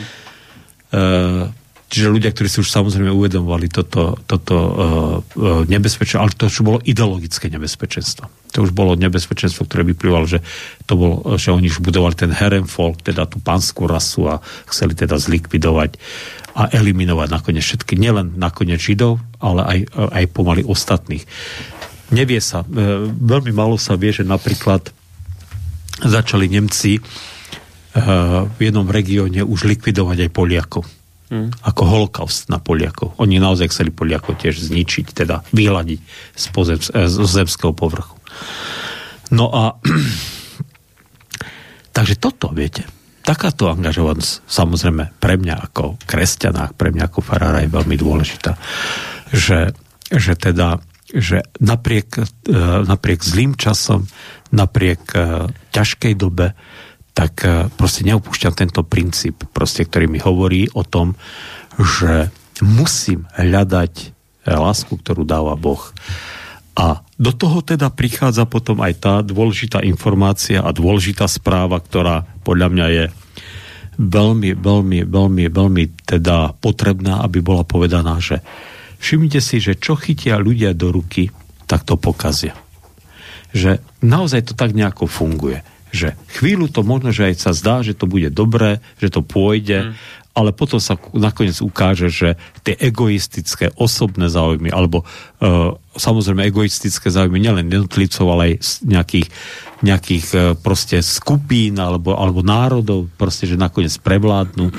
Čiže 1.90 2.06
ľudia, 2.06 2.30
ktorí 2.30 2.46
si 2.46 2.62
už 2.62 2.70
samozrejme 2.70 3.10
uvedomovali 3.10 3.66
toto, 3.66 4.14
toto 4.22 4.54
uh, 4.54 4.70
uh, 4.70 5.66
nebezpečenstvo, 5.66 6.22
ale 6.22 6.38
to 6.38 6.46
už 6.46 6.62
bolo 6.62 6.78
ideologické 6.86 7.50
nebezpečenstvo. 7.50 8.30
To 8.54 8.62
už 8.62 8.70
bolo 8.70 8.94
nebezpečenstvo, 8.94 9.66
ktoré 9.66 9.82
vyplývalo, 9.82 10.22
že 10.22 10.38
to 10.86 10.94
bol, 10.94 11.12
že 11.34 11.50
oni 11.50 11.66
už 11.66 11.82
budovali 11.82 12.14
ten 12.14 12.30
Herrenvolk, 12.30 13.02
teda 13.02 13.26
tú 13.26 13.42
pánskú 13.42 13.90
rasu 13.90 14.30
a 14.30 14.38
chceli 14.70 14.94
teda 14.94 15.18
zlikvidovať 15.18 15.98
a 16.54 16.70
eliminovať 16.70 17.26
nakoniec 17.26 17.66
všetky, 17.66 17.98
nielen 17.98 18.38
nakoniec 18.38 18.78
Židov, 18.78 19.18
ale 19.42 19.66
aj, 19.66 19.78
aj 20.14 20.24
pomaly 20.30 20.62
ostatných. 20.62 21.26
Nevie 22.14 22.38
sa, 22.38 22.62
uh, 22.62 23.10
veľmi 23.10 23.50
málo 23.50 23.74
sa 23.82 23.98
vie, 23.98 24.14
že 24.14 24.22
napríklad 24.22 24.94
začali 26.06 26.46
Nemci 26.46 27.02
uh, 27.02 28.46
v 28.46 28.58
jednom 28.62 28.86
regióne 28.86 29.42
už 29.42 29.66
likvidovať 29.66 30.30
aj 30.30 30.30
Poliakov 30.30 30.99
Hmm. 31.30 31.54
Ako 31.62 31.86
holokaust 31.86 32.50
na 32.50 32.58
Poliakov. 32.58 33.14
Oni 33.22 33.38
naozaj 33.38 33.70
chceli 33.70 33.94
Poliakov 33.94 34.42
tiež 34.42 34.66
zničiť, 34.66 35.14
teda 35.14 35.46
vyhľadiť 35.54 36.00
z, 36.34 36.44
pozem, 36.50 36.82
z 36.82 37.16
zemského 37.22 37.70
povrchu. 37.70 38.18
No 39.30 39.46
a 39.54 39.78
takže 41.96 42.18
toto, 42.18 42.50
viete, 42.50 42.82
takáto 43.22 43.70
angažovanosť 43.70 44.42
samozrejme 44.42 45.22
pre 45.22 45.38
mňa 45.38 45.70
ako 45.70 46.02
kresťana, 46.02 46.74
pre 46.74 46.90
mňa 46.90 47.06
ako 47.06 47.22
farára 47.22 47.62
je 47.62 47.74
veľmi 47.78 47.94
dôležitá, 47.94 48.58
že, 49.30 49.70
že 50.10 50.34
teda 50.34 50.82
že 51.10 51.42
napriek, 51.58 52.22
e, 52.22 52.54
napriek 52.86 53.26
zlým 53.26 53.58
časom, 53.58 54.06
napriek 54.54 55.10
e, 55.10 55.50
ťažkej 55.74 56.14
dobe, 56.14 56.54
tak 57.14 57.32
e, 57.42 57.68
proste 57.74 58.06
neopúšťam 58.06 58.54
tento 58.54 58.82
princíp, 58.86 59.44
proste, 59.50 59.84
ktorý 59.84 60.06
mi 60.06 60.20
hovorí 60.22 60.70
o 60.72 60.86
tom, 60.86 61.18
že 61.76 62.30
musím 62.62 63.26
hľadať 63.34 63.92
e, 63.98 64.06
lásku, 64.50 64.94
ktorú 64.94 65.26
dáva 65.26 65.58
Boh. 65.58 65.80
A 66.78 67.02
do 67.20 67.34
toho 67.34 67.60
teda 67.60 67.92
prichádza 67.92 68.46
potom 68.46 68.80
aj 68.80 68.92
tá 68.96 69.14
dôležitá 69.20 69.84
informácia 69.84 70.62
a 70.64 70.70
dôležitá 70.72 71.28
správa, 71.28 71.82
ktorá 71.82 72.24
podľa 72.46 72.68
mňa 72.72 72.86
je 72.88 73.04
veľmi, 74.00 74.56
veľmi, 74.56 74.98
veľmi, 75.04 75.44
veľmi 75.52 75.84
teda 76.08 76.56
potrebná, 76.56 77.20
aby 77.20 77.44
bola 77.44 77.68
povedaná, 77.68 78.16
že 78.22 78.40
všimnite 79.02 79.40
si, 79.44 79.60
že 79.60 79.76
čo 79.76 79.98
chytia 79.98 80.40
ľudia 80.40 80.72
do 80.72 80.88
ruky, 80.88 81.28
tak 81.68 81.84
to 81.84 82.00
pokazia. 82.00 82.56
Že 83.52 83.82
naozaj 84.00 84.48
to 84.48 84.54
tak 84.56 84.72
nejako 84.72 85.04
funguje 85.10 85.60
že 85.90 86.14
chvíľu 86.38 86.70
to 86.70 86.86
možno, 86.86 87.10
že 87.10 87.30
aj 87.30 87.34
sa 87.38 87.52
zdá, 87.54 87.82
že 87.82 87.98
to 87.98 88.06
bude 88.06 88.30
dobré, 88.30 88.78
že 89.02 89.10
to 89.10 89.26
pôjde, 89.26 89.90
mm. 89.90 89.92
ale 90.34 90.54
potom 90.54 90.78
sa 90.78 90.94
nakoniec 91.10 91.58
ukáže, 91.58 92.06
že 92.06 92.38
tie 92.62 92.78
egoistické 92.78 93.74
osobné 93.74 94.30
záujmy, 94.30 94.70
alebo 94.70 95.02
uh, 95.02 95.74
samozrejme 95.98 96.46
egoistické 96.46 97.10
záujmy 97.10 97.42
nielen 97.42 97.66
jednotlivcov, 97.66 98.26
ale 98.30 98.42
aj 98.54 98.86
nejakých, 98.86 99.28
nejakých 99.82 100.26
uh, 100.32 100.40
proste 100.54 101.02
skupín 101.02 101.82
alebo, 101.82 102.14
alebo 102.14 102.46
národov, 102.46 103.10
proste, 103.18 103.50
že 103.50 103.58
nakoniec 103.58 103.92
prevládnu 103.98 104.70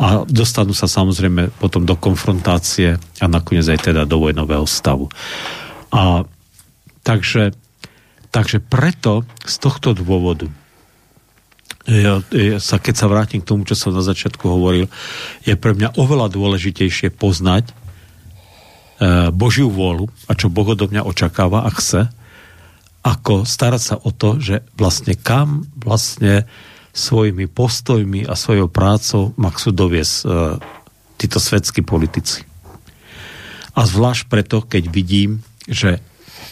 a 0.00 0.24
dostanú 0.24 0.72
sa 0.72 0.88
samozrejme 0.88 1.52
potom 1.60 1.84
do 1.84 1.94
konfrontácie 2.00 2.96
a 3.20 3.26
nakoniec 3.28 3.68
aj 3.68 3.92
teda 3.92 4.08
do 4.08 4.16
vojnového 4.16 4.64
stavu. 4.64 5.12
A 5.92 6.24
takže 7.04 7.54
Takže 8.36 8.60
preto 8.60 9.24
z 9.48 9.56
tohto 9.56 9.96
dôvodu 9.96 10.52
ja, 11.86 12.18
ja 12.34 12.58
sa, 12.58 12.82
keď 12.82 12.94
sa 12.98 13.06
vrátim 13.06 13.38
k 13.38 13.46
tomu, 13.46 13.62
čo 13.62 13.78
som 13.78 13.94
na 13.94 14.02
začiatku 14.02 14.42
hovoril, 14.42 14.90
je 15.46 15.54
pre 15.54 15.70
mňa 15.70 15.94
oveľa 15.94 16.34
dôležitejšie 16.34 17.14
poznať 17.14 17.70
e, 17.70 17.72
Božiu 19.30 19.70
vôľu 19.70 20.10
a 20.26 20.34
čo 20.34 20.50
Boh 20.50 20.66
odo 20.66 20.90
mňa 20.90 21.06
očakáva 21.06 21.62
a 21.62 21.70
chce, 21.70 22.10
ako 23.06 23.46
starať 23.46 23.82
sa 23.82 23.94
o 24.02 24.10
to, 24.10 24.42
že 24.42 24.66
vlastne 24.74 25.14
kam 25.14 25.70
vlastne 25.78 26.50
svojimi 26.90 27.46
postojmi 27.46 28.26
a 28.26 28.34
svojou 28.34 28.66
prácou 28.66 29.30
ma 29.38 29.54
chcú 29.54 29.70
doviesť 29.70 30.14
e, 30.18 30.24
títo 31.22 31.38
svetskí 31.38 31.86
politici. 31.86 32.42
A 33.78 33.86
zvlášť 33.86 34.26
preto, 34.26 34.58
keď 34.66 34.90
vidím, 34.90 35.46
že 35.70 36.02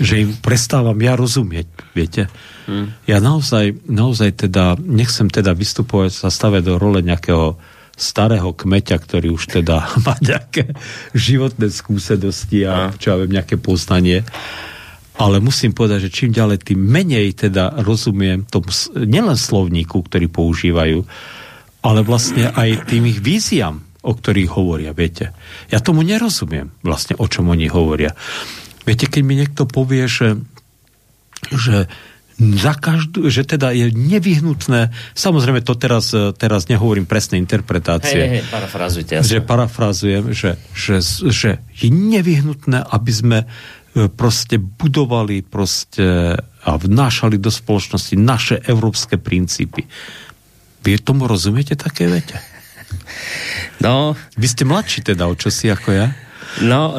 že 0.00 0.26
im 0.26 0.30
prestávam 0.38 0.96
ja 0.98 1.14
rozumieť, 1.14 1.66
viete. 1.94 2.26
Hmm. 2.66 2.96
Ja 3.04 3.20
naozaj, 3.20 3.86
naozaj 3.86 4.48
teda, 4.48 4.74
nechcem 4.80 5.28
teda 5.28 5.52
vystupovať, 5.52 6.10
sa 6.10 6.28
stavať 6.32 6.62
do 6.64 6.74
role 6.80 7.04
nejakého 7.04 7.58
starého 7.94 8.50
kmeťa, 8.50 8.96
ktorý 8.98 9.34
už 9.34 9.60
teda 9.60 9.86
má 10.06 10.14
nejaké 10.18 10.74
životné 11.14 11.70
skúsenosti 11.70 12.66
a 12.66 12.90
čo 12.94 13.14
ja 13.14 13.16
viem, 13.22 13.38
nejaké 13.38 13.56
poznanie. 13.58 14.26
Ale 15.14 15.38
musím 15.38 15.70
povedať, 15.70 16.10
že 16.10 16.14
čím 16.14 16.34
ďalej, 16.34 16.74
tým 16.74 16.80
menej 16.82 17.38
teda 17.38 17.86
rozumiem 17.86 18.50
tomu, 18.50 18.66
nielen 18.98 19.38
slovníku, 19.38 20.02
ktorý 20.02 20.26
používajú, 20.26 21.06
ale 21.86 22.00
vlastne 22.02 22.50
aj 22.50 22.90
tým 22.90 23.06
ich 23.06 23.22
víziám, 23.22 23.78
o 24.02 24.12
ktorých 24.12 24.50
hovoria, 24.50 24.90
viete. 24.90 25.30
Ja 25.70 25.78
tomu 25.78 26.02
nerozumiem 26.02 26.74
vlastne, 26.82 27.14
o 27.14 27.30
čom 27.30 27.46
oni 27.46 27.70
hovoria. 27.70 28.10
Viete, 28.84 29.08
keď 29.08 29.22
mi 29.24 29.34
niekto 29.40 29.64
povie, 29.64 30.04
že, 30.08 30.40
že 31.52 31.88
za 32.38 32.74
každú, 32.74 33.30
že 33.30 33.46
teda 33.46 33.70
je 33.70 33.94
nevyhnutné, 33.94 34.90
samozrejme 35.14 35.62
to 35.62 35.78
teraz, 35.78 36.10
teraz 36.34 36.66
nehovorím 36.66 37.06
presné 37.06 37.38
interpretácie. 37.38 38.20
Hej, 38.20 38.30
hej, 38.40 38.44
parafrazujte. 38.50 39.12
Že 39.22 39.38
parafrazujem, 39.46 40.24
že, 40.34 40.58
že, 40.74 40.98
že 41.30 41.50
je 41.78 41.88
nevyhnutné, 41.88 42.82
aby 42.90 43.12
sme 43.14 43.38
e, 43.42 43.46
proste 44.10 44.58
budovali 44.58 45.46
proste 45.46 46.34
a 46.64 46.80
vnášali 46.80 47.36
do 47.36 47.52
spoločnosti 47.52 48.16
naše 48.16 48.56
európske 48.64 49.20
princípy. 49.20 49.84
Vy 50.80 51.00
tomu 51.04 51.28
rozumiete 51.28 51.76
také 51.76 52.08
vete? 52.08 52.40
No. 53.84 54.16
Vy 54.40 54.46
ste 54.48 54.64
mladší 54.64 55.04
teda 55.04 55.28
o 55.28 55.36
čosi 55.36 55.68
ako 55.68 55.92
ja? 55.92 56.08
No, 56.62 56.94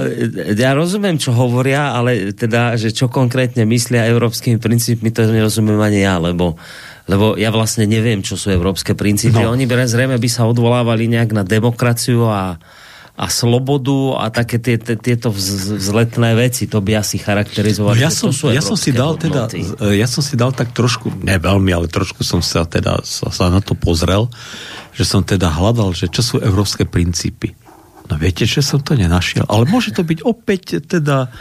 ja 0.52 0.76
rozumiem, 0.76 1.16
čo 1.16 1.32
hovoria, 1.32 1.96
ale 1.96 2.36
teda, 2.36 2.76
že 2.76 2.92
čo 2.92 3.08
konkrétne 3.08 3.64
myslia 3.64 4.04
európskymi 4.12 4.60
princípmi, 4.60 5.16
to 5.16 5.24
nerozumiem 5.32 5.80
ani 5.80 6.04
ja, 6.04 6.20
lebo 6.20 6.60
lebo 7.06 7.38
ja 7.38 7.54
vlastne 7.54 7.86
neviem, 7.86 8.26
čo 8.26 8.34
sú 8.34 8.50
európske 8.50 8.98
princípy. 8.98 9.38
No. 9.38 9.54
Oni 9.54 9.70
zrejme 9.70 10.18
by 10.18 10.30
sa 10.30 10.50
odvolávali 10.50 11.06
nejak 11.06 11.38
na 11.38 11.46
demokraciu 11.46 12.26
a, 12.26 12.58
a 13.14 13.26
slobodu 13.30 14.26
a 14.26 14.34
také 14.34 14.58
tie, 14.58 14.82
tie, 14.82 14.98
tieto 14.98 15.30
vzletné 15.30 16.34
veci, 16.34 16.66
to 16.66 16.82
by 16.82 16.98
asi 16.98 17.22
charakterizovali. 17.22 18.02
No 18.02 18.10
ja, 18.10 18.10
som, 18.10 18.34
ja 18.50 18.64
som 18.66 18.74
si 18.74 18.90
dal 18.90 19.22
teda, 19.22 19.46
ja 19.94 20.08
som 20.10 20.26
si 20.26 20.34
dal 20.34 20.50
tak 20.50 20.74
trošku, 20.74 21.14
ne 21.22 21.38
veľmi, 21.38 21.70
ale 21.78 21.86
trošku 21.86 22.26
som 22.26 22.42
sa 22.42 22.66
teda 22.66 23.06
sa, 23.06 23.30
sa 23.30 23.54
na 23.54 23.62
to 23.62 23.78
pozrel, 23.78 24.26
že 24.98 25.06
som 25.06 25.22
teda 25.22 25.54
hľadal, 25.54 25.94
že 25.94 26.10
čo 26.10 26.26
sú 26.26 26.36
európske 26.42 26.90
princípy. 26.90 27.54
No 28.06 28.22
viete, 28.22 28.46
že 28.46 28.62
som 28.62 28.82
to 28.82 28.94
nenašiel. 28.94 29.50
Ale 29.50 29.66
môže 29.66 29.90
to 29.90 30.06
byť 30.06 30.20
opäť 30.22 30.86
teda... 30.86 31.34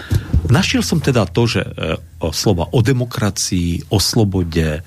Našiel 0.48 0.80
som 0.80 1.00
teda 1.00 1.28
to, 1.28 1.44
že 1.44 1.60
e, 1.60 1.96
slova 2.32 2.72
o 2.72 2.80
demokracii, 2.80 3.92
o 3.92 4.00
slobode, 4.00 4.80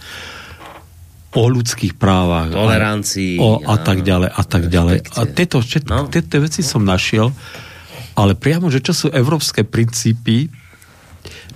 o 1.37 1.43
ľudských 1.45 1.93
právach. 1.93 2.49
Tolerancii. 2.49 3.37
O, 3.37 3.61
a 3.61 3.77
tak 3.77 4.01
ďalej, 4.01 4.29
a 4.33 4.43
tak 4.45 4.63
ďalej. 4.73 4.97
A 5.17 5.21
tieto, 5.29 5.61
všetko, 5.61 5.91
no. 5.93 6.09
tieto 6.09 6.41
veci 6.41 6.65
som 6.65 6.81
našiel, 6.81 7.29
ale 8.17 8.33
priamo, 8.33 8.73
že 8.73 8.81
čo 8.81 8.93
sú 8.97 9.07
európske 9.13 9.61
princípy, 9.61 10.49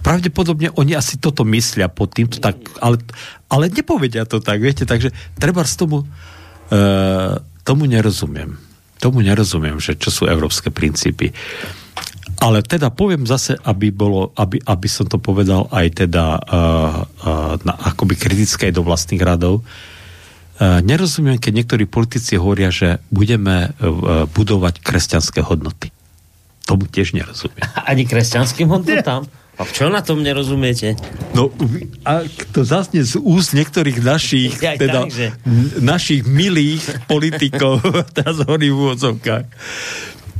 pravdepodobne 0.05 0.69
oni 0.77 0.93
asi 0.93 1.17
toto 1.17 1.41
myslia 1.49 1.89
pod 1.89 2.13
týmto, 2.13 2.37
tak, 2.37 2.57
ale, 2.77 3.01
ale 3.49 3.73
nepovedia 3.73 4.29
to 4.29 4.37
tak, 4.37 4.61
viete, 4.61 4.85
takže 4.85 5.09
treba 5.37 5.65
z 5.65 5.73
tomu, 5.81 6.05
e, 6.69 6.77
tomu 7.65 7.89
nerozumiem. 7.89 8.70
Tomu 9.01 9.25
nerozumiem, 9.25 9.81
že 9.81 9.97
čo 9.97 10.13
sú 10.13 10.23
európske 10.29 10.69
princípy. 10.69 11.33
Ale 12.41 12.61
teda 12.61 12.93
poviem 12.93 13.25
zase, 13.25 13.57
aby, 13.65 13.89
bolo, 13.89 14.33
aby, 14.37 14.61
aby 14.61 14.89
som 14.89 15.09
to 15.09 15.17
povedal 15.17 15.69
aj 15.73 16.05
teda 16.05 16.37
uh, 16.37 16.41
uh, 16.45 17.53
na, 17.61 17.73
akoby 17.93 18.17
kritické 18.17 18.69
do 18.69 18.85
vlastných 18.85 19.21
radov. 19.21 19.61
Uh, 20.57 20.81
nerozumiem, 20.85 21.41
keď 21.41 21.61
niektorí 21.61 21.85
politici 21.89 22.37
hovoria, 22.37 22.69
že 22.69 23.01
budeme 23.13 23.73
uh, 23.77 24.25
budovať 24.29 24.81
kresťanské 24.81 25.41
hodnoty. 25.41 25.89
Tomu 26.65 26.85
tiež 26.85 27.17
nerozumiem. 27.17 27.65
Ani 27.89 28.05
kresťanským 28.05 28.69
hodnotám? 28.69 29.25
A 29.59 29.67
čo 29.67 29.91
na 29.91 29.99
tom 29.99 30.23
nerozumiete? 30.23 30.95
No, 31.35 31.51
a 32.07 32.23
to 32.55 32.63
zase 32.63 33.03
z 33.03 33.19
úst 33.19 33.51
niektorých 33.51 33.99
našich, 33.99 34.55
ja, 34.63 34.79
teda, 34.79 35.05
tak, 35.05 35.11
že... 35.11 35.27
našich 35.83 36.23
milých 36.23 37.05
politikov, 37.05 37.83
teraz 38.17 38.39
hovorím 38.41 38.73
v 38.73 38.81
úvodzovkách, 38.87 39.45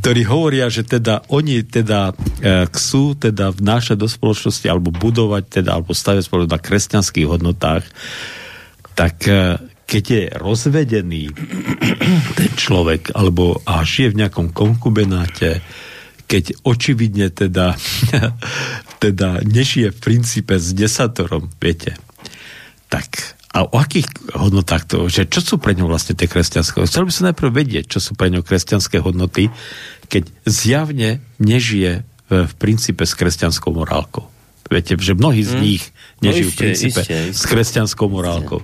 ktorí 0.02 0.22
hovoria, 0.26 0.66
že 0.72 0.82
teda 0.82 1.30
oni 1.30 1.62
teda 1.62 2.18
e, 2.42 2.66
chcú 2.74 3.14
teda 3.14 3.54
vnášať 3.54 4.02
do 4.02 4.10
spoločnosti 4.10 4.66
alebo 4.66 4.90
budovať 4.90 5.62
teda, 5.62 5.78
alebo 5.78 5.94
staviať 5.94 6.26
spoločnosť 6.26 6.56
na 6.58 6.66
kresťanských 6.66 7.28
hodnotách, 7.30 7.86
tak 8.98 9.16
e, 9.30 9.62
keď 9.86 10.04
je 10.08 10.24
rozvedený 10.42 11.24
ten 12.40 12.52
človek, 12.58 13.14
alebo 13.14 13.62
a 13.68 13.86
žije 13.86 14.18
v 14.18 14.20
nejakom 14.26 14.50
konkubenáte, 14.50 15.62
keď 16.28 16.62
očividne 16.66 17.30
teda, 17.32 17.78
teda 19.04 19.42
nežije 19.46 19.94
v 19.94 20.00
princípe 20.00 20.58
s 20.58 20.74
desatorom, 20.74 21.50
viete, 21.58 21.98
tak 22.92 23.38
a 23.52 23.68
o 23.68 23.76
akých 23.76 24.08
hodnotách 24.32 24.88
to, 24.88 25.12
že 25.12 25.28
čo 25.28 25.44
sú 25.44 25.56
pre 25.60 25.76
ňo 25.76 25.92
vlastne 25.92 26.16
tie 26.16 26.32
kresťanské? 26.32 26.88
Chcel 26.88 27.04
by 27.04 27.12
som 27.12 27.28
najprv 27.28 27.52
vedieť, 27.52 27.86
čo 27.92 28.00
sú 28.00 28.16
pre 28.16 28.32
ňo 28.32 28.48
kresťanské 28.48 29.04
hodnoty, 29.04 29.52
keď 30.08 30.32
zjavne 30.48 31.20
nežije 31.36 32.08
v, 32.32 32.48
v 32.48 32.54
princípe 32.56 33.04
s 33.04 33.12
kresťanskou 33.12 33.76
morálkou. 33.76 34.32
Viete, 34.72 34.96
že 34.96 35.20
mnohí 35.20 35.44
z 35.44 35.52
hm. 35.52 35.60
nich 35.60 35.84
nežijú 36.24 36.48
no, 36.48 36.54
v 36.56 36.60
princípe 36.64 37.02
iste, 37.04 37.12
iste. 37.12 37.36
s 37.36 37.44
kresťanskou 37.44 38.08
morálkou. 38.08 38.64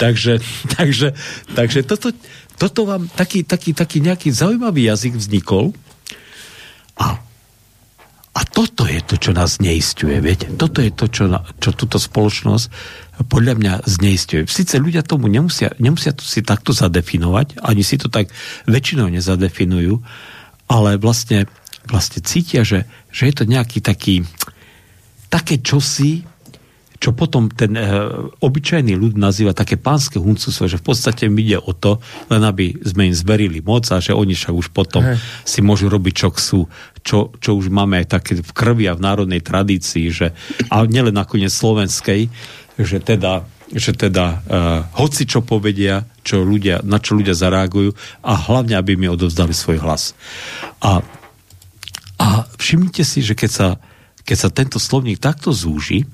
Takže, 0.00 0.40
takže, 0.80 1.12
takže 1.52 1.84
toto, 1.84 2.16
toto 2.56 2.88
vám 2.88 3.12
taký, 3.12 3.44
taký, 3.44 3.76
taký 3.76 4.00
nejaký 4.00 4.32
zaujímavý 4.32 4.88
jazyk 4.88 5.20
vznikol 5.20 5.76
a 7.00 7.24
a 8.34 8.42
toto 8.42 8.82
je 8.82 8.98
to, 8.98 9.14
čo 9.14 9.30
nás 9.30 9.62
neistuje, 9.62 10.18
viete? 10.18 10.50
Toto 10.58 10.82
je 10.82 10.90
to, 10.90 11.06
čo, 11.06 11.30
čo 11.62 11.70
túto 11.70 12.02
spoločnosť 12.02 12.66
podľa 13.30 13.54
mňa 13.54 13.72
zneistuje. 13.86 14.50
Sice 14.50 14.82
ľudia 14.82 15.06
tomu 15.06 15.30
nemusia, 15.30 15.70
nemusia 15.78 16.10
to 16.10 16.26
si 16.26 16.42
takto 16.42 16.74
zadefinovať, 16.74 17.62
ani 17.62 17.86
si 17.86 17.94
to 17.94 18.10
tak 18.10 18.34
väčšinou 18.66 19.06
nezadefinujú, 19.06 20.02
ale 20.66 20.98
vlastne, 20.98 21.46
vlastne 21.86 22.26
cítia, 22.26 22.66
že, 22.66 22.90
že 23.14 23.30
je 23.30 23.34
to 23.38 23.44
nejaký 23.46 23.78
taký 23.78 24.26
také 25.30 25.62
čosi, 25.62 26.26
čo 27.04 27.12
potom 27.12 27.52
ten 27.52 27.76
e, 27.76 27.84
obyčajný 28.40 28.96
ľud 28.96 29.20
nazýva 29.20 29.52
také 29.52 29.76
pánske 29.76 30.16
huncústvo, 30.16 30.64
že 30.64 30.80
v 30.80 30.88
podstate 30.88 31.28
mi 31.28 31.44
ide 31.44 31.60
o 31.60 31.76
to, 31.76 32.00
len 32.32 32.40
aby 32.40 32.80
sme 32.80 33.12
im 33.12 33.14
zverili 33.14 33.60
moc 33.60 33.84
a 33.92 34.00
že 34.00 34.16
oni 34.16 34.32
však 34.32 34.56
už 34.56 34.72
potom 34.72 35.04
He. 35.04 35.20
si 35.44 35.60
môžu 35.60 35.92
robiť, 35.92 36.14
čo 36.16 36.28
chcú, 36.32 36.60
čo, 37.04 37.28
čo 37.36 37.50
už 37.60 37.68
máme 37.68 38.00
aj 38.00 38.06
také 38.08 38.40
v 38.40 38.52
krvi 38.56 38.88
a 38.88 38.96
v 38.96 39.04
národnej 39.04 39.44
tradícii, 39.44 40.08
že, 40.08 40.32
a 40.72 40.80
nielen 40.88 41.12
nakoniec 41.12 41.52
slovenskej, 41.52 42.32
že 42.80 42.98
teda 43.04 43.44
že 43.74 43.96
teda 43.96 44.26
uh, 44.28 44.38
hoci 45.00 45.24
čo 45.24 45.40
povedia, 45.40 46.04
čo 46.22 46.44
ľudia, 46.44 46.84
na 46.84 47.00
čo 47.00 47.16
ľudia 47.16 47.32
zareagujú 47.32 47.96
a 48.22 48.36
hlavne, 48.36 48.76
aby 48.76 48.94
mi 48.94 49.08
odovzdali 49.08 49.50
svoj 49.56 49.82
hlas. 49.82 50.12
A, 50.84 51.00
a 52.20 52.26
všimnite 52.60 53.02
si, 53.02 53.24
že 53.24 53.32
keď 53.34 53.50
sa, 53.50 53.68
keď 54.22 54.36
sa 54.36 54.48
tento 54.52 54.78
slovník 54.78 55.18
takto 55.18 55.50
zúži, 55.50 56.06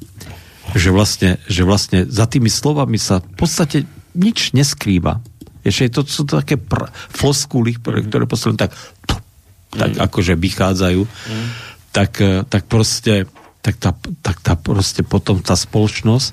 že 0.74 0.90
vlastne, 0.94 1.30
že 1.50 1.62
vlastne 1.66 2.06
za 2.06 2.26
tými 2.26 2.50
slovami 2.50 2.98
sa 3.00 3.22
v 3.22 3.36
podstate 3.36 3.78
nič 4.14 4.54
neskrýva. 4.54 5.22
Ešte 5.60 6.00
to 6.00 6.00
sú 6.08 6.24
to 6.24 6.40
také 6.40 6.56
pr- 6.56 6.88
floskuly, 7.12 7.76
ktoré 7.76 8.24
posledne 8.24 8.68
tak, 8.68 8.72
tak 9.76 9.92
mm. 9.96 10.00
akože 10.00 10.34
vychádzajú, 10.40 11.02
mm. 11.04 11.48
tak, 11.92 12.12
eh, 12.24 12.42
tak 12.48 12.64
proste 12.66 13.28
tak 13.60 13.76
tá, 13.76 13.92
tak 14.24 14.40
tá 14.40 14.56
proste 14.56 15.04
potom 15.04 15.44
tá 15.44 15.52
spoločnosť 15.52 16.32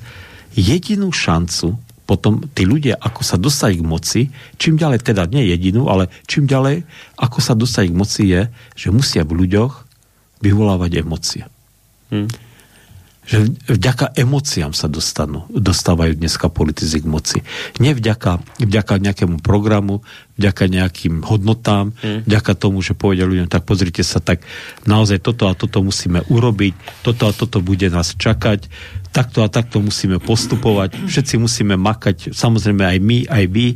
jedinú 0.55 1.11
šancu 1.11 1.75
potom 2.07 2.39
tí 2.55 2.63
ľudia, 2.63 2.95
ako 2.95 3.19
sa 3.19 3.35
dostať 3.35 3.71
k 3.75 3.83
moci, 3.83 4.21
čím 4.55 4.79
ďalej, 4.79 5.11
teda 5.11 5.27
nie 5.27 5.43
jedinú, 5.51 5.91
ale 5.91 6.07
čím 6.23 6.47
ďalej, 6.47 6.87
ako 7.19 7.39
sa 7.43 7.51
dostať 7.51 7.91
k 7.91 7.97
moci 7.99 8.23
je, 8.31 8.41
že 8.79 8.95
musia 8.95 9.27
v 9.27 9.43
ľuďoch 9.43 9.83
vyvolávať 10.39 11.03
emócie. 11.03 11.43
Hmm 12.07 12.31
že 13.27 13.43
vďaka 13.67 14.15
emóciám 14.15 14.71
sa 14.71 14.87
dostanú, 14.87 15.43
dostávajú 15.51 16.15
dneska 16.15 16.47
politici 16.47 17.03
k 17.03 17.07
moci. 17.11 17.39
Nie 17.83 17.91
vďaka, 17.91 18.39
vďaka 18.63 19.03
nejakému 19.03 19.43
programu, 19.43 19.99
vďaka 20.39 20.71
nejakým 20.71 21.27
hodnotám, 21.27 21.91
mm. 21.91 22.23
vďaka 22.23 22.51
tomu, 22.55 22.79
že 22.79 22.95
povedia 22.95 23.27
ľuďom, 23.27 23.51
tak 23.51 23.67
pozrite 23.67 23.99
sa, 24.07 24.23
tak 24.23 24.47
naozaj 24.87 25.19
toto 25.19 25.51
a 25.51 25.57
toto 25.59 25.83
musíme 25.83 26.23
urobiť, 26.31 27.03
toto 27.03 27.27
a 27.27 27.35
toto 27.35 27.59
bude 27.59 27.91
nás 27.91 28.15
čakať, 28.15 28.71
takto 29.17 29.41
a 29.41 29.49
takto 29.49 29.81
musíme 29.81 30.21
postupovať, 30.21 31.09
všetci 31.09 31.41
musíme 31.41 31.73
makať, 31.73 32.37
samozrejme 32.37 32.85
aj 32.85 32.97
my, 33.01 33.17
aj 33.25 33.43
vy 33.49 33.67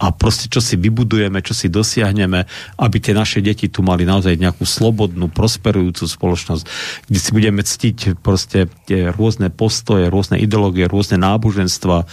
a 0.00 0.08
proste 0.08 0.48
čo 0.48 0.64
si 0.64 0.80
vybudujeme, 0.80 1.44
čo 1.44 1.52
si 1.52 1.68
dosiahneme, 1.68 2.48
aby 2.80 2.96
tie 2.96 3.12
naše 3.12 3.44
deti 3.44 3.68
tu 3.68 3.84
mali 3.84 4.08
naozaj 4.08 4.40
nejakú 4.40 4.64
slobodnú, 4.64 5.28
prosperujúcu 5.28 6.08
spoločnosť, 6.08 6.64
kde 7.12 7.18
si 7.20 7.30
budeme 7.36 7.60
ctiť 7.60 8.16
proste 8.24 8.72
tie 8.88 9.12
rôzne 9.12 9.52
postoje, 9.52 10.08
rôzne 10.08 10.40
ideológie, 10.40 10.88
rôzne 10.88 11.20
náboženstva, 11.20 12.08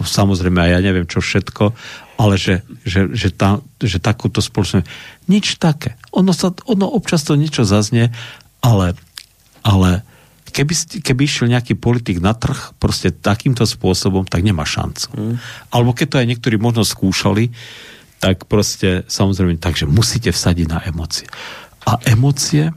samozrejme 0.00 0.56
aj 0.56 0.70
ja 0.72 0.80
neviem 0.80 1.04
čo 1.04 1.20
všetko, 1.20 1.76
ale 2.16 2.40
že, 2.40 2.64
že, 2.88 3.12
že, 3.12 3.28
tá, 3.28 3.60
že 3.76 4.00
takúto 4.00 4.40
spoločnosť, 4.40 4.88
nič 5.28 5.60
také. 5.60 6.00
Ono, 6.16 6.32
sa, 6.32 6.56
ono 6.64 6.88
občas 6.88 7.28
to 7.28 7.36
niečo 7.36 7.68
zaznie, 7.68 8.08
ale, 8.64 8.96
ale 9.60 10.06
keby, 10.52 11.00
keby 11.00 11.22
išiel 11.24 11.48
nejaký 11.48 11.74
politik 11.80 12.20
na 12.20 12.36
trh 12.36 12.76
proste 12.76 13.10
takýmto 13.10 13.64
spôsobom, 13.64 14.28
tak 14.28 14.44
nemá 14.44 14.68
šancu. 14.68 15.08
Mm. 15.16 15.36
Alebo 15.72 15.90
keď 15.96 16.06
to 16.06 16.20
aj 16.20 16.28
niektorí 16.28 16.56
možno 16.60 16.84
skúšali, 16.84 17.50
tak 18.22 18.46
proste 18.46 19.02
samozrejme, 19.10 19.58
takže 19.58 19.90
musíte 19.90 20.30
vsadiť 20.30 20.66
na 20.70 20.78
emócie. 20.86 21.26
A 21.82 21.98
emócie 22.06 22.70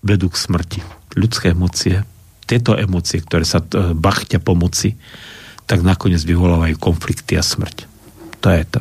vedú 0.00 0.32
k 0.32 0.40
smrti. 0.40 0.80
Ľudské 1.18 1.52
emócie, 1.52 2.00
tieto 2.48 2.78
emócie, 2.78 3.20
ktoré 3.20 3.44
sa 3.44 3.60
e, 3.60 3.92
bachťa 3.92 4.40
pomoci, 4.40 4.96
tak 5.66 5.82
nakoniec 5.82 6.22
vyvolávajú 6.22 6.78
konflikty 6.78 7.34
a 7.36 7.44
smrť. 7.44 7.84
To 8.40 8.48
je 8.54 8.64
to. 8.64 8.80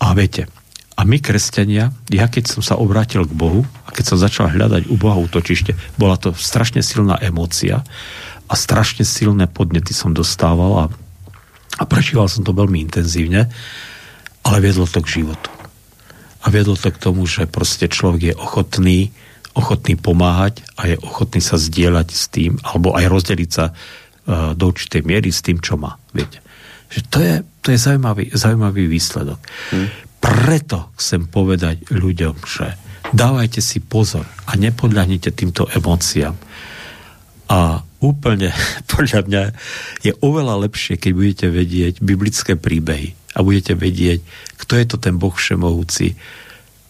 A 0.00 0.16
viete, 0.16 0.48
a 0.94 1.02
my, 1.02 1.18
kresťania, 1.18 1.90
ja 2.06 2.26
keď 2.30 2.54
som 2.54 2.62
sa 2.62 2.78
obrátil 2.78 3.26
k 3.26 3.34
Bohu 3.34 3.66
a 3.82 3.90
keď 3.90 4.14
som 4.14 4.18
začal 4.18 4.54
hľadať 4.54 4.86
u 4.86 4.94
Boha 4.94 5.18
útočište, 5.18 5.74
bola 5.98 6.14
to 6.14 6.30
strašne 6.38 6.86
silná 6.86 7.18
emócia 7.18 7.82
a 8.46 8.54
strašne 8.54 9.02
silné 9.02 9.50
podnety 9.50 9.90
som 9.90 10.14
dostával 10.14 10.72
a, 10.78 10.86
a 11.82 11.84
prežíval 11.90 12.30
som 12.30 12.46
to 12.46 12.54
veľmi 12.54 12.78
intenzívne, 12.78 13.50
ale 14.46 14.56
viedlo 14.62 14.86
to 14.86 15.02
k 15.02 15.22
životu. 15.22 15.50
A 16.46 16.52
viedlo 16.54 16.78
to 16.78 16.94
k 16.94 17.02
tomu, 17.02 17.26
že 17.26 17.50
proste 17.50 17.90
človek 17.90 18.30
je 18.30 18.34
ochotný, 18.38 19.10
ochotný 19.58 19.98
pomáhať 19.98 20.62
a 20.78 20.94
je 20.94 20.96
ochotný 21.02 21.42
sa 21.42 21.58
zdieľať 21.58 22.08
s 22.14 22.30
tým, 22.30 22.54
alebo 22.62 22.94
aj 22.94 23.10
rozdeliť 23.10 23.50
sa 23.50 23.74
uh, 23.74 24.54
do 24.54 24.70
určitej 24.70 25.02
miery 25.02 25.34
s 25.34 25.42
tým, 25.42 25.58
čo 25.58 25.74
má. 25.74 25.98
Viete. 26.14 26.38
Že 26.92 27.00
to 27.10 27.18
je, 27.18 27.34
to 27.64 27.68
je 27.74 27.78
zaujímavý, 27.80 28.30
zaujímavý 28.30 28.86
výsledok. 28.86 29.40
Hmm 29.74 30.03
preto 30.24 30.88
chcem 30.96 31.28
povedať 31.28 31.92
ľuďom, 31.92 32.34
že 32.48 32.80
dávajte 33.12 33.60
si 33.60 33.84
pozor 33.84 34.24
a 34.48 34.56
nepodľahnite 34.56 35.28
týmto 35.36 35.68
emóciám. 35.68 36.32
A 37.52 37.84
úplne, 38.00 38.48
podľa 38.92 39.20
mňa, 39.28 39.42
je 40.00 40.12
oveľa 40.24 40.64
lepšie, 40.64 40.96
keď 40.96 41.12
budete 41.12 41.46
vedieť 41.52 41.94
biblické 42.00 42.56
príbehy 42.56 43.36
a 43.36 43.44
budete 43.44 43.76
vedieť, 43.76 44.24
kto 44.56 44.72
je 44.80 44.84
to 44.88 44.96
ten 44.96 45.20
Boh 45.20 45.32
všemohúci, 45.34 46.16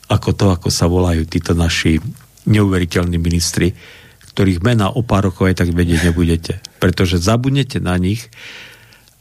ako 0.07 0.31
to, 0.37 0.47
ako 0.55 0.69
sa 0.71 0.87
volajú 0.87 1.27
títo 1.27 1.57
naši 1.57 1.99
neuveriteľní 2.47 3.17
ministri, 3.17 3.73
ktorých 4.35 4.61
mena 4.61 4.93
o 4.93 5.01
pár 5.01 5.33
rokov 5.33 5.49
aj 5.49 5.65
tak 5.65 5.71
vedieť 5.73 6.13
nebudete. 6.13 6.61
Pretože 6.79 7.23
zabudnete 7.23 7.81
na 7.81 7.97
nich 7.97 8.29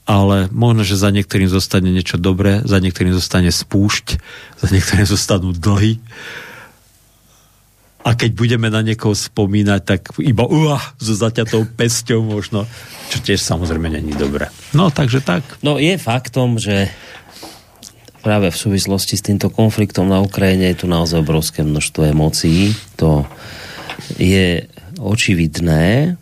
ale 0.03 0.51
možno, 0.51 0.83
že 0.83 0.99
za 0.99 1.11
niektorým 1.15 1.47
zostane 1.47 1.87
niečo 1.87 2.19
dobré, 2.19 2.59
za 2.67 2.79
niektorým 2.83 3.15
zostane 3.15 3.51
spúšť, 3.51 4.19
za 4.59 4.67
niektorým 4.71 5.07
zostanú 5.15 5.55
dlhy. 5.55 5.99
A 8.03 8.19
keď 8.19 8.35
budeme 8.35 8.67
na 8.67 8.83
niekoho 8.83 9.15
spomínať, 9.15 9.81
tak 9.87 10.01
iba 10.19 10.43
uh, 10.43 10.75
so 10.99 11.15
zaťatou 11.15 11.63
pesťou 11.63 12.19
možno, 12.19 12.67
čo 13.07 13.23
tiež 13.23 13.39
samozrejme 13.39 13.87
není 13.87 14.11
dobré. 14.11 14.51
No, 14.75 14.91
takže 14.91 15.23
tak. 15.23 15.47
No, 15.63 15.79
je 15.79 15.95
faktom, 15.95 16.59
že 16.59 16.91
práve 18.19 18.51
v 18.51 18.59
súvislosti 18.59 19.15
s 19.15 19.23
týmto 19.23 19.47
konfliktom 19.47 20.11
na 20.11 20.19
Ukrajine 20.19 20.75
je 20.75 20.83
tu 20.83 20.87
naozaj 20.91 21.23
obrovské 21.23 21.63
množstvo 21.63 22.11
emócií. 22.11 22.75
To 22.99 23.23
je 24.19 24.67
očividné 24.99 26.19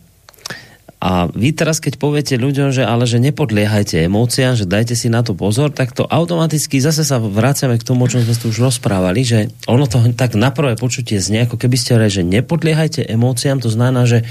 a 1.02 1.26
vy 1.26 1.50
teraz, 1.50 1.82
keď 1.82 1.98
poviete 1.98 2.38
ľuďom, 2.38 2.70
že 2.70 2.86
ale 2.86 3.10
že 3.10 3.18
nepodliehajte 3.18 4.06
emóciám, 4.06 4.54
že 4.54 4.70
dajte 4.70 4.94
si 4.94 5.10
na 5.10 5.26
to 5.26 5.34
pozor, 5.34 5.74
tak 5.74 5.90
to 5.90 6.06
automaticky 6.06 6.78
zase 6.78 7.02
sa 7.02 7.18
vráciame 7.18 7.74
k 7.74 7.82
tomu, 7.82 8.06
o 8.06 8.10
čom 8.10 8.22
sme 8.22 8.38
tu 8.38 8.54
už 8.54 8.70
rozprávali, 8.70 9.26
že 9.26 9.50
ono 9.66 9.90
to 9.90 9.98
tak 10.14 10.38
na 10.38 10.54
prvé 10.54 10.78
počutie 10.78 11.18
znie, 11.18 11.42
ako 11.42 11.58
keby 11.58 11.74
ste 11.74 11.98
hovorili, 11.98 12.14
že 12.14 12.22
nepodliehajte 12.22 13.00
emóciám, 13.10 13.58
to 13.58 13.74
znamená, 13.74 14.06
že 14.06 14.22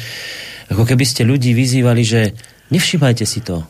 ako 0.71 0.87
keby 0.87 1.03
ste 1.03 1.27
ľudí 1.27 1.51
vyzývali, 1.51 2.07
že 2.07 2.39
nevšimajte 2.71 3.27
si 3.27 3.43
to. 3.43 3.67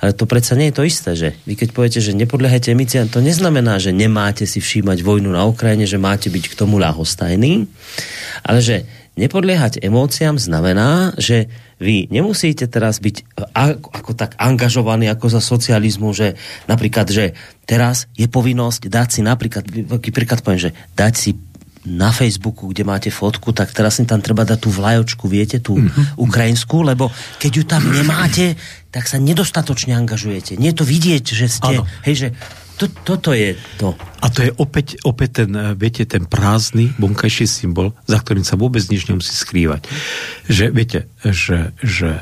Ale 0.00 0.16
to 0.16 0.24
predsa 0.24 0.56
nie 0.56 0.72
je 0.72 0.76
to 0.80 0.88
isté, 0.88 1.10
že 1.12 1.28
vy 1.44 1.52
keď 1.54 1.68
poviete, 1.76 2.00
že 2.00 2.16
nepodliehajte 2.16 2.72
emóciám, 2.72 3.12
to 3.12 3.20
neznamená, 3.20 3.76
že 3.76 3.92
nemáte 3.92 4.48
si 4.48 4.56
všímať 4.56 5.04
vojnu 5.04 5.28
na 5.28 5.44
Ukrajine, 5.44 5.84
že 5.84 6.00
máte 6.00 6.32
byť 6.32 6.48
k 6.48 6.56
tomu 6.56 6.80
ľahostajný, 6.80 7.68
ale 8.40 8.58
že 8.64 8.88
nepodliehať 9.16 9.84
emóciám 9.84 10.40
znamená, 10.40 11.12
že 11.20 11.52
vy 11.76 12.08
nemusíte 12.08 12.64
teraz 12.70 13.02
byť 13.02 13.36
ako, 13.52 13.88
ako 13.92 14.10
tak 14.16 14.38
angažovaní 14.40 15.10
ako 15.10 15.26
za 15.28 15.40
socializmu, 15.44 16.16
že 16.16 16.38
napríklad, 16.70 17.10
že 17.10 17.36
teraz 17.68 18.08
je 18.16 18.30
povinnosť 18.30 18.88
dať 18.88 19.08
si 19.12 19.20
napríklad, 19.20 19.64
príklad 20.00 20.40
poviem, 20.40 20.70
že 20.70 20.76
dať 20.96 21.14
si 21.14 21.30
na 21.82 22.14
Facebooku, 22.14 22.70
kde 22.70 22.86
máte 22.86 23.10
fotku, 23.10 23.50
tak 23.50 23.74
teraz 23.74 23.98
si 23.98 24.06
tam 24.06 24.22
treba 24.22 24.46
dať 24.46 24.58
tú 24.62 24.70
vlajočku, 24.70 25.26
viete, 25.26 25.58
tú 25.58 25.82
mm-hmm. 25.82 26.14
ukrajinskú, 26.14 26.86
lebo 26.86 27.10
keď 27.42 27.50
ju 27.58 27.64
tam 27.66 27.82
nemáte, 27.90 28.54
tak 28.94 29.10
sa 29.10 29.18
nedostatočne 29.18 29.90
angažujete. 29.98 30.54
Nie 30.62 30.70
je 30.70 30.78
to 30.78 30.86
vidieť, 30.86 31.24
že 31.26 31.46
ste, 31.50 31.82
hej, 32.06 32.14
že 32.14 32.28
to, 32.82 32.86
toto 33.06 33.30
je 33.30 33.54
to. 33.78 33.94
A 34.18 34.26
to 34.26 34.42
je 34.42 34.50
opäť, 34.58 34.98
opäť 35.06 35.44
ten, 35.44 35.50
eh, 35.54 35.74
viete, 35.78 36.02
ten 36.02 36.26
prázdny 36.26 36.90
vonkajší 36.98 37.46
symbol, 37.46 37.94
za 38.10 38.18
ktorým 38.18 38.42
sa 38.42 38.58
vôbec 38.58 38.82
nič 38.90 39.06
nemusí 39.06 39.30
skrývať. 39.30 39.86
Že, 40.50 40.64
viete, 40.74 41.06
že, 41.22 41.70
že 41.78 42.18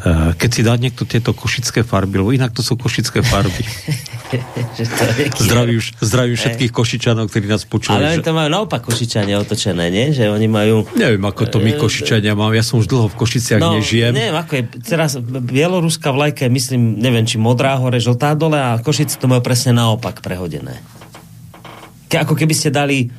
eh, 0.00 0.30
keď 0.40 0.50
si 0.50 0.62
dá 0.64 0.74
niekto 0.80 1.04
tieto 1.04 1.36
košické 1.36 1.84
farby, 1.84 2.16
lebo 2.16 2.32
inak 2.32 2.56
to 2.56 2.64
sú 2.64 2.80
košické 2.80 3.20
farby. 3.20 3.60
že 4.78 4.84
to 4.86 5.02
je 5.18 5.24
Zdravím, 5.42 5.80
zdravím 5.82 6.36
všetkých 6.38 6.72
košičanov, 6.72 7.26
ktorí 7.30 7.46
nás 7.50 7.66
počúvajú. 7.66 7.98
Ale 7.98 8.14
oni 8.14 8.22
to 8.22 8.32
majú 8.34 8.48
naopak 8.48 8.80
Košičania 8.86 9.42
otočené, 9.42 9.90
nie? 9.90 10.14
Že 10.14 10.30
oni 10.30 10.46
majú... 10.46 10.86
Neviem, 10.94 11.22
ako 11.26 11.42
to 11.50 11.58
my 11.58 11.74
Košičania 11.74 12.38
mám. 12.38 12.54
Ja 12.54 12.62
som 12.62 12.78
už 12.78 12.86
dlho 12.86 13.10
v 13.10 13.16
Košiciach 13.18 13.60
nežijem. 13.60 14.14
Neviem, 14.14 14.38
ako 14.38 14.52
je, 14.54 14.62
teraz 14.86 15.18
bieloruská 15.20 16.14
vlajka 16.14 16.46
je, 16.46 16.50
myslím, 16.54 17.02
neviem, 17.02 17.26
či 17.26 17.42
modrá 17.42 17.74
hore, 17.78 17.98
žltá 17.98 18.38
dole 18.38 18.58
a 18.58 18.78
Košice 18.78 19.18
to 19.18 19.26
majú 19.26 19.42
presne 19.42 19.74
naopak 19.74 20.22
prehodené. 20.22 20.78
Ke, 22.06 22.22
ako 22.22 22.34
keby 22.38 22.54
ste 22.54 22.70
dali 22.70 23.10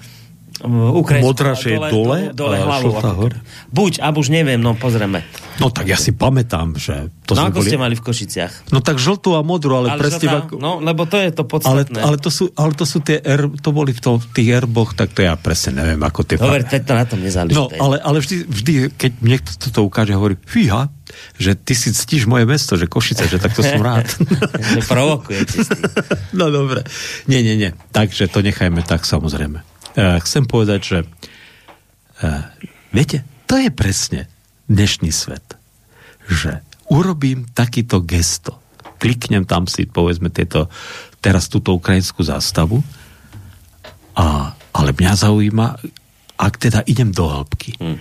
že 1.58 1.68
je 1.74 1.80
dole, 1.90 2.20
dole 2.32 2.58
a 2.58 2.66
hlavu. 2.66 2.94
žltá 2.94 3.10
ako. 3.18 3.26
Buď, 3.74 3.94
a 4.02 4.08
už 4.14 4.28
neviem, 4.30 4.62
no 4.62 4.78
pozrieme. 4.78 5.26
No 5.58 5.74
tak 5.74 5.90
ja 5.90 5.98
si 5.98 6.14
pamätám, 6.14 6.78
že 6.78 7.10
to 7.26 7.34
no 7.34 7.50
ako 7.50 7.62
boli... 7.62 7.70
ste 7.70 7.78
mali 7.78 7.96
v 7.98 8.04
Košiciach? 8.04 8.74
No 8.74 8.82
tak 8.82 9.02
žltú 9.02 9.34
a 9.38 9.42
modrú, 9.42 9.78
ale, 9.82 9.94
Ale 9.94 10.02
presne... 10.02 10.26
žltá, 10.26 10.54
no, 10.58 10.82
lebo 10.82 11.06
to 11.10 11.18
je 11.18 11.30
to 11.34 11.44
ale, 11.46 11.52
podstatné. 11.52 12.00
ale, 12.02 12.16
to 12.22 12.30
sú, 12.30 12.44
ale 12.54 12.72
to 12.74 12.86
sú 12.86 12.98
tie 13.02 13.18
er, 13.22 13.50
to 13.62 13.70
boli 13.74 13.94
v, 13.94 14.00
to, 14.02 14.12
v 14.22 14.26
tých 14.34 14.50
erboch, 14.62 14.94
tak 14.94 15.14
to 15.14 15.26
ja 15.26 15.34
presne 15.38 15.82
neviem, 15.82 16.02
ako 16.02 16.20
tie... 16.26 16.38
Dobre, 16.38 16.66
teď 16.66 16.82
to 16.86 16.94
na 16.94 17.06
tom 17.06 17.20
nezáleží. 17.22 17.58
No, 17.58 17.70
ale, 17.70 17.98
ale 18.02 18.18
vždy, 18.22 18.36
vždy, 18.46 18.74
keď 18.94 19.12
niekto 19.22 19.52
toto 19.58 19.86
ukáže, 19.86 20.14
hovorí, 20.14 20.38
fíha, 20.46 20.90
že 21.38 21.56
ty 21.56 21.76
si 21.76 21.92
ctíš 21.92 22.26
moje 22.28 22.48
mesto, 22.48 22.80
že 22.80 22.88
Košice, 22.88 23.28
že 23.28 23.38
tak 23.42 23.52
to 23.56 23.62
som 23.64 23.82
rád. 23.84 24.08
Provokujete 24.92 25.64
no 26.40 26.52
dobre. 26.52 26.84
Nie, 27.28 27.44
nie, 27.44 27.56
nie. 27.60 27.72
Takže 27.92 28.32
to 28.32 28.44
nechajme 28.44 28.84
tak, 28.84 29.04
samozrejme. 29.04 29.71
E, 29.92 30.20
chcem 30.24 30.44
povedať, 30.48 30.80
že 30.82 30.98
e, 31.04 31.08
viete, 32.96 33.28
to 33.48 33.60
je 33.60 33.68
presne 33.68 34.32
dnešný 34.72 35.12
svet. 35.12 35.44
Že 36.32 36.64
urobím 36.88 37.48
takýto 37.52 38.00
gesto. 38.04 38.56
Kliknem 39.02 39.44
tam 39.44 39.68
si, 39.68 39.84
povedzme, 39.90 40.32
tieto, 40.32 40.72
teraz 41.20 41.52
túto 41.52 41.76
ukrajinskú 41.76 42.24
zástavu 42.24 42.80
a, 44.16 44.56
ale 44.72 44.90
mňa 44.96 45.14
zaujíma, 45.18 45.68
ak 46.40 46.54
teda 46.56 46.80
idem 46.88 47.12
do 47.12 47.28
hĺbky, 47.28 47.76
Hm. 47.82 47.98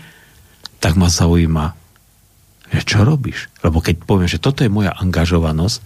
tak 0.79 0.95
ma 0.95 1.11
zaujíma, 1.11 1.75
že 2.71 2.83
čo 2.87 3.03
robíš? 3.03 3.51
Lebo 3.67 3.83
keď 3.83 4.07
poviem, 4.07 4.31
že 4.31 4.39
toto 4.39 4.63
je 4.63 4.71
moja 4.71 4.95
angažovanosť 4.95 5.79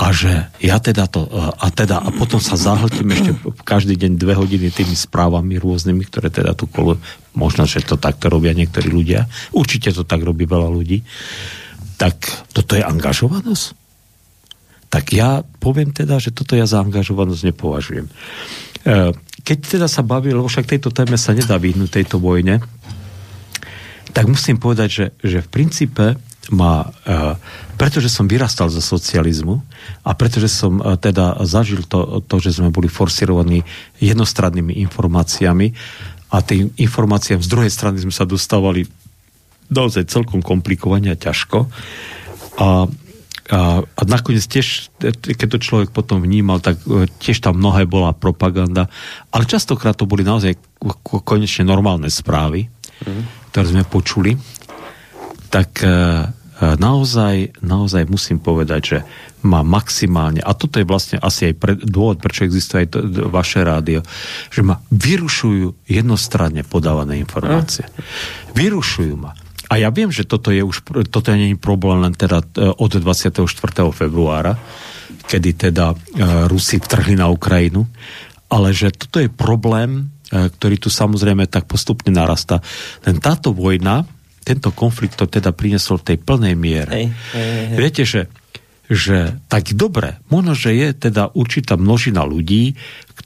a 0.00 0.16
že 0.16 0.32
ja 0.64 0.80
teda 0.80 1.04
to, 1.12 1.28
a 1.60 1.68
teda 1.68 2.00
a 2.00 2.08
potom 2.08 2.40
sa 2.40 2.56
zahltím 2.56 3.12
ešte 3.12 3.36
každý 3.68 4.00
deň 4.00 4.16
dve 4.16 4.32
hodiny 4.32 4.72
tými 4.72 4.96
správami 4.96 5.60
rôznymi, 5.60 6.08
ktoré 6.08 6.32
teda 6.32 6.56
tu 6.56 6.64
kolo, 6.72 6.96
možno, 7.36 7.68
že 7.68 7.84
to 7.84 8.00
takto 8.00 8.32
robia 8.32 8.56
niektorí 8.56 8.88
ľudia, 8.88 9.28
určite 9.52 9.92
to 9.92 10.08
tak 10.08 10.24
robí 10.24 10.48
veľa 10.48 10.72
ľudí, 10.72 11.04
tak 12.00 12.16
toto 12.56 12.80
je 12.80 12.80
angažovanosť? 12.80 13.76
Tak 14.88 15.04
ja 15.12 15.44
poviem 15.44 15.92
teda, 15.92 16.16
že 16.16 16.32
toto 16.32 16.56
ja 16.56 16.64
za 16.64 16.80
angažovanosť 16.80 17.52
nepovažujem. 17.52 18.08
E, 18.08 18.12
Keď 19.44 19.58
teda 19.76 19.86
sa 19.86 20.00
baví, 20.00 20.32
lebo 20.32 20.48
však 20.48 20.64
tejto 20.64 20.88
téme 20.96 21.20
sa 21.20 21.36
nedá 21.36 21.60
vyhnúť 21.60 22.00
tejto 22.00 22.16
vojne, 22.16 22.64
tak 24.16 24.26
musím 24.26 24.56
povedať, 24.56 24.88
že, 24.88 25.06
že 25.20 25.38
v 25.44 25.48
princípe 25.52 26.16
ma, 26.50 26.88
e, 27.04 27.36
pretože 27.80 28.12
som 28.12 28.28
vyrastal 28.28 28.68
zo 28.68 28.84
socializmu 28.84 29.56
a 30.04 30.12
pretože 30.12 30.52
som 30.52 30.84
e, 30.84 31.00
teda 31.00 31.40
zažil 31.48 31.80
to, 31.88 32.20
to, 32.28 32.36
že 32.36 32.60
sme 32.60 32.68
boli 32.68 32.92
forsirovaní 32.92 33.64
jednostrannými 34.04 34.76
informáciami 34.84 35.72
a 36.28 36.44
tým 36.44 36.76
informáciám 36.76 37.40
z 37.40 37.48
druhej 37.48 37.72
strany 37.72 38.04
sme 38.04 38.12
sa 38.12 38.28
dostávali 38.28 38.84
naozaj 39.72 40.12
celkom 40.12 40.44
komplikovane 40.44 41.08
a 41.08 41.16
ťažko. 41.16 41.72
A, 42.60 42.84
a, 43.48 43.60
a 43.80 44.00
nakoniec 44.04 44.44
tiež, 44.44 44.92
keď 45.00 45.48
to 45.56 45.64
človek 45.64 45.88
potom 45.88 46.20
vnímal, 46.20 46.60
tak 46.60 46.76
e, 46.84 47.08
tiež 47.08 47.40
tam 47.40 47.56
mnohé 47.64 47.88
bola 47.88 48.12
propaganda, 48.12 48.92
ale 49.32 49.48
častokrát 49.48 49.96
to 49.96 50.04
boli 50.04 50.20
naozaj 50.20 50.52
ko- 50.76 51.24
konečne 51.24 51.64
normálne 51.64 52.12
správy, 52.12 52.68
mm. 53.08 53.56
ktoré 53.56 53.64
sme 53.72 53.88
počuli. 53.88 54.36
Tak 55.48 55.70
e, 55.80 55.88
e, 55.88 56.39
naozaj, 56.60 57.64
naozaj 57.64 58.04
musím 58.04 58.36
povedať, 58.36 58.80
že 58.84 58.98
má 59.40 59.64
maximálne, 59.64 60.44
a 60.44 60.52
toto 60.52 60.76
je 60.76 60.84
vlastne 60.84 61.16
asi 61.16 61.52
aj 61.52 61.54
pre, 61.56 61.72
dôvod, 61.76 62.20
prečo 62.20 62.44
existuje 62.44 62.84
aj 62.84 62.88
to, 62.92 62.98
vaše 63.32 63.64
rádio, 63.64 64.04
že 64.52 64.60
ma 64.60 64.76
vyrušujú 64.92 65.88
jednostranne 65.88 66.60
podávané 66.68 67.16
informácie. 67.16 67.88
Vyrušujú 68.52 69.14
ma. 69.16 69.32
A 69.70 69.78
ja 69.78 69.88
viem, 69.94 70.10
že 70.10 70.26
toto 70.26 70.50
je 70.50 70.60
už, 70.66 70.82
toto 71.08 71.30
nie 71.30 71.54
je 71.54 71.58
problém 71.62 72.02
len 72.02 72.12
teda 72.12 72.42
e, 72.42 72.74
od 72.74 72.90
24. 72.90 73.46
februára, 73.94 74.58
kedy 75.30 75.70
teda 75.70 75.94
e, 75.94 75.96
Rusi 76.50 76.82
vtrhli 76.82 77.14
na 77.14 77.30
Ukrajinu, 77.30 77.86
ale 78.50 78.74
že 78.74 78.90
toto 78.90 79.22
je 79.22 79.30
problém, 79.30 80.10
e, 80.34 80.50
ktorý 80.50 80.74
tu 80.74 80.90
samozrejme 80.90 81.46
tak 81.46 81.70
postupne 81.70 82.10
narastá. 82.10 82.58
Len 83.06 83.22
táto 83.22 83.54
vojna, 83.54 84.10
tento 84.40 84.72
konflikt 84.72 85.20
to 85.20 85.28
teda 85.28 85.52
priniesol 85.52 86.00
v 86.00 86.14
tej 86.14 86.18
plnej 86.20 86.54
miere. 86.56 86.90
Hej, 86.90 87.06
hej, 87.36 87.50
hej. 87.70 87.76
Viete, 87.76 88.02
že, 88.08 88.20
že 88.88 89.36
tak 89.46 89.70
dobre, 89.76 90.18
možno, 90.32 90.56
že 90.56 90.74
je 90.74 90.88
teda 90.96 91.30
určitá 91.36 91.76
množina 91.76 92.24
ľudí, 92.24 92.74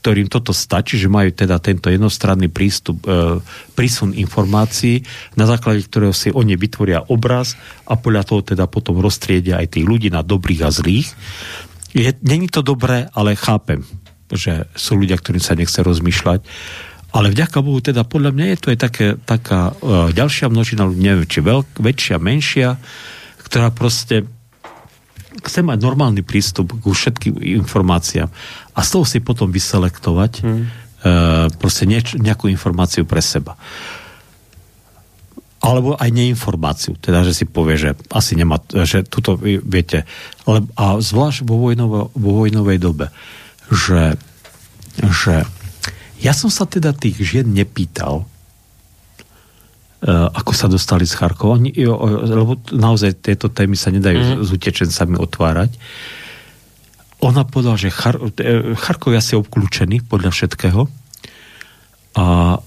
ktorým 0.05 0.29
toto 0.29 0.53
stačí, 0.53 1.01
že 1.01 1.09
majú 1.09 1.33
teda 1.33 1.57
tento 1.63 1.89
jednostranný 1.89 2.53
prístup, 2.53 3.01
e, 3.09 3.41
prísun 3.73 4.13
informácií, 4.13 5.01
na 5.39 5.49
základe 5.49 5.87
ktorého 5.89 6.13
si 6.13 6.29
oni 6.29 6.61
vytvoria 6.61 7.09
obraz 7.09 7.57
a 7.89 7.97
podľa 7.97 8.29
toho 8.29 8.41
teda 8.45 8.69
potom 8.69 9.01
roztriedia 9.01 9.63
aj 9.65 9.81
tých 9.81 9.87
ľudí 9.89 10.13
na 10.13 10.21
dobrých 10.21 10.61
a 10.67 10.71
zlých. 10.75 11.09
Je, 11.97 12.13
není 12.21 12.53
to 12.53 12.61
dobré, 12.61 13.09
ale 13.17 13.39
chápem, 13.39 13.81
že 14.29 14.69
sú 14.77 15.01
ľudia, 15.01 15.17
ktorým 15.17 15.41
sa 15.41 15.57
nechce 15.57 15.81
rozmýšľať. 15.81 16.45
Ale 17.15 17.31
vďaka 17.31 17.63
Bohu, 17.63 17.79
teda 17.79 18.03
podľa 18.03 18.35
mňa 18.35 18.47
je 18.51 18.59
to 18.59 18.69
aj 18.75 18.79
také, 18.83 19.07
taká 19.23 19.71
uh, 19.79 20.11
ďalšia 20.11 20.51
množina 20.51 20.91
neviem, 20.91 21.31
či 21.31 21.39
veľk, 21.39 21.79
väčšia, 21.79 22.19
menšia, 22.19 22.75
ktorá 23.47 23.71
proste 23.71 24.27
chce 25.39 25.63
mať 25.63 25.79
normálny 25.79 26.27
prístup 26.27 26.75
ku 26.75 26.91
všetkým 26.91 27.39
informáciám 27.63 28.27
a 28.75 28.81
z 28.83 28.89
toho 28.91 29.07
si 29.07 29.23
potom 29.23 29.47
vyselektovať 29.47 30.33
hmm. 30.43 30.65
uh, 31.07 31.47
proste 31.63 31.87
nieč, 31.87 32.19
nejakú 32.19 32.51
informáciu 32.51 33.07
pre 33.07 33.23
seba. 33.23 33.55
Alebo 35.65 35.97
aj 35.97 36.11
neinformáciu, 36.13 36.99
teda, 36.99 37.25
že 37.25 37.33
si 37.33 37.45
povie, 37.49 37.79
že 37.79 37.91
asi 38.13 38.37
nemá, 38.37 38.61
že 38.85 39.07
tuto, 39.07 39.39
viete, 39.41 40.05
ale, 40.45 40.67
a 40.77 40.99
zvlášť 41.01 41.47
vo, 41.47 41.57
vojnovo, 41.63 42.11
vo 42.13 42.31
vojnovej 42.43 42.79
dobe, 42.83 43.09
že, 43.73 44.21
že 44.99 45.49
ja 46.21 46.33
som 46.37 46.53
sa 46.53 46.69
teda 46.69 46.95
tých 46.95 47.19
žien 47.23 47.49
nepýtal, 47.49 48.29
Uh, 50.05 50.29
ako 50.37 50.53
sa 50.53 50.69
dostali 50.69 51.09
z 51.09 51.17
Charkova, 51.17 51.57
lebo 51.57 52.61
naozaj 52.77 53.25
tieto 53.25 53.49
témy 53.49 53.73
sa 53.73 53.89
nedajú 53.89 54.37
mm. 54.37 54.45
s 54.45 54.53
utečencami 54.53 55.17
otvárať. 55.17 55.81
Ona 57.25 57.49
povedala, 57.49 57.81
že 57.81 57.89
Char, 57.89 58.21
e, 58.21 58.77
Charkov 58.77 59.17
je 59.17 59.19
asi 59.25 59.33
obklúčený 59.33 60.05
podľa 60.05 60.29
všetkého 60.29 60.93
a 62.21 62.25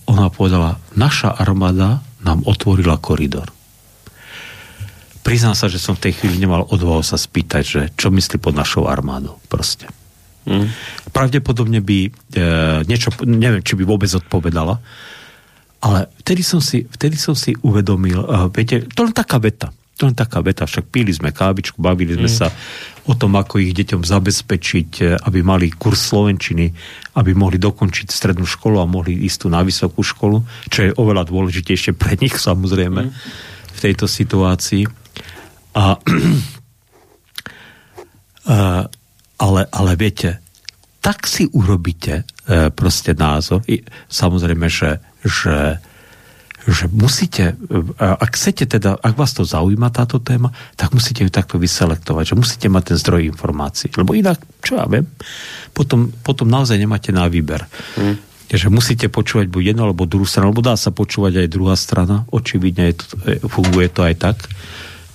ona 0.09 0.27
povedala, 0.33 0.81
naša 0.97 1.29
armáda 1.29 2.01
nám 2.25 2.41
otvorila 2.41 2.97
koridor. 2.97 3.53
Priznám 5.21 5.53
sa, 5.53 5.69
že 5.69 5.77
som 5.77 5.93
v 5.93 6.09
tej 6.09 6.17
chvíli 6.17 6.41
nemal 6.41 6.65
odvahu 6.65 7.05
sa 7.05 7.21
spýtať, 7.21 7.63
že 7.63 7.81
čo 7.93 8.09
myslí 8.09 8.41
pod 8.41 8.57
našou 8.57 8.89
armádou. 8.89 9.37
Proste. 9.45 9.85
Mm. 10.47 10.71
Pravdepodobne 11.11 11.83
by 11.83 12.07
e, 12.07 12.09
niečo, 12.87 13.11
neviem, 13.27 13.59
či 13.59 13.75
by 13.75 13.83
vôbec 13.83 14.07
odpovedala, 14.07 14.79
ale 15.83 16.07
vtedy 16.23 16.41
som 16.41 16.63
si, 16.63 16.87
vtedy 16.87 17.19
som 17.19 17.37
si 17.37 17.53
uvedomil, 17.61 18.25
uh, 18.25 18.49
viete, 18.49 18.89
to 18.89 19.05
len 19.05 19.13
taká 19.13 19.37
veta, 19.37 19.69
To 19.97 20.05
len 20.05 20.13
taká 20.13 20.45
veta, 20.45 20.69
však 20.69 20.93
pili 20.93 21.09
sme 21.09 21.33
kávičku, 21.33 21.81
bavili 21.81 22.13
sme 22.13 22.29
mm. 22.29 22.37
sa 22.37 22.53
o 23.09 23.17
tom, 23.17 23.33
ako 23.33 23.57
ich 23.57 23.73
deťom 23.73 24.05
zabezpečiť, 24.05 24.89
e, 25.01 25.17
aby 25.25 25.41
mali 25.41 25.73
kurz 25.73 26.13
slovenčiny, 26.13 26.69
aby 27.17 27.33
mohli 27.33 27.57
dokončiť 27.57 28.05
strednú 28.05 28.45
školu 28.45 28.77
a 28.77 28.85
mohli 28.85 29.25
ísť 29.25 29.37
tu 29.41 29.47
na 29.49 29.65
vysokú 29.65 30.05
školu, 30.05 30.45
čo 30.69 30.85
je 30.85 30.93
oveľa 30.93 31.25
dôležitejšie 31.25 31.97
pre 31.97 32.13
nich 32.21 32.37
samozrejme 32.37 33.09
mm. 33.09 33.11
v 33.73 33.79
tejto 33.81 34.05
situácii. 34.05 34.85
A, 35.73 35.97
a 38.53 38.85
ale, 39.37 39.69
ale 39.69 39.91
viete, 39.95 40.41
tak 41.01 41.29
si 41.29 41.47
urobíte 41.47 42.23
e, 42.23 42.73
proste 42.73 43.13
názor. 43.13 43.63
I, 43.69 43.85
samozrejme, 44.09 44.67
že, 44.67 44.99
že 45.23 45.79
že 46.67 46.91
musíte, 46.91 47.55
e, 47.55 47.85
ak 47.95 48.35
chcete 48.35 48.67
teda, 48.67 48.99
ak 48.99 49.15
vás 49.15 49.31
to 49.31 49.47
zaujíma 49.47 49.87
táto 49.87 50.19
téma, 50.19 50.51
tak 50.75 50.91
musíte 50.91 51.23
ju 51.23 51.31
takto 51.31 51.55
vyselektovať, 51.55 52.35
že 52.35 52.35
musíte 52.35 52.67
mať 52.67 52.93
ten 52.93 52.97
zdroj 52.99 53.23
informácií. 53.31 53.95
Lebo 53.95 54.11
inak, 54.11 54.43
čo 54.59 54.75
ja 54.75 54.83
viem, 54.83 55.07
potom, 55.71 56.11
potom 56.11 56.51
naozaj 56.51 56.75
nemáte 56.75 57.15
na 57.15 57.31
výber. 57.31 57.63
Hmm. 57.95 58.19
Že 58.51 58.67
musíte 58.67 59.07
počúvať 59.07 59.47
buď 59.47 59.75
jednu 59.75 59.87
alebo 59.87 60.07
druhú 60.07 60.27
stranu, 60.27 60.51
alebo 60.51 60.63
dá 60.63 60.75
sa 60.75 60.91
počúvať 60.91 61.47
aj 61.47 61.47
druhá 61.47 61.75
strana, 61.79 62.27
očividne 62.35 62.91
je 62.91 62.95
to, 62.99 63.05
e, 63.23 63.39
funguje 63.47 63.87
to 63.87 64.03
aj 64.03 64.15
tak. 64.19 64.37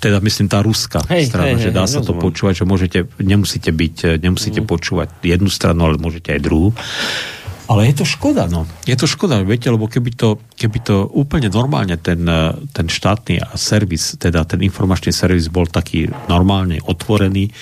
Teda 0.02 0.18
myslím 0.18 0.50
tá 0.50 0.58
ruská 0.58 0.98
hej, 1.06 1.30
strana, 1.30 1.54
hej, 1.54 1.70
že 1.70 1.70
dá 1.70 1.86
hej, 1.86 1.94
sa 1.94 2.02
rozumiem. 2.02 2.10
to 2.10 2.24
počúvať, 2.26 2.54
že 2.58 2.64
môžete, 2.66 2.98
nemusíte 3.22 3.70
byť, 3.70 3.96
e, 4.02 4.10
nemusíte 4.18 4.60
hmm. 4.60 4.68
počúvať 4.68 5.08
jednu 5.22 5.46
stranu, 5.46 5.86
ale 5.86 6.02
môžete 6.02 6.34
aj 6.34 6.40
druhú. 6.42 6.74
Ale 7.70 7.88
je 7.88 8.02
to 8.02 8.06
škoda, 8.06 8.50
no. 8.50 8.66
Je 8.84 8.92
to 8.98 9.06
škoda, 9.06 9.40
viete, 9.46 9.70
lebo 9.70 9.86
keby 9.86 10.12
to, 10.12 10.36
keby 10.58 10.82
to 10.82 11.08
úplne 11.14 11.48
normálne 11.48 11.94
ten, 11.96 12.20
eh, 12.26 12.52
ten 12.74 12.90
štátny 12.90 13.40
servis, 13.54 14.18
teda 14.18 14.42
ten 14.42 14.60
informačný 14.60 15.14
servis 15.14 15.46
bol 15.46 15.70
taký 15.70 16.10
normálne 16.26 16.82
otvorený, 16.82 17.54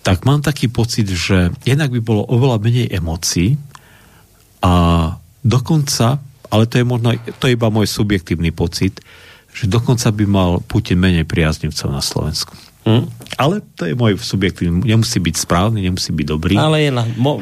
tak 0.00 0.24
mám 0.24 0.40
taký 0.40 0.72
pocit, 0.72 1.06
že 1.12 1.52
jednak 1.68 1.92
by 1.92 2.00
bolo 2.00 2.24
oveľa 2.26 2.58
menej 2.58 2.88
emócií 2.88 3.60
a 4.64 4.72
dokonca, 5.44 6.18
ale 6.48 6.64
to 6.64 6.80
je 6.80 6.84
možno, 6.88 7.12
to 7.36 7.44
je 7.46 7.54
iba 7.54 7.68
môj 7.68 7.86
subjektívny 7.86 8.48
pocit, 8.50 9.04
že 9.50 9.66
dokonca 9.66 10.08
by 10.14 10.24
mal 10.26 10.50
Putin 10.64 11.02
menej 11.02 11.26
priaznivcov 11.26 11.88
na 11.90 12.02
Slovensku. 12.02 12.54
Hm? 12.88 13.04
Ale 13.36 13.64
to 13.76 13.88
je 13.88 13.94
môj 13.96 14.20
subjektívny. 14.20 14.84
Nemusí 14.84 15.16
byť 15.16 15.36
správny, 15.36 15.84
nemusí 15.84 16.12
byť 16.12 16.26
dobrý. 16.28 16.56
Ale 16.60 16.84
je 16.84 16.90
na, 16.92 17.04
mo, 17.16 17.40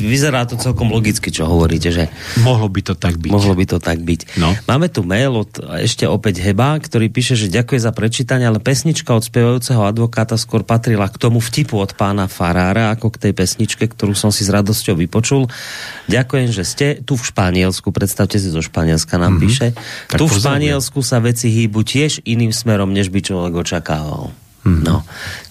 vyzerá 0.00 0.44
to 0.44 0.60
celkom 0.60 0.92
logicky, 0.92 1.32
čo 1.32 1.48
hovoríte, 1.48 1.88
že... 1.88 2.12
Mohlo 2.44 2.68
by 2.68 2.80
to 2.84 2.94
tak 2.96 3.16
byť. 3.16 3.32
Mohlo 3.32 3.54
by 3.56 3.64
to 3.68 3.78
tak 3.80 4.00
byť. 4.00 4.36
No. 4.36 4.52
Máme 4.68 4.92
tu 4.92 5.04
mail 5.04 5.32
od 5.32 5.52
ešte 5.80 6.04
opäť 6.04 6.40
Heba, 6.44 6.76
ktorý 6.76 7.08
píše, 7.08 7.36
že 7.36 7.52
ďakuje 7.52 7.80
za 7.80 7.92
prečítanie, 7.96 8.44
ale 8.44 8.60
pesnička 8.60 9.12
od 9.12 9.24
spievajúceho 9.24 9.84
advokáta 9.84 10.36
skôr 10.36 10.64
patrila 10.64 11.08
k 11.08 11.16
tomu 11.16 11.40
vtipu 11.40 11.80
od 11.80 11.96
pána 11.96 12.28
Farára, 12.28 12.92
ako 12.92 13.12
k 13.16 13.28
tej 13.28 13.32
pesničke, 13.32 13.88
ktorú 13.88 14.12
som 14.12 14.28
si 14.28 14.44
s 14.44 14.52
radosťou 14.52 15.00
vypočul. 15.00 15.48
Ďakujem, 16.12 16.48
že 16.52 16.64
ste 16.64 16.86
tu 17.00 17.16
v 17.16 17.24
Španielsku, 17.24 17.88
predstavte 17.88 18.36
si 18.36 18.52
zo 18.52 18.60
Španielska 18.60 19.16
nám 19.16 19.36
mm-hmm. 19.36 19.44
píše. 19.48 19.66
Tak 20.12 20.18
tu 20.20 20.28
v 20.28 20.34
Španielsku 20.36 21.00
sa 21.00 21.24
veci 21.24 21.48
hýbu 21.48 21.84
tiež 21.84 22.24
iným 22.26 22.52
smerom, 22.52 22.92
než 22.92 23.08
by 23.08 23.20
človek 23.24 23.54
očakával. 23.64 24.41
Mm-hmm. 24.62 24.86
No, 24.86 25.02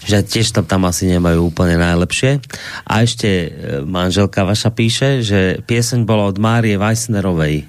že 0.08 0.24
tiež 0.24 0.56
to 0.56 0.64
tam 0.64 0.88
asi 0.88 1.04
nemajú 1.04 1.52
úplne 1.52 1.76
najlepšie. 1.76 2.40
A 2.88 3.04
ešte 3.04 3.28
e, 3.28 3.48
manželka 3.84 4.48
vaša 4.48 4.72
píše, 4.72 5.20
že 5.20 5.60
pieseň 5.68 6.08
bola 6.08 6.32
od 6.32 6.40
Márie 6.40 6.80
Weissnerovej. 6.80 7.68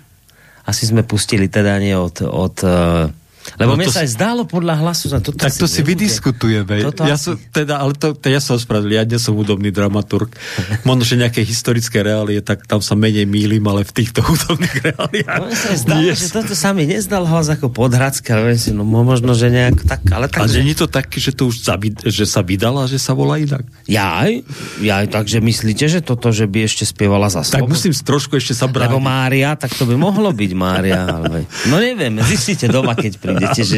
Asi 0.63 0.87
sme 0.87 1.03
pustili 1.03 1.51
teda 1.51 1.75
nie 1.83 1.91
od, 1.91 2.23
od 2.23 2.55
uh, 2.63 3.11
lebo 3.59 3.75
no 3.75 3.79
mne 3.79 3.91
sa 3.91 4.01
aj 4.01 4.09
zdálo 4.15 4.43
podľa 4.47 4.81
hlasu, 4.81 5.11
že 5.11 5.19
toto 5.19 5.37
Tak 5.37 5.53
to 5.53 5.67
si 5.67 5.83
vydiskutujeme. 5.83 6.81
Toto 6.81 7.03
ja 7.05 7.19
som, 7.19 7.35
teda, 7.37 7.83
ale 7.83 7.93
to, 7.93 8.15
to, 8.15 8.31
ja 8.31 8.39
som 8.39 8.55
ospravedlil, 8.57 8.97
ja 8.97 9.05
nie 9.05 9.19
som 9.19 9.35
hudobný 9.35 9.69
dramaturg. 9.69 10.33
Možno, 10.87 11.03
že 11.03 11.19
nejaké 11.19 11.43
historické 11.43 12.01
reálie, 12.01 12.39
tak 12.39 12.65
tam 12.65 12.79
sa 12.79 12.95
menej 12.95 13.27
mýlim, 13.27 13.61
ale 13.67 13.83
v 13.85 13.91
týchto 13.93 14.23
hudobných 14.27 14.75
reáliách. 14.93 15.39
No, 15.43 15.47
sa 15.53 15.71
zdá, 15.75 15.95
yes. 15.99 16.23
že 16.23 16.27
toto 16.31 16.53
sa 16.55 16.71
mi 16.71 16.87
nezdal 16.87 17.27
hlas 17.27 17.51
ako 17.51 17.69
podhradské, 17.69 18.33
ale 18.33 18.55
si, 18.55 18.71
no 18.71 18.87
možno, 18.87 19.35
že 19.35 19.51
nejak 19.51 19.83
tak, 19.85 20.01
ale 20.09 20.31
tak... 20.31 20.47
A 20.47 20.49
že 20.49 20.63
nie 20.63 20.73
to 20.73 20.87
také, 20.87 21.19
že 21.19 21.35
to 21.35 21.51
už 21.51 21.67
sa, 21.67 21.75
že 22.07 22.25
sa 22.25 22.41
vydala, 22.41 22.87
že 22.87 22.97
sa 22.97 23.11
volá 23.13 23.37
inak? 23.37 23.67
Jaj, 23.85 24.41
jaj, 24.81 25.05
takže 25.11 25.43
myslíte, 25.43 25.85
že 25.91 25.99
toto, 25.99 26.31
že 26.31 26.47
by 26.47 26.65
ešte 26.65 26.87
spievala 26.87 27.27
za 27.27 27.43
slovo? 27.43 27.67
Tak 27.67 27.71
musím 27.71 27.93
trošku 27.93 28.39
ešte 28.39 28.55
sa 28.55 28.65
brániť. 28.71 28.95
Lebo 28.95 29.03
Mária, 29.03 29.53
tak 29.59 29.75
to 29.75 29.83
by 29.83 29.95
mohlo 29.99 30.31
byť 30.31 30.51
Mária. 30.55 31.03
Ale... 31.03 31.45
No 31.67 31.77
neviem, 31.77 32.17
zistíte 32.23 32.71
doma, 32.71 32.95
keď 32.95 33.19
príde 33.19 33.32
prídete, 33.33 33.61
že, 33.65 33.77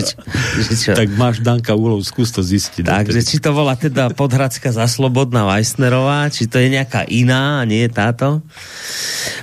že 0.59 0.73
čo? 0.75 0.91
Tak 0.91 1.09
máš 1.15 1.39
Danka 1.39 1.71
úlov, 1.71 2.03
skús 2.03 2.35
to 2.35 2.43
zistiť. 2.43 2.83
Takže 2.83 3.19
či 3.23 3.39
to 3.39 3.55
bola 3.55 3.79
teda 3.79 4.11
Podhradská 4.11 4.75
zaslobodná 4.75 5.47
Weissnerová, 5.47 6.27
či 6.27 6.51
to 6.51 6.59
je 6.59 6.75
nejaká 6.75 7.07
iná 7.07 7.63
a 7.63 7.63
nie 7.63 7.87
je 7.87 7.91
táto? 7.95 8.43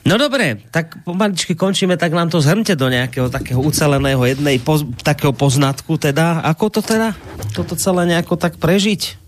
No 0.04 0.18
dobre, 0.18 0.60
tak 0.68 1.00
pomaličky 1.06 1.56
končíme, 1.56 1.94
tak 1.96 2.12
nám 2.12 2.28
to 2.28 2.42
zhrňte 2.42 2.74
do 2.74 2.90
nejakého 2.90 3.30
takého 3.30 3.62
uceleného 3.62 4.20
jednej 4.26 4.58
poz, 4.58 4.84
takého 5.00 5.32
poznatku 5.32 5.96
teda. 5.96 6.44
Ako 6.44 6.68
to 6.68 6.80
teda? 6.82 7.14
Toto 7.56 7.78
celé 7.78 8.10
nejako 8.10 8.34
tak 8.36 8.58
prežiť? 8.58 9.21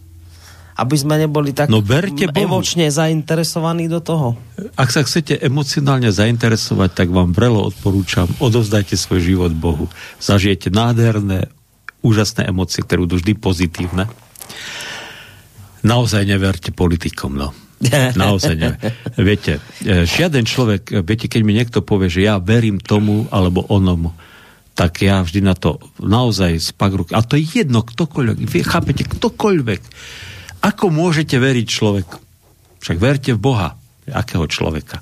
Aby 0.74 0.96
sme 0.98 1.14
neboli 1.14 1.54
tak 1.54 1.70
no, 1.70 1.78
verte 1.78 2.26
emočne 2.26 2.90
zainteresovaní 2.90 3.86
do 3.86 4.02
toho. 4.02 4.34
Ak 4.74 4.90
sa 4.90 5.06
chcete 5.06 5.38
emocionálne 5.38 6.10
zainteresovať, 6.10 6.90
tak 6.90 7.08
vám 7.14 7.30
vrelo 7.30 7.62
odporúčam, 7.62 8.26
odovzdajte 8.42 8.98
svoj 8.98 9.20
život 9.22 9.52
Bohu. 9.54 9.86
Zažijete 10.18 10.74
nádherné, 10.74 11.46
úžasné 12.02 12.50
emócie, 12.50 12.82
ktoré 12.82 13.06
budú 13.06 13.22
vždy 13.22 13.32
pozitívne. 13.38 14.10
Naozaj 15.86 16.26
neverte 16.26 16.74
politikom, 16.74 17.38
no. 17.38 17.54
Naozaj 18.18 18.54
ne. 18.58 18.74
Viete, 19.14 19.62
e, 19.84 20.08
žiaden 20.08 20.42
človek, 20.42 21.04
viete, 21.06 21.30
keď 21.30 21.40
mi 21.46 21.54
niekto 21.54 21.86
povie, 21.86 22.10
že 22.10 22.26
ja 22.26 22.42
verím 22.42 22.82
tomu 22.82 23.30
alebo 23.30 23.62
onomu, 23.70 24.10
tak 24.74 25.06
ja 25.06 25.22
vždy 25.22 25.40
na 25.44 25.54
to 25.54 25.78
naozaj 26.02 26.58
spak 26.58 26.98
A 27.14 27.22
to 27.22 27.38
je 27.38 27.62
jedno, 27.62 27.86
ktokoľvek. 27.86 28.36
Vy 28.42 28.58
chápete, 28.66 29.06
ktokoľvek 29.06 29.82
ako 30.64 30.88
môžete 30.88 31.36
veriť 31.36 31.66
človeku? 31.68 32.16
Však 32.80 32.96
verte 32.96 33.36
v 33.36 33.40
Boha. 33.40 33.76
Akého 34.08 34.44
človeka? 34.48 35.00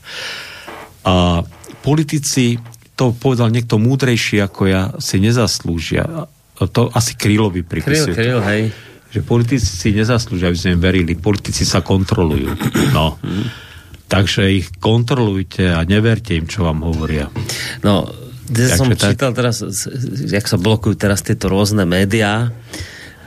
A 1.02 1.42
politici, 1.82 2.58
to 2.94 3.10
povedal 3.14 3.50
niekto 3.50 3.78
múdrejší 3.78 4.42
ako 4.42 4.62
ja, 4.70 4.82
si 5.02 5.18
nezaslúžia. 5.18 6.26
To 6.58 6.82
asi 6.94 7.18
Krylovi 7.18 7.66
pripisuje. 7.66 8.14
Kryl, 8.14 8.38
Kryl, 8.38 8.40
hej. 8.46 8.62
Že 9.12 9.20
politici 9.26 9.66
si 9.66 9.90
nezaslúžia, 9.90 10.50
aby 10.50 10.58
sme 10.58 10.78
verili. 10.78 11.18
Politici 11.18 11.66
sa 11.66 11.82
kontrolujú. 11.82 12.54
No. 12.94 13.18
Takže 14.06 14.46
ich 14.52 14.70
kontrolujte 14.78 15.74
a 15.74 15.82
neverte 15.82 16.38
im, 16.38 16.46
čo 16.46 16.68
vám 16.68 16.86
hovoria. 16.86 17.26
No, 17.82 18.06
ja 18.52 18.76
som 18.76 18.92
tak... 18.92 19.16
čítal 19.16 19.32
teraz, 19.32 19.64
jak 20.28 20.44
sa 20.44 20.60
blokujú 20.60 20.94
teraz 20.94 21.24
tieto 21.24 21.48
rôzne 21.48 21.88
médiá, 21.88 22.52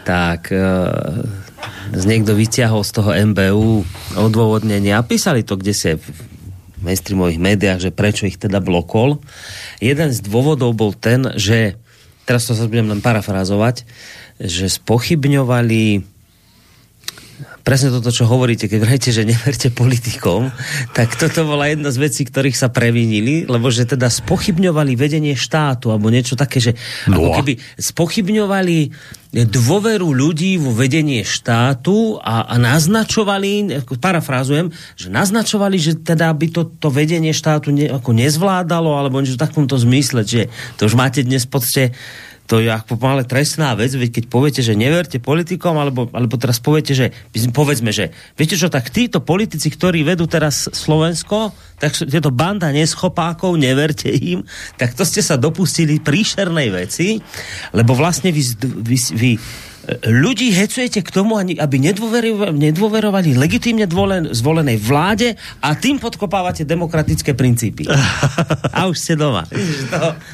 tak 0.05 0.53
z 0.53 1.44
niekto 1.93 2.33
vyťahol 2.37 2.81
z 2.85 2.91
toho 2.91 3.11
MBU 3.33 3.85
odôvodnenie 4.15 4.93
a 4.95 5.05
písali 5.05 5.43
to 5.43 5.59
kde 5.59 5.73
si 5.73 5.95
v 5.97 6.05
mainstreamových 6.85 7.41
médiách, 7.41 7.79
že 7.89 7.91
prečo 7.95 8.29
ich 8.29 8.37
teda 8.37 8.61
blokol. 8.61 9.17
Jeden 9.81 10.13
z 10.13 10.19
dôvodov 10.21 10.77
bol 10.77 10.93
ten, 10.93 11.25
že 11.33 11.79
teraz 12.29 12.45
to 12.45 12.53
sa 12.53 12.69
budem 12.69 12.93
len 12.93 13.01
parafrazovať, 13.01 13.83
že 14.37 14.69
spochybňovali 14.69 16.14
presne 17.65 17.89
toto, 17.89 18.13
čo 18.13 18.29
hovoríte, 18.29 18.69
keď 18.69 18.79
vrajte, 18.85 19.09
že 19.09 19.25
neverte 19.25 19.73
politikom, 19.73 20.53
tak 20.93 21.17
toto 21.17 21.49
bola 21.49 21.65
jedna 21.65 21.89
z 21.89 21.97
vecí, 21.97 22.21
ktorých 22.21 22.53
sa 22.53 22.69
previnili, 22.69 23.49
lebo 23.49 23.73
že 23.73 23.89
teda 23.89 24.05
spochybňovali 24.05 24.93
vedenie 24.93 25.33
štátu, 25.33 25.89
alebo 25.89 26.13
niečo 26.13 26.37
také, 26.37 26.61
že 26.61 26.77
no. 27.09 27.17
ako 27.17 27.41
keby 27.41 27.53
spochybňovali 27.81 28.77
dôveru 29.43 30.07
ľudí 30.15 30.61
vo 30.61 30.71
vedenie 30.71 31.25
štátu 31.25 32.21
a, 32.21 32.47
a 32.47 32.55
naznačovali, 32.55 33.83
parafrázujem, 33.97 34.71
že 34.95 35.11
naznačovali, 35.11 35.75
že 35.75 35.97
teda 35.99 36.31
by 36.31 36.47
to, 36.53 36.69
to 36.77 36.87
vedenie 36.93 37.33
štátu 37.35 37.73
ne, 37.73 37.89
ako 37.89 38.15
nezvládalo, 38.15 38.95
alebo 38.95 39.19
niečo 39.19 39.35
v 39.35 39.43
takomto 39.43 39.75
zmysle, 39.75 40.23
že 40.23 40.47
to 40.79 40.87
už 40.87 40.95
máte 40.95 41.25
dnes 41.25 41.43
v 41.43 41.51
podstate 41.51 41.83
to 42.45 42.61
je 42.61 42.69
ako 42.69 43.01
pomaly 43.01 43.25
trestná 43.25 43.73
vec, 43.73 43.89
veď 43.93 44.21
keď 44.21 44.23
poviete, 44.29 44.61
že 44.61 44.77
neverte 44.77 45.17
politikom, 45.17 45.81
alebo, 45.81 46.05
alebo 46.13 46.37
teraz 46.37 46.61
poviete, 46.61 46.93
že 46.93 47.09
povedzme, 47.49 47.89
že 47.89 48.13
viete 48.37 48.53
čo, 48.53 48.69
tak 48.69 48.93
títo 48.93 49.25
politici, 49.25 49.73
ktorí 49.73 50.05
vedú 50.05 50.29
teraz 50.29 50.69
Slovensko, 50.69 51.53
tak 51.81 51.97
tieto 51.97 52.29
banda 52.29 52.69
neschopákov, 52.69 53.57
neverte 53.57 54.13
im, 54.13 54.45
tak 54.77 54.93
to 54.93 55.01
ste 55.01 55.25
sa 55.25 55.41
dopustili 55.41 55.97
príšernej 55.97 56.69
veci, 56.69 57.17
lebo 57.73 57.97
vlastne 57.97 58.29
vy, 58.29 58.41
vy, 58.61 58.97
vy 59.17 59.31
ľudí 60.05 60.49
hecujete 60.49 61.05
k 61.05 61.09
tomu, 61.13 61.37
aby 61.37 61.75
nedôverovali, 61.79 63.37
legitímne 63.37 63.85
zvolenej 64.33 64.77
vláde 64.81 65.37
a 65.61 65.77
tým 65.77 66.01
podkopávate 66.01 66.65
demokratické 66.65 67.37
princípy. 67.37 67.85
A 68.77 68.91
už 68.91 68.97
ste 68.97 69.13
doma. 69.15 69.47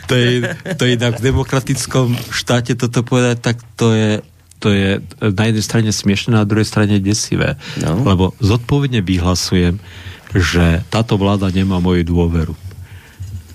To? 0.07 0.13
Je, 0.15 0.49
to 0.75 0.87
je 0.87 0.91
inak 0.97 1.19
v 1.19 1.25
demokratickom 1.29 2.15
štáte 2.31 2.73
toto 2.73 3.05
povedať, 3.05 3.37
tak 3.43 3.55
to 3.77 3.93
je, 3.93 4.09
to 4.57 4.73
je 4.73 4.97
na 5.21 5.43
jednej 5.51 5.65
strane 5.65 5.89
smiešné, 5.91 6.33
na 6.33 6.47
druhej 6.47 6.65
strane 6.65 6.97
desivé. 6.97 7.59
No. 7.77 8.01
Lebo 8.01 8.33
zodpovedne 8.41 9.03
vyhlasujem, 9.03 9.77
že 10.31 10.81
táto 10.87 11.19
vláda 11.19 11.51
nemá 11.51 11.77
moju 11.83 12.07
dôveru. 12.07 12.55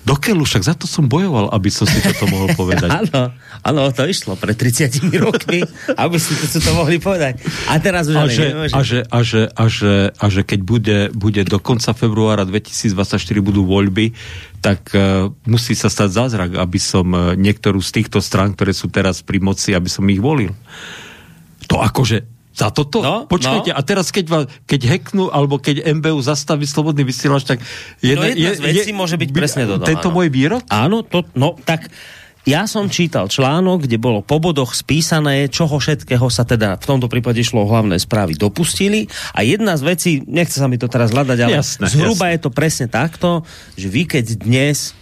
Dokeľu, 0.07 0.47
však 0.47 0.63
za 0.63 0.75
to 0.77 0.87
som 0.87 1.11
bojoval, 1.11 1.51
aby 1.51 1.67
som 1.67 1.83
si 1.83 1.99
toto 1.99 2.31
mohol 2.31 2.55
povedať. 2.55 2.87
Áno, 3.03 3.35
áno, 3.63 3.89
to 3.93 4.03
išlo 4.05 4.35
pred 4.35 4.57
30 4.57 5.07
rokmi, 5.25 5.63
aby 5.95 6.17
si 6.17 6.33
to, 6.37 6.59
to 6.59 6.71
mohli 6.73 6.97
povedať. 6.97 7.41
A 7.71 7.81
teraz 7.81 8.09
už 8.09 8.17
A 8.17 8.27
ale 8.27 8.31
že, 8.33 8.45
nemôže. 8.51 8.73
a, 8.73 8.81
že, 8.81 8.99
a, 9.07 9.19
že, 9.23 9.41
a, 9.49 9.65
že, 9.69 9.93
a 10.13 10.25
že 10.27 10.41
keď 10.43 10.59
bude, 10.65 10.99
bude 11.13 11.41
do 11.45 11.57
konca 11.61 11.93
februára 11.95 12.43
2024 12.45 13.17
budú 13.41 13.65
voľby, 13.65 14.13
tak 14.61 14.91
uh, 14.93 15.29
musí 15.45 15.77
sa 15.77 15.87
stať 15.87 16.09
zázrak, 16.13 16.51
aby 16.57 16.79
som 16.81 17.07
uh, 17.13 17.33
niektorú 17.37 17.79
z 17.79 18.01
týchto 18.01 18.19
strán, 18.19 18.57
ktoré 18.57 18.73
sú 18.73 18.89
teraz 18.89 19.21
pri 19.21 19.39
moci, 19.39 19.71
aby 19.77 19.87
som 19.87 20.03
ich 20.09 20.19
volil. 20.19 20.51
To 21.71 21.79
akože 21.83 22.37
za 22.57 22.73
toto? 22.73 23.05
No, 23.05 23.29
Počkajte, 23.29 23.69
no. 23.69 23.77
a 23.77 23.81
teraz 23.85 24.09
keď, 24.09 24.25
va, 24.33 24.39
keď 24.65 24.81
hacknú, 24.89 25.29
alebo 25.29 25.61
keď 25.61 25.93
MBU 25.93 26.17
zastaví 26.25 26.65
slobodný 26.65 27.05
vysielač, 27.05 27.45
tak... 27.45 27.61
No 28.01 28.25
jedna 28.25 28.57
z 28.57 28.65
vecí 28.65 28.89
môže 28.97 29.13
byť 29.13 29.29
presne 29.29 29.69
toto, 29.69 29.85
Tento 29.85 30.09
áno. 30.09 30.17
môj 30.17 30.33
výrok? 30.33 30.65
Áno, 30.65 31.05
to, 31.05 31.21
no 31.37 31.53
tak 31.61 31.85
ja 32.47 32.63
som 32.63 32.87
čítal 32.87 33.27
článok, 33.27 33.83
kde 33.83 33.99
bolo 33.99 34.23
po 34.23 34.39
bodoch 34.39 34.71
spísané, 34.71 35.51
čoho 35.51 35.83
všetkého 35.83 36.31
sa 36.31 36.47
teda 36.47 36.79
v 36.79 36.85
tomto 36.87 37.11
prípade 37.11 37.43
išlo 37.43 37.67
o 37.67 37.69
hlavné 37.69 37.99
správy 37.99 38.39
dopustili 38.39 39.11
a 39.35 39.43
jedna 39.43 39.75
z 39.75 39.83
vecí, 39.83 40.11
nechce 40.23 40.55
sa 40.55 40.71
mi 40.71 40.79
to 40.79 40.87
teraz 40.87 41.11
hľadať, 41.11 41.37
ale 41.43 41.59
Jasné, 41.59 41.91
zhruba 41.91 42.31
jasné. 42.31 42.39
je 42.39 42.39
to 42.39 42.51
presne 42.55 42.87
takto, 42.87 43.43
že 43.75 43.91
vy 43.91 44.07
keď 44.07 44.47
dnes 44.47 44.95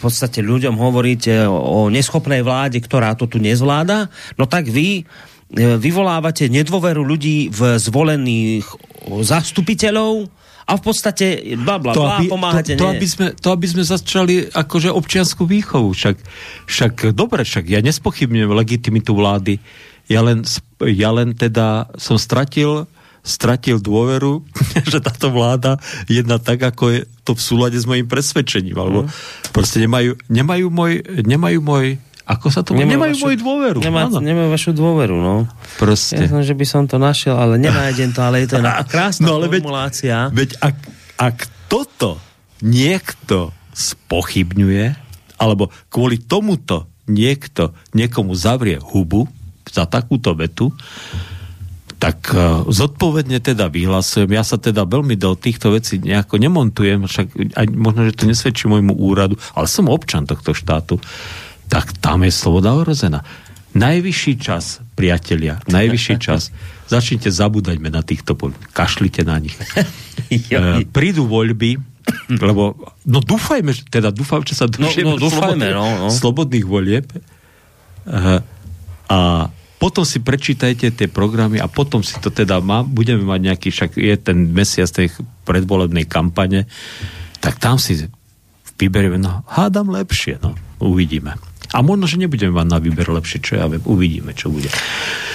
v 0.00 0.08
podstate 0.08 0.40
ľuďom 0.40 0.80
hovoríte 0.80 1.44
o, 1.44 1.92
neschopnej 1.92 2.40
vláde, 2.40 2.80
ktorá 2.80 3.12
to 3.12 3.28
tu 3.28 3.36
nezvláda, 3.36 4.08
no 4.40 4.48
tak 4.48 4.64
vy 4.72 5.04
e, 5.04 5.76
vyvolávate 5.76 6.48
nedôveru 6.48 7.04
ľudí 7.04 7.52
v 7.52 7.76
zvolených 7.76 8.64
zastupiteľov 9.20 10.32
a 10.70 10.78
v 10.78 10.82
podstate 10.82 11.26
bla 11.58 11.82
bla 11.82 11.92
bla, 11.92 12.22
pomáhate. 12.24 12.78
to, 12.78 12.86
to, 12.86 12.88
nie. 12.94 13.02
aby 13.02 13.06
sme, 13.10 13.26
to, 13.34 13.48
aby 13.50 13.66
sme 13.66 13.82
začali 13.82 14.34
akože 14.54 14.94
občianskú 14.94 15.44
výchovu. 15.44 15.90
Však, 15.90 16.16
však 16.70 16.94
dobre, 17.12 17.42
však 17.42 17.66
ja 17.66 17.82
nespochybňujem 17.82 18.50
legitimitu 18.54 19.12
vlády. 19.12 19.58
Ja 20.06 20.22
len, 20.22 20.46
ja 20.82 21.10
len 21.10 21.34
teda 21.34 21.90
som 21.98 22.18
stratil 22.18 22.86
stratil 23.20 23.84
dôveru, 23.84 24.40
že 24.90 25.04
táto 25.04 25.28
vláda 25.28 25.76
jedná 26.08 26.40
tak, 26.40 26.64
ako 26.64 26.84
je 26.88 27.00
to 27.24 27.36
v 27.36 27.40
súlade 27.40 27.76
s 27.76 27.84
mojim 27.84 28.08
presvedčením. 28.08 28.76
Alebo 28.76 29.06
proste 29.52 29.84
nemajú, 29.84 30.16
nemajú 30.32 30.66
môj, 30.72 31.04
nemajú 31.24 31.60
môj 31.60 32.00
ako 32.30 32.46
sa 32.46 32.62
to 32.62 32.72
nemajú, 32.72 32.94
nemajú 32.94 33.12
vašu- 33.12 33.24
moju 33.26 33.36
dôveru. 33.36 33.78
Nemá, 33.82 34.06
Áno. 34.06 34.22
nemajú 34.22 34.48
vašu 34.48 34.70
dôveru, 34.70 35.16
no. 35.18 35.50
Proste. 35.76 36.14
Ja 36.16 36.30
som, 36.30 36.40
že 36.40 36.54
by 36.54 36.62
som 36.64 36.86
to 36.86 36.94
našiel, 36.94 37.34
ale 37.34 37.58
nenájdem 37.58 38.14
to, 38.14 38.22
ale 38.22 38.46
je 38.46 38.54
to 38.54 38.62
na, 38.62 38.78
krásna 38.86 39.26
no, 39.26 39.36
ale 39.36 39.50
veď- 39.50 39.66
formulácia. 39.66 40.16
Veď 40.30 40.54
ak, 40.62 40.76
ak 41.18 41.36
toto 41.66 42.22
niekto 42.60 43.50
spochybňuje, 43.72 44.94
alebo 45.36 45.74
kvôli 45.88 46.20
tomuto 46.20 46.86
niekto 47.04 47.74
niekomu 47.90 48.38
zavrie 48.38 48.78
hubu 48.78 49.26
za 49.66 49.82
takúto 49.84 50.30
vetu, 50.32 50.70
tak 51.96 52.32
uh, 52.32 52.64
zodpovedne 52.64 53.42
teda 53.42 53.68
vyhlasujem. 53.68 54.30
Ja 54.30 54.40
sa 54.40 54.56
teda 54.56 54.88
veľmi 54.88 55.20
do 55.20 55.36
týchto 55.36 55.68
vecí 55.68 56.00
nejako 56.00 56.40
nemontujem, 56.40 57.04
však 57.04 57.26
aj 57.60 57.66
možno, 57.68 58.08
že 58.08 58.16
to 58.16 58.24
nesvedčí 58.24 58.64
môjmu 58.66 58.96
úradu, 58.96 59.36
ale 59.52 59.66
som 59.66 59.84
občan 59.84 60.24
tohto 60.24 60.56
štátu, 60.56 60.96
tak 61.70 61.94
tam 62.02 62.26
je 62.26 62.34
sloboda 62.34 62.74
ohrozená. 62.74 63.22
Najvyšší 63.70 64.32
čas, 64.42 64.82
priatelia, 64.98 65.62
najvyšší 65.70 66.14
čas. 66.26 66.50
Začnite 66.90 67.30
zabúdať 67.30 67.78
na 67.78 68.02
týchto 68.02 68.34
pol. 68.34 68.50
Kašlite 68.74 69.22
na 69.22 69.38
nich. 69.38 69.54
E, 70.30 70.86
prídu 70.86 71.26
voľby, 71.26 71.74
lebo, 72.30 72.78
no 73.02 73.18
dúfajme, 73.18 73.74
teda 73.90 74.14
dúfam, 74.14 74.46
že 74.46 74.54
sa 74.54 74.70
dožijeme 74.70 75.18
no, 75.18 75.18
dúfajme, 75.18 75.66
slobodných, 75.66 75.74
no, 75.74 75.86
no. 76.06 76.06
slobodných 76.06 76.66
volieb. 76.70 77.06
E, 77.10 77.18
a 79.10 79.18
potom 79.82 80.06
si 80.06 80.22
prečítajte 80.22 80.94
tie 80.94 81.08
programy 81.10 81.58
a 81.58 81.66
potom 81.66 82.04
si 82.04 82.14
to 82.22 82.30
teda 82.30 82.62
má, 82.62 82.86
budeme 82.86 83.26
mať 83.26 83.40
nejaký, 83.42 83.68
však 83.74 83.90
je 83.98 84.14
ten 84.22 84.38
mesiac 84.54 84.86
tej 84.86 85.10
predvolebnej 85.42 86.06
kampane, 86.06 86.70
tak 87.42 87.58
tam 87.58 87.74
si 87.80 88.06
vyberieme, 88.78 89.18
no 89.18 89.42
hádam 89.50 89.90
lepšie, 89.90 90.38
no 90.38 90.54
uvidíme. 90.78 91.34
A 91.70 91.86
možno, 91.86 92.10
že 92.10 92.18
nebudeme 92.18 92.50
mať 92.50 92.66
na 92.66 92.78
výber 92.82 93.06
lepšie, 93.06 93.38
čo 93.38 93.52
ja 93.54 93.70
viem, 93.70 93.82
uvidíme, 93.86 94.34
čo 94.34 94.50
bude. 94.50 94.66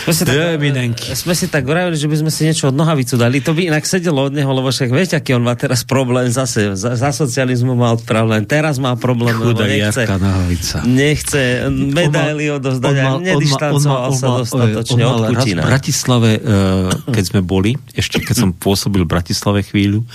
Sme 0.05 0.13
si, 0.13 0.23
tak, 0.27 0.37
Eminenky. 0.37 1.17
sme 1.17 1.33
si 1.33 1.49
tak 1.49 1.65
vravili, 1.65 1.97
že 1.97 2.05
by 2.05 2.21
sme 2.21 2.29
si 2.29 2.45
niečo 2.45 2.69
od 2.69 2.75
nohavicu 2.77 3.17
dali. 3.17 3.41
To 3.41 3.57
by 3.57 3.73
inak 3.73 3.89
sedelo 3.89 4.29
od 4.29 4.37
neho, 4.37 4.51
lebo 4.53 4.69
však 4.69 4.93
viete, 4.93 5.17
aký 5.17 5.33
on 5.33 5.41
má 5.41 5.57
teraz 5.57 5.81
problém 5.81 6.29
zase. 6.29 6.77
Za, 6.77 6.93
za 6.93 7.09
socializmu 7.09 7.73
mal 7.73 7.97
problém, 7.97 8.45
teraz 8.45 8.77
má 8.77 8.93
problém, 8.93 9.33
lebo 9.33 9.57
Chudák 9.57 9.65
nechce, 9.65 10.01
Nohavica. 10.05 10.77
nechce 10.85 11.41
medaily 11.73 12.53
a 12.53 12.61
nedištancoval 13.17 14.11
sa 14.13 14.27
dostatočne 14.45 15.01
on 15.01 15.09
od 15.09 15.19
mal 15.25 15.31
Putina. 15.33 15.61
V 15.65 15.73
Bratislave, 15.73 16.31
eh, 16.37 16.41
keď 17.09 17.23
sme 17.25 17.41
boli, 17.41 17.73
ešte 17.97 18.21
keď 18.21 18.35
som 18.45 18.49
pôsobil 18.65 19.01
v 19.01 19.09
Bratislave 19.09 19.65
chvíľu, 19.65 20.05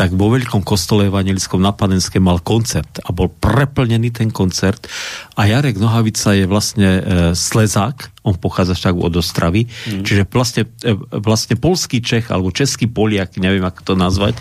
tak 0.00 0.16
vo 0.16 0.32
veľkom 0.32 0.64
kostole 0.64 1.12
evangelickom 1.12 1.60
na 1.60 1.76
Panenske 1.76 2.16
mal 2.24 2.40
koncert 2.40 3.04
a 3.04 3.12
bol 3.12 3.28
preplnený 3.28 4.08
ten 4.08 4.32
koncert 4.32 4.88
a 5.36 5.44
Jarek 5.44 5.76
Nohavica 5.76 6.32
je 6.32 6.48
vlastne 6.48 6.88
e, 6.88 7.02
slezák, 7.36 8.24
on 8.24 8.32
pochádza 8.40 8.80
však 8.80 8.96
od 8.96 9.20
Ostravy, 9.20 9.68
mm. 9.68 10.00
čiže 10.00 10.24
vlastne, 10.32 10.72
e, 10.80 10.96
vlastne 11.20 11.60
polský 11.60 12.00
Čech 12.00 12.32
alebo 12.32 12.48
český 12.48 12.88
Poliak, 12.88 13.36
neviem 13.36 13.60
ako 13.60 13.92
to 13.92 13.94
nazvať. 14.00 14.40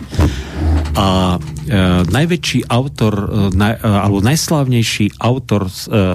A 0.96 1.36
e, 1.36 1.40
najväčší 2.08 2.72
autor, 2.72 3.14
e, 3.20 3.28
naj, 3.52 3.84
e, 3.84 3.88
alebo 3.88 4.24
najslávnejší 4.24 5.20
autor 5.20 5.68
e, 5.68 5.72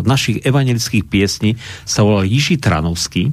našich 0.08 0.40
evangelických 0.40 1.04
piesní 1.04 1.60
sa 1.84 2.00
volal 2.00 2.24
Jiži 2.24 2.56
Tranovský 2.56 3.28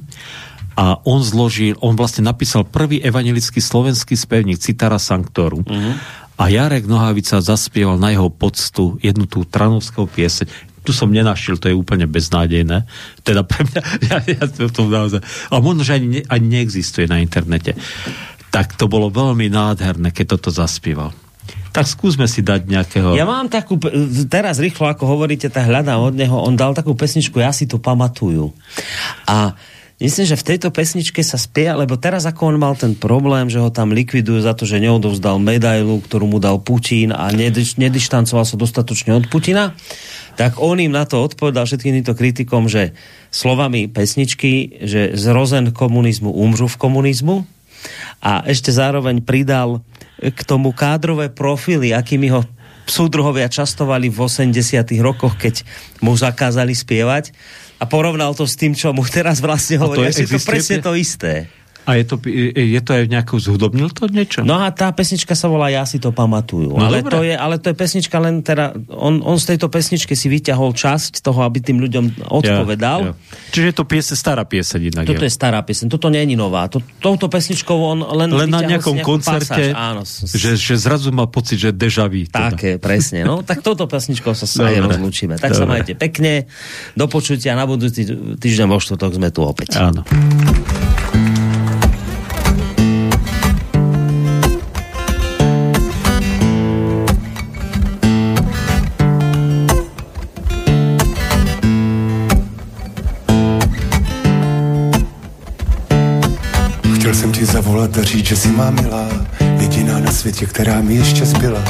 a 0.72 1.00
on 1.04 1.20
zložil, 1.20 1.76
on 1.84 1.92
vlastne 1.92 2.24
napísal 2.24 2.64
prvý 2.64 3.00
evangelický 3.04 3.60
slovenský 3.60 4.16
spevník 4.16 4.56
Citara 4.56 4.96
Sanctorum. 4.96 5.64
Uh-huh. 5.64 5.94
A 6.40 6.48
Jarek 6.48 6.88
Nohavica 6.88 7.38
zaspieval 7.44 8.00
na 8.00 8.10
jeho 8.10 8.32
poctu 8.32 8.96
jednu 9.04 9.28
tú 9.28 9.44
tranovskú 9.44 10.08
pieseň. 10.08 10.48
Tu 10.82 10.90
som 10.90 11.06
nenašiel, 11.06 11.60
to 11.62 11.70
je 11.70 11.76
úplne 11.76 12.10
beznádejné. 12.10 12.88
Teda 13.22 13.46
pre 13.46 13.62
mňa, 13.68 13.80
ja, 14.10 14.16
ja 14.26 14.44
to, 14.48 14.66
to 14.72 14.88
naozaj, 14.88 15.20
a 15.22 15.60
možno, 15.62 15.86
že 15.86 16.00
ani, 16.00 16.08
ne, 16.08 16.20
ani 16.26 16.46
neexistuje 16.58 17.06
na 17.06 17.22
internete. 17.22 17.76
Tak 18.50 18.74
to 18.74 18.88
bolo 18.88 19.12
veľmi 19.12 19.52
nádherné, 19.52 20.10
keď 20.10 20.36
toto 20.36 20.50
zaspieval. 20.50 21.14
Tak 21.72 21.88
skúsme 21.88 22.28
si 22.28 22.44
dať 22.44 22.68
nejakého... 22.68 23.16
Ja 23.16 23.24
mám 23.24 23.48
takú, 23.48 23.80
teraz 24.28 24.60
rýchlo, 24.60 24.92
ako 24.92 25.08
hovoríte, 25.08 25.48
tak 25.48 25.72
hľadám 25.72 26.04
od 26.04 26.14
neho, 26.16 26.36
on 26.36 26.52
dal 26.52 26.76
takú 26.76 26.92
pesničku, 26.92 27.40
ja 27.40 27.48
si 27.48 27.64
to 27.64 27.80
pamatujú. 27.80 28.52
A 29.24 29.56
myslím, 30.02 30.26
že 30.26 30.40
v 30.40 30.48
tejto 30.54 30.68
pesničke 30.74 31.22
sa 31.22 31.38
spie, 31.38 31.70
lebo 31.70 31.94
teraz 31.94 32.26
ako 32.26 32.50
on 32.50 32.56
mal 32.58 32.74
ten 32.74 32.98
problém, 32.98 33.46
že 33.46 33.62
ho 33.62 33.70
tam 33.70 33.94
likvidujú 33.94 34.42
za 34.42 34.52
to, 34.52 34.66
že 34.66 34.82
neodovzdal 34.82 35.38
medailu, 35.38 36.02
ktorú 36.02 36.26
mu 36.26 36.38
dal 36.42 36.58
Putin 36.58 37.14
a 37.14 37.30
nediš, 37.30 37.78
nedištancoval 37.78 38.42
sa 38.42 38.58
dostatočne 38.58 39.14
od 39.14 39.30
Putina, 39.30 39.78
tak 40.34 40.58
on 40.58 40.82
im 40.82 40.90
na 40.90 41.06
to 41.06 41.22
odpovedal 41.22 41.64
všetkým 41.64 42.02
týmto 42.02 42.18
kritikom, 42.18 42.66
že 42.66 42.96
slovami 43.30 43.86
pesničky, 43.86 44.82
že 44.82 45.14
z 45.14 45.24
rozen 45.30 45.70
komunizmu 45.70 46.34
umřu 46.34 46.66
v 46.66 46.80
komunizmu 46.80 47.36
a 48.22 48.42
ešte 48.44 48.74
zároveň 48.74 49.22
pridal 49.22 49.86
k 50.18 50.40
tomu 50.46 50.70
kádrové 50.74 51.30
profily, 51.30 51.90
akými 51.94 52.30
ho 52.30 52.42
súdruhovia 52.86 53.46
častovali 53.46 54.10
v 54.10 54.18
80 54.18 54.58
rokoch, 55.02 55.38
keď 55.38 55.62
mu 56.02 56.14
zakázali 56.14 56.74
spievať 56.74 57.34
a 57.82 57.84
porovnal 57.84 58.30
to 58.32 58.46
s 58.46 58.54
tým, 58.54 58.72
čo 58.72 58.94
mu 58.94 59.02
teraz 59.10 59.42
vlastne 59.42 59.76
A 59.76 59.78
to 59.80 59.84
hovorí. 59.90 60.06
je- 60.06 60.14
Asi 60.14 60.24
to 60.24 60.38
presne 60.40 60.78
to 60.78 60.94
isté. 60.94 61.50
A 61.82 61.98
je 61.98 62.04
to, 62.06 62.14
je 62.54 62.80
to 62.82 62.90
aj 62.94 63.04
nejakú 63.10 63.42
zhudobnil 63.42 63.90
to 63.90 64.06
niečo? 64.06 64.46
No 64.46 64.62
a 64.62 64.70
tá 64.70 64.94
pesnička 64.94 65.34
sa 65.34 65.50
volá 65.50 65.66
Ja 65.66 65.82
si 65.82 65.98
to 65.98 66.14
pamatujú. 66.14 66.78
No 66.78 66.86
ale, 66.86 67.02
dobre. 67.02 67.10
to 67.10 67.20
je, 67.26 67.34
ale 67.34 67.54
to 67.58 67.74
je 67.74 67.76
pesnička 67.76 68.16
len 68.22 68.46
teda, 68.46 68.78
on, 68.86 69.18
on 69.26 69.34
z 69.34 69.54
tejto 69.54 69.66
pesničky 69.66 70.14
si 70.14 70.30
vyťahol 70.30 70.78
časť 70.78 71.18
toho, 71.26 71.42
aby 71.42 71.58
tým 71.58 71.82
ľuďom 71.82 72.30
odpovedal. 72.30 72.98
Ja, 73.02 73.10
ja. 73.10 73.50
Čiže 73.50 73.66
je 73.66 73.74
to 73.74 73.84
piese, 73.84 74.14
stará 74.14 74.46
pieseň 74.46 74.94
inak. 74.94 75.04
Toto 75.10 75.26
je 75.26 75.32
stará 75.32 75.58
pieseň, 75.66 75.90
toto 75.90 76.06
nie 76.06 76.22
je 76.22 76.38
nová. 76.38 76.70
To, 76.70 76.78
touto 77.02 77.26
pesničkou 77.26 77.74
on 77.74 78.06
len, 78.14 78.30
Len 78.30 78.46
na 78.46 78.62
nejakom 78.62 79.02
koncerte, 79.02 79.74
pasáž. 79.74 79.74
Áno, 79.74 80.06
že, 80.06 80.54
že 80.54 80.74
zrazu 80.78 81.10
má 81.10 81.26
pocit, 81.26 81.58
že 81.58 81.70
deja 81.74 82.06
vu. 82.06 82.22
Teda. 82.30 82.54
Také, 82.54 82.78
presne. 82.78 83.26
No, 83.26 83.42
tak 83.42 83.66
touto 83.66 83.90
pesničkou 83.90 84.38
sa 84.38 84.46
sa 84.46 84.70
aj 84.70 84.86
rozlúčime. 84.86 85.34
Tak 85.34 85.50
sa 85.50 85.66
Dobre. 85.66 85.82
majte 85.82 85.98
pekne. 85.98 86.46
Do 86.94 87.10
počutia 87.10 87.58
na 87.58 87.66
budúci 87.66 88.06
týždeň 88.38 88.66
vo 88.70 88.78
štvrtok 88.78 89.18
sme 89.18 89.28
tu 89.34 89.42
opäť. 89.42 89.82
Áno. 89.82 90.06
Chtěl 107.12 107.20
jsem 107.20 107.32
ti 107.32 107.44
zavolat 107.46 107.98
a 107.98 108.02
říct, 108.02 108.26
že 108.26 108.36
jsi 108.36 108.48
má 108.48 108.70
milá, 108.70 109.08
jediná 109.60 110.00
na 110.00 110.12
světě, 110.12 110.46
která 110.46 110.80
mi 110.80 110.94
ještě 110.94 111.26
zbyla. 111.26 111.60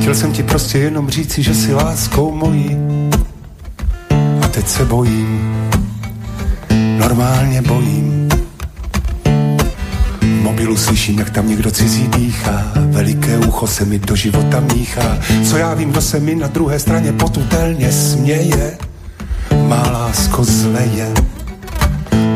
Chtěl 0.00 0.14
jsem 0.14 0.32
ti 0.32 0.42
prostě 0.42 0.78
jenom 0.78 1.10
říci, 1.10 1.42
že 1.42 1.54
jsi 1.54 1.74
láskou 1.74 2.34
mojí. 2.34 2.76
A 4.42 4.48
teď 4.48 4.68
se 4.68 4.84
bojím, 4.84 5.52
normálně 6.98 7.62
bojím. 7.62 8.28
V 10.20 10.42
mobilu 10.42 10.76
slyším, 10.76 11.18
jak 11.18 11.30
tam 11.30 11.48
někdo 11.48 11.70
cizí 11.70 12.08
dýchá, 12.08 12.72
veliké 12.74 13.38
ucho 13.38 13.66
se 13.66 13.84
mi 13.84 13.98
do 13.98 14.16
života 14.16 14.60
míchá. 14.60 15.18
Co 15.44 15.56
já 15.56 15.74
vím, 15.74 15.90
kdo 15.90 16.00
se 16.00 16.20
mi 16.20 16.34
na 16.34 16.46
druhé 16.46 16.78
straně 16.78 17.12
potutelně 17.12 17.92
směje. 17.92 18.78
Má 19.68 19.90
lásko 19.90 20.44
zleje, 20.44 21.08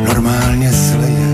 normálně 0.06 0.72
zleje. 0.72 1.33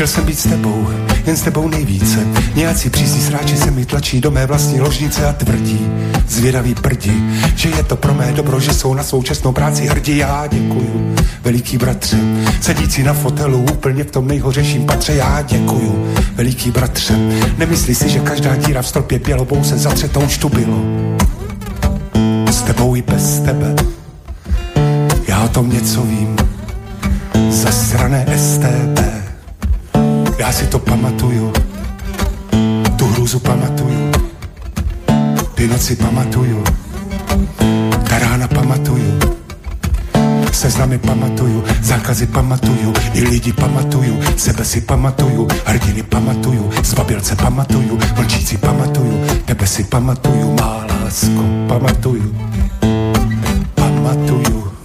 Chtěl 0.00 0.08
jsem 0.08 0.24
být 0.24 0.38
s 0.38 0.42
tebou, 0.42 0.88
jen 1.26 1.36
s 1.36 1.42
tebou 1.42 1.68
nejvíce. 1.68 2.26
Nějací 2.54 2.90
přísní 2.90 3.20
sráči 3.20 3.56
se 3.56 3.70
mi 3.70 3.84
tlačí 3.84 4.20
do 4.20 4.30
mé 4.30 4.46
vlastní 4.46 4.80
ložnice 4.80 5.26
a 5.26 5.32
tvrdí, 5.32 5.90
zvědaví 6.28 6.74
prdi, 6.74 7.12
že 7.56 7.68
je 7.68 7.82
to 7.82 7.96
pro 7.96 8.14
mé 8.14 8.32
dobro, 8.32 8.60
že 8.60 8.74
jsou 8.74 8.94
na 8.94 9.02
svou 9.02 9.22
čestnou 9.22 9.52
práci 9.52 9.86
hrdí. 9.86 10.16
Já 10.16 10.46
děkuju, 10.46 11.14
veliký 11.42 11.78
bratře, 11.78 12.16
sedící 12.60 13.02
na 13.02 13.12
fotelu 13.12 13.66
úplně 13.72 14.04
v 14.04 14.10
tom 14.10 14.28
nejhořejším 14.28 14.86
patře. 14.86 15.14
Já 15.14 15.42
děkuju, 15.42 16.14
veliký 16.34 16.70
bratře, 16.70 17.14
nemyslí 17.58 17.94
si, 17.94 18.08
že 18.08 18.18
každá 18.18 18.56
díra 18.56 18.82
v 18.82 18.88
stropě 18.88 19.18
bělobou 19.18 19.64
se 19.64 19.78
zatře 19.78 20.08
tou 20.08 20.28
štubilo. 20.28 20.78
S 22.50 22.62
tebou 22.62 22.96
i 22.96 23.02
bez 23.02 23.40
tebe, 23.40 23.74
já 25.28 25.44
o 25.44 25.48
tom 25.48 25.70
něco 25.70 26.02
vím, 26.02 26.36
zasrané 27.50 28.26
STB. 28.38 29.19
Já 30.40 30.52
si 30.52 30.66
to 30.66 30.78
pamatuju, 30.78 31.52
tu 32.96 33.06
hrůzu 33.06 33.40
pamatuju, 33.40 34.10
ty 35.54 35.68
noci 35.68 35.96
pamatuju, 35.96 36.64
ta 38.08 38.18
rána 38.18 38.48
pamatuju, 38.48 39.20
seznamy 40.52 40.98
pamatuju, 40.98 41.64
zákazy 41.82 42.26
pamatuju, 42.26 42.92
i 43.14 43.20
lidi 43.20 43.52
pamatuju, 43.52 44.20
sebe 44.36 44.64
si 44.64 44.80
pamatuju, 44.80 45.48
hrdiny 45.64 46.02
pamatuju, 46.02 46.70
zbabilce 46.82 47.36
pamatuju, 47.36 47.98
mlčíci 48.16 48.56
pamatuju, 48.56 49.44
tebe 49.44 49.66
si 49.66 49.84
pamatuju, 49.84 50.56
má 50.56 50.86
lásko, 50.88 51.44
pamatuju, 51.68 52.34
pamatuju. 53.74 54.79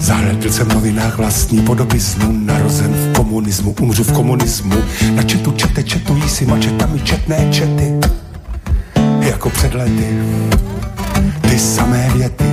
Zahledl 0.00 0.50
jsem 0.50 0.68
v 0.68 0.74
novinách 0.74 1.18
vlastní 1.18 1.62
podobiznu, 1.62 2.32
narozen 2.32 2.92
v 2.92 3.12
komunismu, 3.16 3.74
umřu 3.80 4.04
v 4.04 4.12
komunismu. 4.12 4.74
Na 5.14 5.22
četu 5.22 5.52
čete, 5.52 5.82
četují 5.82 6.28
si 6.28 6.46
mačetami 6.46 7.00
četné 7.00 7.48
čety, 7.50 7.92
jako 9.20 9.50
před 9.50 9.74
lety. 9.74 10.18
Ty 11.40 11.58
samé 11.58 12.10
věty. 12.14 12.44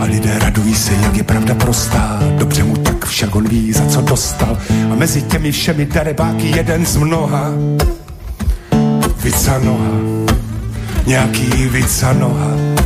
A 0.00 0.04
lidé 0.04 0.38
radují 0.38 0.74
se, 0.74 0.94
jak 0.94 1.16
je 1.16 1.24
pravda 1.24 1.54
prostá. 1.54 2.18
Dobře 2.38 2.64
mu 2.64 2.76
tak 2.76 3.06
však 3.06 3.34
on 3.34 3.48
ví, 3.48 3.72
za 3.72 3.86
co 3.86 4.00
dostal. 4.00 4.58
A 4.92 4.94
mezi 4.94 5.22
těmi 5.22 5.52
všemi 5.52 5.86
darebáky 5.86 6.46
jeden 6.56 6.86
z 6.86 6.96
mnoha. 6.96 7.50
Vica 9.22 9.58
noha, 9.58 9.90
nějaký 11.06 11.68
vica 11.68 12.12
noha. 12.12 12.77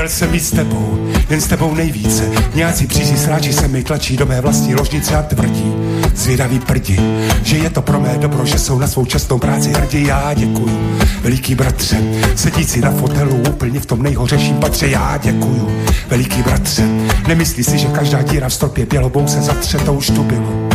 Chtěl 0.00 0.08
jsem 0.08 0.30
být 0.30 0.44
s 0.44 0.50
tebou, 0.50 1.12
jen 1.30 1.40
s 1.40 1.46
tebou 1.46 1.74
nejvíce. 1.74 2.30
Nějací 2.54 2.86
přízí 2.86 3.16
sráči 3.16 3.52
se 3.52 3.68
mi 3.68 3.82
tlačí 3.82 4.16
do 4.16 4.26
mé 4.26 4.40
vlastní 4.40 4.74
ložnice 4.74 5.16
a 5.16 5.22
tvrdí, 5.22 5.74
zvědaví 6.14 6.58
prdi, 6.58 7.00
že 7.42 7.56
je 7.56 7.70
to 7.70 7.82
pro 7.82 8.00
mé 8.00 8.18
dobro, 8.18 8.46
že 8.46 8.58
jsou 8.58 8.78
na 8.78 8.86
svou 8.86 9.04
čestnou 9.04 9.38
práci 9.38 9.72
hrdí. 9.72 10.06
Já 10.06 10.34
děkuju, 10.34 10.98
veliký 11.22 11.54
bratře, 11.54 11.96
sedící 12.36 12.80
na 12.80 12.90
fotelu 12.90 13.42
úplně 13.48 13.80
v 13.80 13.86
tom 13.86 14.02
nejhořejším 14.02 14.56
patře. 14.56 14.88
Já 14.88 15.16
děkuju, 15.22 15.70
veliký 16.08 16.42
bratře, 16.42 16.88
nemyslí 17.28 17.64
si, 17.64 17.78
že 17.78 17.88
každá 17.88 18.22
díra 18.22 18.48
v 18.48 18.54
stropě 18.54 18.86
bělobou 18.86 19.28
se 19.28 19.42
zatře, 19.42 19.78
to 19.78 19.94
už 19.94 20.06
tu 20.06 20.22
bylo. 20.22 20.68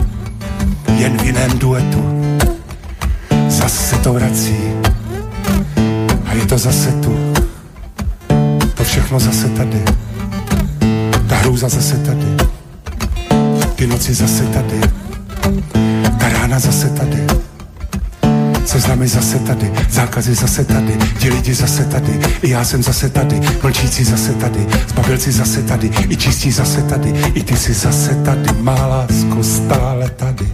Jen 0.97 1.17
v 1.17 1.25
jiném 1.25 1.59
duetu, 1.59 2.05
zase 3.47 3.97
to 3.97 4.13
vrací 4.13 4.57
a 6.25 6.33
je 6.33 6.45
to 6.45 6.57
zase 6.57 6.91
tu 6.91 7.34
všechno 8.95 9.19
zase 9.19 9.49
tady. 9.49 9.83
Ta 11.27 11.35
hrůza 11.35 11.69
zase 11.69 11.97
tady. 11.97 12.25
Ty 13.75 13.87
noci 13.87 14.13
zase 14.13 14.43
tady. 14.43 14.81
Ta 16.19 16.29
rána 16.29 16.59
zase 16.59 16.89
tady. 16.89 17.27
Seznamy 18.65 19.07
zase 19.07 19.39
tady, 19.39 19.71
zákazy 19.89 20.35
zase 20.35 20.65
tady, 20.65 20.97
ti 21.19 21.29
lidi 21.29 21.53
zase 21.53 21.85
tady, 21.85 22.19
i 22.41 22.49
já 22.49 22.65
jsem 22.65 22.83
zase 22.83 23.09
tady, 23.09 23.41
mlčící 23.63 24.03
zase 24.03 24.33
tady, 24.33 24.67
zbabilci 24.87 25.31
zase 25.31 25.61
tady, 25.63 25.91
i 26.09 26.17
čistí 26.17 26.51
zase 26.51 26.81
tady, 26.81 27.09
i 27.33 27.43
ty 27.43 27.57
jsi 27.57 27.73
zase 27.73 28.15
tady, 28.15 28.49
má 28.61 28.87
lásko 28.87 29.43
stále 29.43 30.09
tady. 30.09 30.47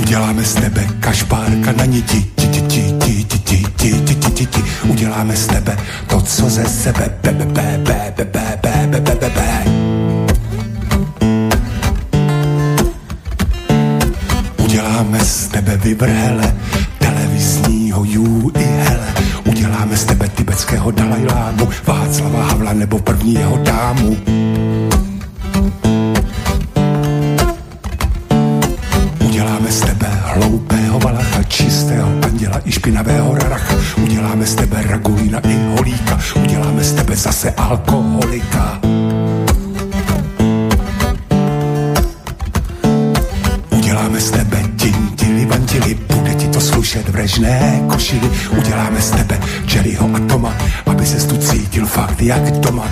Uděláme 0.00 0.44
z 0.44 0.54
tebe 0.54 0.86
kašpárka 1.00 1.72
na 1.72 1.84
niti, 1.84 2.22
ti, 2.22 2.46
ti, 2.46 2.46
ti, 2.46 2.60
ti, 2.60 2.60
ti, 2.60 2.60
ti, 2.60 2.61
ti. 4.46 4.64
Uděláme 4.88 5.36
z 5.36 5.46
tebe 5.46 5.76
to, 6.06 6.20
co 6.20 6.50
ze 6.50 6.64
sebe, 6.64 7.10
be, 7.22 7.32
be, 7.32 7.44
be, 7.44 7.78
be, 7.78 8.12
be, 8.16 8.24
be, 8.24 8.58
be, 8.62 8.86
be, 8.86 9.00
be, 9.00 9.14
be, 9.14 9.30
be. 9.30 9.64
Uděláme 14.64 15.20
z 15.24 15.48
tebe 15.48 15.76
vyvrhele, 15.76 16.54
televizního 16.98 18.04
jú 18.04 18.50
i 18.58 18.64
hele. 18.64 19.14
Uděláme 19.44 19.96
z 19.96 20.04
tebe 20.04 20.28
tibetského 20.28 20.90
Dalajlámu, 20.90 21.68
Václava 21.86 22.44
Havla 22.44 22.72
nebo 22.72 22.98
prvního 22.98 23.58
dámu. 23.62 24.16
Alkoholika. 37.72 38.80
Uděláme 43.70 44.20
z 44.20 44.30
tebe 44.30 44.58
tintili, 44.76 45.46
vantili, 45.46 45.94
bude 45.94 46.34
ti 46.34 46.48
to 46.48 46.60
slušet 46.60 47.08
v 47.08 47.14
režné 47.14 47.80
košili. 47.88 48.30
Uděláme 48.58 49.00
z 49.00 49.10
tebe 49.10 49.40
Jerryho 49.74 50.08
a 50.14 50.20
Toma, 50.28 50.54
aby 50.86 51.06
se 51.06 51.28
tu 51.28 51.36
cítil 51.36 51.86
fakt 51.86 52.22
jak 52.22 52.50
doma. 52.50 52.84